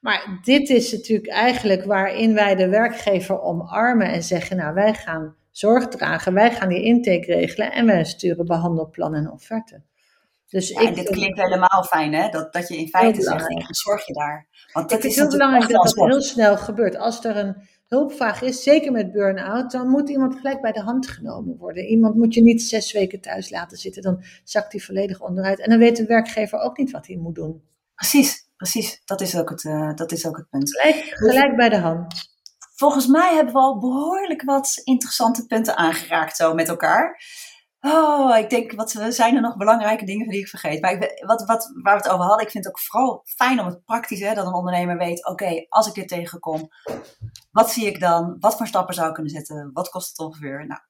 Maar 0.00 0.40
dit 0.42 0.68
is 0.68 0.92
natuurlijk 0.92 1.28
eigenlijk 1.28 1.84
waarin 1.84 2.34
wij 2.34 2.54
de 2.54 2.68
werkgever 2.68 3.40
omarmen 3.40 4.12
en 4.12 4.22
zeggen, 4.22 4.56
nou 4.56 4.74
wij 4.74 4.94
gaan 4.94 5.36
zorg 5.50 5.88
dragen. 5.88 6.34
Wij 6.34 6.50
gaan 6.50 6.68
die 6.68 6.82
intake 6.82 7.26
regelen 7.26 7.72
en 7.72 7.86
wij 7.86 8.04
sturen 8.04 8.46
behandelplan 8.46 9.14
en 9.14 9.30
offerte. 9.30 9.82
Dus 10.48 10.70
ik, 10.70 10.94
dit 10.94 11.10
klinkt 11.10 11.40
helemaal 11.40 11.84
fijn, 11.84 12.14
hè? 12.14 12.28
Dat, 12.28 12.52
dat 12.52 12.68
je 12.68 12.76
in 12.76 12.88
feite 12.88 13.22
zegt, 13.22 13.50
ik 13.50 13.66
zorg 13.68 14.06
je 14.06 14.12
daar. 14.12 14.46
Want 14.72 14.88
dit 14.88 15.02
het 15.02 15.10
is, 15.10 15.16
heel 15.16 15.28
belangrijk 15.28 15.70
dat 15.70 15.84
dat 15.84 16.06
heel 16.06 16.22
snel 16.22 16.56
gebeurt. 16.56 16.96
Als 16.96 17.24
er 17.24 17.36
een 17.36 17.56
hulpvraag 17.88 18.42
is, 18.42 18.62
zeker 18.62 18.92
met 18.92 19.12
burn-out, 19.12 19.70
dan 19.70 19.88
moet 19.88 20.08
iemand 20.08 20.34
gelijk 20.34 20.60
bij 20.60 20.72
de 20.72 20.82
hand 20.82 21.08
genomen 21.08 21.56
worden. 21.56 21.84
Iemand 21.84 22.14
moet 22.14 22.34
je 22.34 22.42
niet 22.42 22.62
zes 22.62 22.92
weken 22.92 23.20
thuis 23.20 23.50
laten 23.50 23.76
zitten, 23.76 24.02
dan 24.02 24.24
zakt 24.44 24.72
hij 24.72 24.80
volledig 24.80 25.20
onderuit. 25.20 25.60
En 25.60 25.70
dan 25.70 25.78
weet 25.78 25.96
de 25.96 26.06
werkgever 26.06 26.58
ook 26.58 26.78
niet 26.78 26.90
wat 26.90 27.06
hij 27.06 27.16
moet 27.16 27.34
doen. 27.34 27.62
Precies, 27.94 28.48
precies. 28.56 29.02
Dat 29.04 29.20
is 29.20 29.36
ook 29.36 29.50
het, 29.50 29.64
uh, 29.64 29.94
dat 29.94 30.12
is 30.12 30.26
ook 30.26 30.36
het 30.36 30.48
punt. 30.50 30.76
Gelijk, 30.76 31.04
gelijk 31.04 31.56
bij 31.56 31.68
de 31.68 31.78
hand. 31.78 32.34
Volgens 32.74 33.06
mij 33.06 33.34
hebben 33.34 33.54
we 33.54 33.60
al 33.60 33.78
behoorlijk 33.78 34.42
wat 34.42 34.80
interessante 34.84 35.46
punten 35.46 35.76
aangeraakt 35.76 36.36
zo 36.36 36.54
met 36.54 36.68
elkaar. 36.68 37.20
Oh, 37.88 38.38
ik 38.38 38.50
denk, 38.50 38.72
wat 38.72 38.90
zijn 39.08 39.34
er 39.34 39.40
nog 39.40 39.56
belangrijke 39.56 40.04
dingen 40.04 40.28
die 40.28 40.40
ik 40.40 40.48
vergeet? 40.48 40.80
Maar 40.80 40.98
wat, 41.26 41.44
wat, 41.44 41.70
waar 41.82 41.96
we 41.96 42.02
het 42.02 42.08
over 42.08 42.24
hadden, 42.24 42.44
ik 42.44 42.50
vind 42.50 42.64
het 42.64 42.72
ook 42.72 42.80
vooral 42.80 43.22
fijn 43.24 43.60
om 43.60 43.66
het 43.66 43.84
praktisch, 43.84 44.20
hè, 44.20 44.34
dat 44.34 44.46
een 44.46 44.54
ondernemer 44.54 44.98
weet, 44.98 45.26
oké, 45.26 45.66
als 45.68 45.86
ik 45.86 45.94
dit 45.94 46.08
tegenkom, 46.08 46.68
wat 47.50 47.70
zie 47.70 47.86
ik 47.86 48.00
dan? 48.00 48.36
Wat 48.40 48.56
voor 48.56 48.66
stappen 48.66 48.94
zou 48.94 49.08
ik 49.08 49.14
kunnen 49.14 49.32
zetten? 49.32 49.70
Wat 49.72 49.88
kost 49.88 50.08
het 50.08 50.18
ongeveer? 50.18 50.66
Nou, 50.66 50.80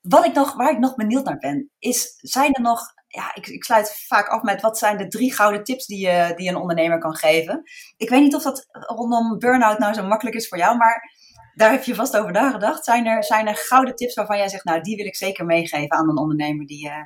wat 0.00 0.24
ik 0.24 0.34
nog, 0.34 0.54
waar 0.54 0.72
ik 0.72 0.78
nog 0.78 0.94
benieuwd 0.94 1.24
naar 1.24 1.38
ben, 1.38 1.70
is, 1.78 2.14
zijn 2.16 2.52
er 2.52 2.62
nog, 2.62 2.80
ja, 3.06 3.34
ik, 3.34 3.46
ik 3.46 3.64
sluit 3.64 4.04
vaak 4.06 4.28
af 4.28 4.42
met 4.42 4.60
wat 4.60 4.78
zijn 4.78 4.96
de 4.96 5.08
drie 5.08 5.34
gouden 5.34 5.64
tips 5.64 5.86
die 5.86 6.06
je, 6.06 6.32
die 6.36 6.48
een 6.48 6.56
ondernemer 6.56 6.98
kan 6.98 7.16
geven? 7.16 7.62
Ik 7.96 8.08
weet 8.08 8.22
niet 8.22 8.34
of 8.34 8.42
dat 8.42 8.66
rondom 8.70 9.38
burn-out 9.38 9.78
nou 9.78 9.94
zo 9.94 10.06
makkelijk 10.06 10.36
is 10.36 10.48
voor 10.48 10.58
jou, 10.58 10.76
maar 10.76 11.13
daar 11.54 11.70
heb 11.70 11.82
je 11.82 11.94
vast 11.94 12.16
over 12.16 12.32
nagedacht. 12.32 12.84
Zijn 12.84 13.06
er, 13.06 13.24
zijn 13.24 13.46
er 13.46 13.56
gouden 13.56 13.94
tips 13.94 14.14
waarvan 14.14 14.36
jij 14.36 14.48
zegt, 14.48 14.64
nou, 14.64 14.80
die 14.80 14.96
wil 14.96 15.06
ik 15.06 15.16
zeker 15.16 15.44
meegeven 15.44 15.96
aan 15.96 16.08
een 16.08 16.18
ondernemer 16.18 16.66
die, 16.66 16.86
uh, 16.86 16.96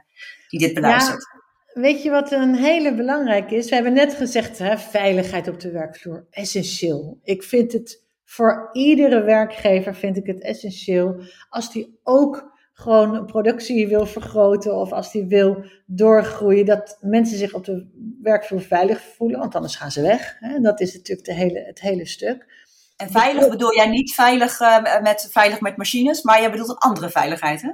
die 0.48 0.60
dit 0.60 0.74
beluistert? 0.74 1.28
Ja, 1.32 1.80
weet 1.80 2.02
je 2.02 2.10
wat 2.10 2.32
een 2.32 2.54
hele 2.54 2.94
belangrijke 2.94 3.54
is? 3.54 3.68
We 3.68 3.74
hebben 3.74 3.92
net 3.92 4.14
gezegd, 4.14 4.58
hè, 4.58 4.78
veiligheid 4.78 5.48
op 5.48 5.60
de 5.60 5.70
werkvloer, 5.70 6.26
essentieel. 6.30 7.18
Ik 7.22 7.42
vind 7.42 7.72
het 7.72 8.06
voor 8.24 8.68
iedere 8.72 9.22
werkgever 9.22 9.94
vind 9.94 10.16
ik 10.16 10.26
het 10.26 10.42
essentieel 10.42 11.20
als 11.48 11.72
die 11.72 11.98
ook 12.02 12.56
gewoon 12.72 13.26
productie 13.26 13.88
wil 13.88 14.06
vergroten 14.06 14.74
of 14.74 14.92
als 14.92 15.12
die 15.12 15.26
wil 15.26 15.64
doorgroeien, 15.86 16.66
dat 16.66 16.98
mensen 17.00 17.38
zich 17.38 17.54
op 17.54 17.64
de 17.64 17.86
werkvloer 18.22 18.60
veilig 18.60 19.02
voelen, 19.02 19.38
want 19.38 19.54
anders 19.54 19.76
gaan 19.76 19.90
ze 19.90 20.02
weg. 20.02 20.36
Hè? 20.38 20.60
Dat 20.60 20.80
is 20.80 20.94
natuurlijk 20.94 21.26
de 21.26 21.34
hele, 21.34 21.60
het 21.60 21.80
hele 21.80 22.06
stuk. 22.06 22.57
En 22.98 23.10
veilig 23.10 23.48
bedoel 23.48 23.74
jij 23.74 23.88
niet 23.88 24.14
veilig, 24.14 24.60
uh, 24.60 25.00
met, 25.00 25.28
veilig 25.30 25.60
met 25.60 25.76
machines, 25.76 26.22
maar 26.22 26.40
jij 26.40 26.50
bedoelt 26.50 26.68
een 26.68 26.76
andere 26.78 27.10
veiligheid, 27.10 27.62
hè? 27.62 27.70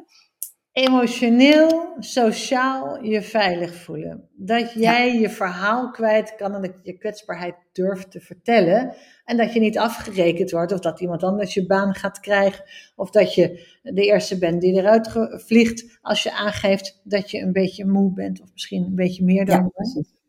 Emotioneel, 0.73 1.95
sociaal 1.99 3.03
je 3.03 3.23
veilig 3.23 3.75
voelen. 3.75 4.29
Dat 4.37 4.73
jij 4.73 5.19
je 5.19 5.31
verhaal 5.31 5.91
kwijt 5.91 6.35
kan 6.37 6.55
en 6.55 6.63
dat 6.63 6.71
je 6.71 6.93
je 6.93 6.99
kwetsbaarheid 6.99 7.55
durft 7.73 8.11
te 8.11 8.21
vertellen. 8.21 8.95
En 9.25 9.37
dat 9.37 9.53
je 9.53 9.61
niet 9.61 9.79
afgerekend 9.79 10.51
wordt 10.51 10.73
of 10.73 10.81
dat 10.81 11.01
iemand 11.01 11.23
anders 11.23 11.55
je 11.55 11.67
baan 11.67 11.95
gaat 11.95 12.21
krijgen. 12.21 12.65
Of 12.97 13.11
dat 13.11 13.35
je 13.35 13.67
de 13.83 14.05
eerste 14.05 14.39
bent 14.39 14.61
die 14.61 14.75
eruit 14.75 15.11
vliegt 15.47 15.99
als 16.03 16.23
je 16.23 16.33
aangeeft 16.33 17.01
dat 17.05 17.31
je 17.31 17.41
een 17.41 17.53
beetje 17.53 17.87
moe 17.87 18.13
bent. 18.13 18.41
Of 18.41 18.49
misschien 18.53 18.85
een 18.85 18.95
beetje 18.95 19.25
meer 19.25 19.47
dan 19.47 19.73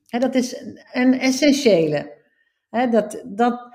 ja, 0.06 0.20
dat 0.20 0.36
is 0.36 0.64
een 0.92 1.20
essentiële. 1.20 2.12
dat, 2.70 3.24
dat, 3.26 3.70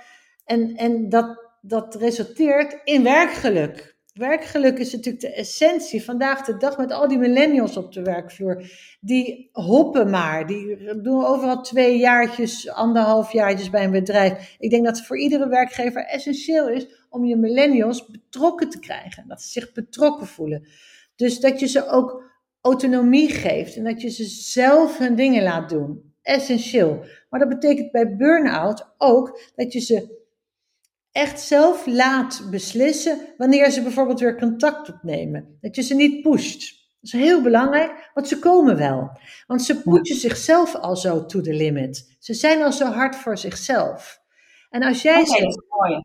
en, 0.50 0.76
en 0.76 1.08
dat, 1.08 1.50
dat 1.60 1.94
resulteert 1.94 2.80
in 2.84 3.02
werkgeluk. 3.02 3.98
Werkgeluk 4.12 4.78
is 4.78 4.92
natuurlijk 4.92 5.24
de 5.24 5.34
essentie. 5.34 6.04
Vandaag 6.04 6.44
de 6.44 6.56
dag 6.56 6.76
met 6.76 6.92
al 6.92 7.08
die 7.08 7.18
millennials 7.18 7.76
op 7.76 7.92
de 7.92 8.02
werkvloer. 8.02 8.62
Die 9.00 9.48
hoppen 9.52 10.10
maar. 10.10 10.46
Die 10.46 10.76
doen 11.02 11.24
overal 11.24 11.62
twee 11.62 11.98
jaartjes, 11.98 12.70
anderhalf 12.70 13.32
jaartjes 13.32 13.70
bij 13.70 13.84
een 13.84 13.90
bedrijf. 13.90 14.56
Ik 14.58 14.70
denk 14.70 14.84
dat 14.84 14.96
het 14.96 15.06
voor 15.06 15.18
iedere 15.18 15.48
werkgever 15.48 16.06
essentieel 16.06 16.68
is 16.68 17.06
om 17.10 17.24
je 17.24 17.36
millennials 17.36 18.06
betrokken 18.06 18.70
te 18.70 18.78
krijgen. 18.78 19.28
Dat 19.28 19.42
ze 19.42 19.48
zich 19.48 19.72
betrokken 19.72 20.26
voelen. 20.26 20.66
Dus 21.16 21.40
dat 21.40 21.60
je 21.60 21.66
ze 21.66 21.88
ook 21.88 22.24
autonomie 22.60 23.28
geeft 23.28 23.76
en 23.76 23.84
dat 23.84 24.00
je 24.00 24.08
ze 24.08 24.24
zelf 24.24 24.98
hun 24.98 25.14
dingen 25.14 25.42
laat 25.42 25.68
doen. 25.68 26.12
Essentieel. 26.22 27.04
Maar 27.28 27.40
dat 27.40 27.48
betekent 27.48 27.90
bij 27.90 28.16
burn-out 28.16 28.94
ook 28.98 29.40
dat 29.56 29.72
je 29.72 29.80
ze 29.80 30.18
echt 31.12 31.40
zelf 31.40 31.86
laat 31.86 32.46
beslissen 32.50 33.18
wanneer 33.36 33.70
ze 33.70 33.82
bijvoorbeeld 33.82 34.20
weer 34.20 34.38
contact 34.38 34.88
opnemen. 34.88 35.58
Dat 35.60 35.76
je 35.76 35.82
ze 35.82 35.94
niet 35.94 36.22
pusht. 36.22 36.78
Dat 37.00 37.12
is 37.12 37.20
heel 37.20 37.42
belangrijk, 37.42 38.10
want 38.14 38.28
ze 38.28 38.38
komen 38.38 38.76
wel. 38.76 39.18
Want 39.46 39.62
ze 39.62 39.82
pushen 39.82 40.16
zichzelf 40.16 40.74
al 40.74 40.96
zo 40.96 41.26
to 41.26 41.40
the 41.40 41.54
limit. 41.54 42.16
Ze 42.18 42.34
zijn 42.34 42.62
al 42.62 42.72
zo 42.72 42.86
hard 42.86 43.16
voor 43.16 43.38
zichzelf. 43.38 44.20
En 44.70 44.82
als 44.82 45.02
jij, 45.02 45.24
ze, 45.26 45.62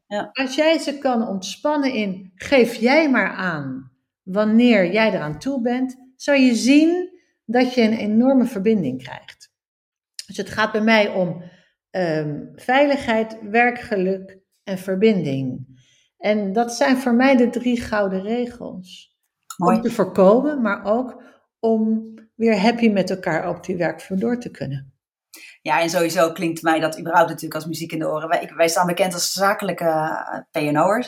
ja. 0.07 0.29
als 0.33 0.55
jij 0.55 0.77
ze 0.77 0.97
kan 0.97 1.27
ontspannen 1.27 1.93
in, 1.93 2.31
geef 2.35 2.75
jij 2.75 3.09
maar 3.09 3.29
aan 3.29 3.91
wanneer 4.23 4.91
jij 4.91 5.13
eraan 5.13 5.39
toe 5.39 5.61
bent, 5.61 5.95
zou 6.15 6.39
je 6.39 6.55
zien 6.55 7.19
dat 7.45 7.73
je 7.73 7.81
een 7.81 7.97
enorme 7.97 8.45
verbinding 8.45 9.03
krijgt. 9.03 9.51
Dus 10.27 10.37
het 10.37 10.49
gaat 10.49 10.71
bij 10.71 10.81
mij 10.81 11.09
om 11.09 11.43
ehm, 11.89 12.43
veiligheid, 12.55 13.37
werkgeluk 13.41 14.39
en 14.65 14.77
verbinding. 14.77 15.73
En 16.17 16.53
dat 16.53 16.73
zijn 16.73 16.97
voor 16.97 17.13
mij 17.13 17.35
de 17.35 17.49
drie 17.49 17.81
gouden 17.81 18.21
regels. 18.21 19.17
Mooi. 19.57 19.75
Om 19.75 19.81
te 19.81 19.91
voorkomen, 19.91 20.61
maar 20.61 20.85
ook 20.85 21.21
om 21.59 22.13
weer 22.35 22.59
happy 22.59 22.89
met 22.89 23.09
elkaar 23.09 23.49
op 23.49 23.65
die 23.65 23.77
werkvloer 23.77 24.19
door 24.19 24.39
te 24.39 24.51
kunnen. 24.51 24.93
Ja, 25.61 25.81
en 25.81 25.89
sowieso 25.89 26.31
klinkt 26.31 26.61
mij 26.61 26.79
dat 26.79 26.99
überhaupt 26.99 27.27
natuurlijk 27.27 27.55
als 27.55 27.65
muziek 27.65 27.91
in 27.91 27.99
de 27.99 28.07
oren. 28.07 28.29
Wij, 28.29 28.51
wij 28.55 28.67
staan 28.67 28.87
bekend 28.87 29.13
als 29.13 29.33
zakelijke 29.33 29.85
eh, 29.85 30.39
PNO'ers. 30.51 31.07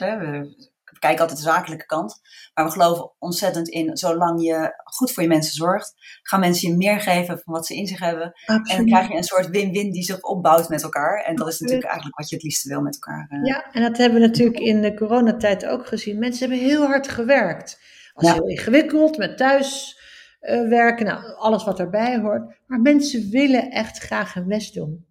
We 1.00 1.06
kijken 1.06 1.22
altijd 1.22 1.40
de 1.40 1.50
zakelijke 1.52 1.86
kant. 1.86 2.22
Maar 2.54 2.66
we 2.66 2.72
geloven 2.72 3.12
ontzettend 3.20 3.68
in, 3.68 3.98
zolang 3.98 4.44
je 4.44 4.82
goed 4.84 5.12
voor 5.12 5.24
je 5.24 5.30
mensen 5.30 5.54
zorgt, 5.54 5.94
gaan 6.22 6.40
mensen 6.40 6.70
je 6.70 6.78
meer 6.78 7.00
geven 7.00 7.40
van 7.44 7.54
wat 7.54 7.66
ze 7.66 7.76
in 7.76 7.88
zich 7.88 8.00
hebben. 8.00 8.34
En 8.46 8.64
dan 8.68 8.86
krijg 8.86 9.08
je 9.08 9.16
een 9.16 9.24
soort 9.24 9.50
win-win 9.50 9.92
die 9.92 10.04
zich 10.04 10.22
opbouwt 10.22 10.70
met 10.70 10.84
elkaar. 10.84 11.24
En 11.24 11.36
dat 11.36 11.48
is 11.48 11.60
natuurlijk 11.60 11.88
eigenlijk 11.88 12.18
wat 12.18 12.30
je 12.30 12.36
het 12.36 12.44
liefste 12.44 12.70
wil 12.70 12.82
met 12.82 12.94
elkaar. 12.94 13.28
Eh. 13.30 13.46
Ja, 13.46 13.72
en 13.72 13.82
dat 13.82 13.98
hebben 13.98 14.22
we 14.22 14.28
natuurlijk 14.28 14.60
in 14.60 14.82
de 14.82 14.94
coronatijd 14.94 15.66
ook 15.66 15.88
gezien. 15.88 16.20
Mensen 16.20 16.50
hebben 16.50 16.68
heel 16.68 16.86
hard 16.86 17.08
gewerkt. 17.08 17.80
Was 18.14 18.34
heel 18.34 18.48
ingewikkeld 18.48 19.18
met 19.18 19.38
thuis 19.38 20.00
uh, 20.42 20.70
werken, 20.70 21.06
nou, 21.06 21.36
alles 21.36 21.64
wat 21.64 21.80
erbij 21.80 22.20
hoort. 22.20 22.60
Maar 22.68 22.80
mensen 22.80 23.30
willen 23.30 23.72
echt 23.72 23.98
graag 23.98 24.34
hun 24.34 24.48
best 24.48 24.74
doen. 24.74 25.06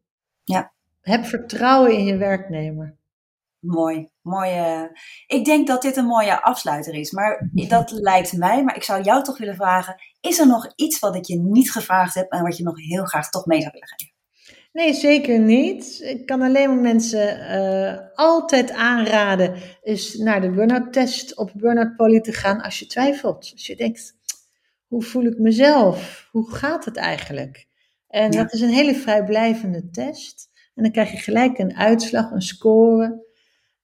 Ja. 0.45 0.73
Heb 1.01 1.25
vertrouwen 1.25 1.93
in 1.93 2.05
je 2.05 2.17
werknemer. 2.17 2.96
Mooi, 3.67 4.09
mooie. 4.23 4.91
Ik 5.27 5.45
denk 5.45 5.67
dat 5.67 5.83
dit 5.83 5.97
een 5.97 6.07
mooie 6.07 6.43
afsluiter 6.43 6.95
is, 6.95 7.11
maar 7.11 7.51
dat 7.53 7.91
lijkt 7.91 8.37
mij. 8.37 8.65
Maar 8.65 8.77
ik 8.77 8.83
zou 8.83 9.03
jou 9.03 9.23
toch 9.23 9.39
willen 9.39 9.57
vragen: 9.57 9.95
is 10.21 10.39
er 10.39 10.47
nog 10.47 10.73
iets 10.75 10.99
wat 10.99 11.17
ik 11.17 11.25
je 11.25 11.39
niet 11.39 11.73
gevraagd 11.73 12.15
heb 12.15 12.31
en 12.33 12.43
wat 12.43 12.57
je 12.57 12.65
nog 12.65 12.81
heel 12.81 13.05
graag 13.05 13.31
toch 13.31 13.47
mee 13.47 13.61
zou 13.61 13.73
willen 13.73 13.89
geven? 13.89 14.15
Nee, 14.73 14.95
zeker 14.95 15.39
niet. 15.39 16.01
Ik 16.03 16.27
kan 16.27 16.43
alleen 16.43 16.69
maar 16.69 16.83
mensen 16.83 17.39
uh, 17.39 17.99
altijd 18.15 18.71
aanraden 18.71 19.55
is 19.83 20.17
naar 20.17 20.41
de 20.41 20.51
burn-out 20.51 20.93
test 20.93 21.37
op 21.37 21.53
Burnout 21.55 21.97
Poly 21.97 22.21
te 22.21 22.33
gaan 22.33 22.61
als 22.61 22.79
je 22.79 22.87
twijfelt. 22.87 23.51
Als 23.53 23.67
je 23.67 23.77
denkt, 23.77 24.17
hoe 24.87 25.03
voel 25.03 25.25
ik 25.25 25.39
mezelf? 25.39 26.29
Hoe 26.31 26.51
gaat 26.51 26.85
het 26.85 26.97
eigenlijk? 26.97 27.67
En 28.09 28.31
dat 28.31 28.53
is 28.53 28.61
een 28.61 28.69
hele 28.69 28.95
vrijblijvende 28.95 29.91
test. 29.91 30.51
En 30.75 30.83
dan 30.83 30.93
krijg 30.93 31.11
je 31.11 31.17
gelijk 31.17 31.59
een 31.59 31.77
uitslag, 31.77 32.31
een 32.31 32.43
score. 32.43 33.26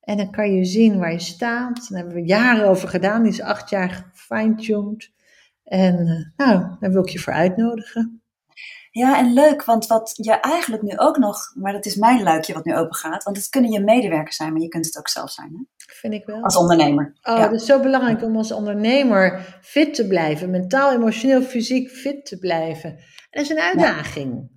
En 0.02 0.16
dan 0.16 0.30
kan 0.30 0.52
je 0.54 0.64
zien 0.64 0.98
waar 0.98 1.12
je 1.12 1.18
staat. 1.18 1.88
Daar 1.88 1.98
hebben 1.98 2.14
we 2.14 2.26
jaren 2.26 2.68
over 2.68 2.88
gedaan. 2.88 3.22
Die 3.22 3.32
is 3.32 3.40
acht 3.40 3.70
jaar 3.70 4.10
gefine-tuned. 4.14 5.10
En 5.64 6.06
uh, 6.06 6.46
nou, 6.46 6.76
daar 6.80 6.90
wil 6.90 7.02
ik 7.02 7.08
je 7.08 7.18
voor 7.18 7.32
uitnodigen. 7.32 8.22
Ja, 8.90 9.18
en 9.18 9.32
leuk, 9.32 9.64
want 9.64 9.86
wat 9.86 10.12
je 10.16 10.32
eigenlijk 10.32 10.82
nu 10.82 10.98
ook 10.98 11.16
nog, 11.16 11.38
maar 11.54 11.72
dat 11.72 11.86
is 11.86 11.96
mijn 11.96 12.22
luikje 12.22 12.52
wat 12.52 12.64
nu 12.64 12.76
open 12.76 12.94
gaat, 12.94 13.24
want 13.24 13.36
het 13.36 13.48
kunnen 13.48 13.70
je 13.70 13.80
medewerkers 13.80 14.36
zijn, 14.36 14.52
maar 14.52 14.60
je 14.60 14.68
kunt 14.68 14.86
het 14.86 14.98
ook 14.98 15.08
zelf 15.08 15.30
zijn. 15.30 15.48
Hè? 15.52 15.84
Vind 15.94 16.14
ik 16.14 16.26
wel. 16.26 16.42
Als 16.42 16.56
ondernemer. 16.56 17.16
Oh, 17.22 17.36
ja. 17.36 17.42
het 17.42 17.52
is 17.60 17.66
zo 17.66 17.80
belangrijk 17.80 18.22
om 18.22 18.36
als 18.36 18.52
ondernemer 18.52 19.58
fit 19.62 19.94
te 19.94 20.06
blijven, 20.06 20.50
mentaal, 20.50 20.92
emotioneel, 20.92 21.42
fysiek 21.42 21.90
fit 21.90 22.24
te 22.26 22.38
blijven. 22.38 22.90
En 22.90 22.98
dat 23.30 23.42
is 23.42 23.50
een 23.50 23.60
uitdaging. 23.60 24.50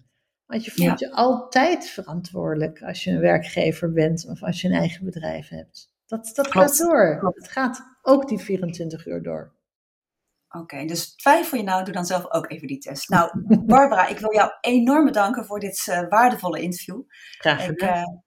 Want 0.46 0.66
je 0.66 0.72
voelt 0.72 1.00
je 1.00 1.12
altijd 1.12 1.88
verantwoordelijk 1.88 2.82
als 2.82 3.04
je 3.04 3.12
een 3.12 3.20
werkgever 3.20 3.91
bent 3.91 4.28
of 4.30 4.43
als 4.43 4.62
je 4.62 4.68
een 4.68 4.74
eigen 4.74 5.06
bedrijf 5.06 5.50
hebt. 5.50 5.93
Dat, 6.06 6.32
dat 6.34 6.52
gaat 6.52 6.78
door. 6.78 7.34
Het 7.36 7.48
gaat 7.52 7.82
ook 8.02 8.28
die 8.28 8.39
24 8.39 9.06
uur 9.06 9.24
door. 9.24 9.54
Oké, 10.50 10.86
dus 10.86 11.16
twijfel 11.16 11.58
je 11.58 11.64
nou, 11.64 11.84
doe 11.84 11.93
dan 11.93 12.06
zelf 12.06 12.32
ook 12.32 12.52
even 12.52 12.68
die 12.68 12.78
test. 12.78 13.10
Nou, 13.10 13.32
Barbara, 13.66 14.08
ik 14.08 14.20
wil 14.20 14.34
jou 14.34 14.52
enorm 14.62 15.06
bedanken 15.06 15.46
voor 15.46 15.60
dit 15.60 15.88
uh, 15.89 16.08
waardevolle 16.10 16.62
interview. 16.62 17.02
Graag 17.38 17.66
gedaan. 17.66 18.12
Uh, 18.12 18.20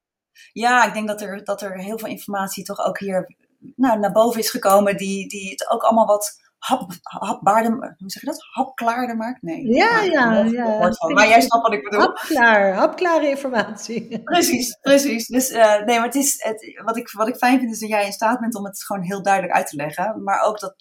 ja, 0.53 0.87
ik 0.87 0.93
denk 0.93 1.09
dat 1.09 1.21
er, 1.21 1.45
dat 1.45 1.63
er 1.63 1.79
heel 1.79 1.99
veel 1.99 2.09
informatie 2.09 2.65
toch 2.65 2.79
ook 2.79 2.99
hier 2.99 3.37
nou, 3.77 3.99
naar 3.99 4.13
boven 4.13 4.41
is 4.41 4.51
gekomen, 4.51 4.97
die, 4.97 5.29
die 5.29 5.51
het 5.51 5.71
ook 5.71 5.83
allemaal 5.83 6.07
wat 6.07 6.48
hap, 6.59 6.91
hapbaarder, 7.03 7.71
hoe 7.99 8.11
zeg 8.11 8.23
je 8.23 8.29
dat? 8.29 8.47
Hapklaarder 8.53 9.17
maakt? 9.17 9.43
Nee. 9.43 9.67
Ja, 9.67 10.03
ja, 10.03 10.39
ja. 10.43 10.93
Maar 11.15 11.29
jij 11.29 11.41
snapt 11.41 11.63
wat 11.63 11.73
ik 11.73 11.83
bedoel. 11.83 12.01
Hapklaar, 12.01 12.73
hapklare 12.73 13.29
informatie. 13.29 14.23
Precies, 14.23 14.79
precies. 14.81 15.27
Dus 15.27 15.51
uh, 15.51 15.85
nee, 15.85 15.97
maar 15.97 16.07
het 16.07 16.15
is, 16.15 16.43
het, 16.43 16.81
wat, 16.85 16.97
ik, 16.97 17.11
wat 17.11 17.29
ik 17.29 17.37
fijn 17.37 17.59
vind 17.59 17.73
is 17.73 17.81
dat 17.81 17.89
jij 17.89 18.05
in 18.05 18.13
staat 18.13 18.41
bent 18.41 18.55
om 18.55 18.65
het 18.65 18.85
gewoon 18.85 19.03
heel 19.03 19.23
duidelijk 19.23 19.55
uit 19.55 19.67
te 19.67 19.77
leggen. 19.77 20.23
Maar 20.23 20.41
ook 20.41 20.61
dat, 20.61 20.75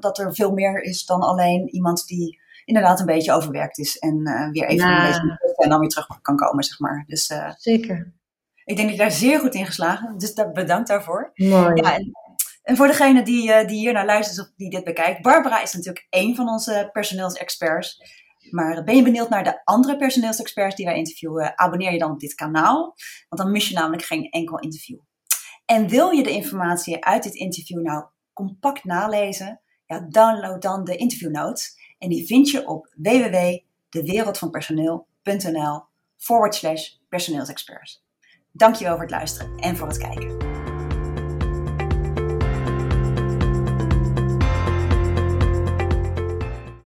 dat 0.00 0.18
er 0.18 0.34
veel 0.34 0.52
meer 0.52 0.82
is 0.82 1.04
dan 1.04 1.20
alleen 1.20 1.68
iemand 1.68 2.06
die 2.06 2.40
inderdaad 2.64 3.00
een 3.00 3.06
beetje 3.06 3.32
overwerkt 3.32 3.78
is 3.78 3.98
en 3.98 4.28
uh, 4.28 4.50
weer 4.50 4.64
even 4.64 4.88
ja. 4.88 5.06
een 5.06 5.12
beetje 5.12 5.54
en 5.56 5.68
dan 5.68 5.80
weer 5.80 5.88
terug 5.88 6.20
kan 6.22 6.36
komen, 6.36 6.64
zeg 6.64 6.78
maar. 6.78 7.04
Dus, 7.06 7.30
uh, 7.30 7.50
Zeker. 7.56 8.12
Ik 8.64 8.76
denk 8.76 8.88
dat 8.88 8.96
je 8.96 9.02
daar 9.02 9.12
zeer 9.12 9.40
goed 9.40 9.54
in 9.54 9.66
geslagen 9.66 10.18
Dus 10.18 10.34
daar, 10.34 10.52
bedankt 10.52 10.88
daarvoor. 10.88 11.30
Mooi. 11.34 11.74
Ja, 11.74 11.94
en, 11.94 12.10
en 12.62 12.76
voor 12.76 12.86
degene 12.86 13.22
die, 13.22 13.48
uh, 13.48 13.66
die 13.66 13.78
hier 13.78 13.92
naar 13.92 14.06
luistert 14.06 14.46
of 14.46 14.52
die 14.56 14.70
dit 14.70 14.84
bekijkt, 14.84 15.22
Barbara 15.22 15.62
is 15.62 15.72
natuurlijk 15.72 16.06
één 16.10 16.34
van 16.34 16.48
onze 16.48 16.88
personeelsexperts. 16.92 18.20
Maar 18.50 18.84
ben 18.84 18.96
je 18.96 19.02
benieuwd 19.02 19.28
naar 19.28 19.44
de 19.44 19.60
andere 19.64 19.96
personeelsexperts 19.96 20.76
die 20.76 20.86
wij 20.86 20.96
interviewen? 20.96 21.58
Abonneer 21.58 21.92
je 21.92 21.98
dan 21.98 22.10
op 22.10 22.20
dit 22.20 22.34
kanaal, 22.34 22.94
want 23.28 23.42
dan 23.42 23.50
mis 23.50 23.68
je 23.68 23.74
namelijk 23.74 24.02
geen 24.02 24.30
enkel 24.30 24.58
interview. 24.58 24.98
En 25.64 25.88
wil 25.88 26.10
je 26.10 26.22
de 26.22 26.30
informatie 26.30 27.04
uit 27.04 27.22
dit 27.22 27.34
interview 27.34 27.82
nou 27.82 28.04
compact 28.32 28.84
nalezen? 28.84 29.60
Ja, 29.86 30.06
download 30.08 30.62
dan 30.62 30.84
de 30.84 30.96
interview. 30.96 31.36
En 31.98 32.08
die 32.08 32.26
vind 32.26 32.50
je 32.50 32.66
op 32.66 32.92
www.dewereldvanpersoneel.nl 32.96 35.82
forward 36.16 36.54
slash 36.54 36.90
personeelsexperts. 37.08 38.04
Dankjewel 38.52 38.92
voor 38.92 39.02
het 39.02 39.10
luisteren 39.10 39.58
en 39.58 39.76
voor 39.76 39.88
het 39.88 39.98
kijken. 39.98 40.51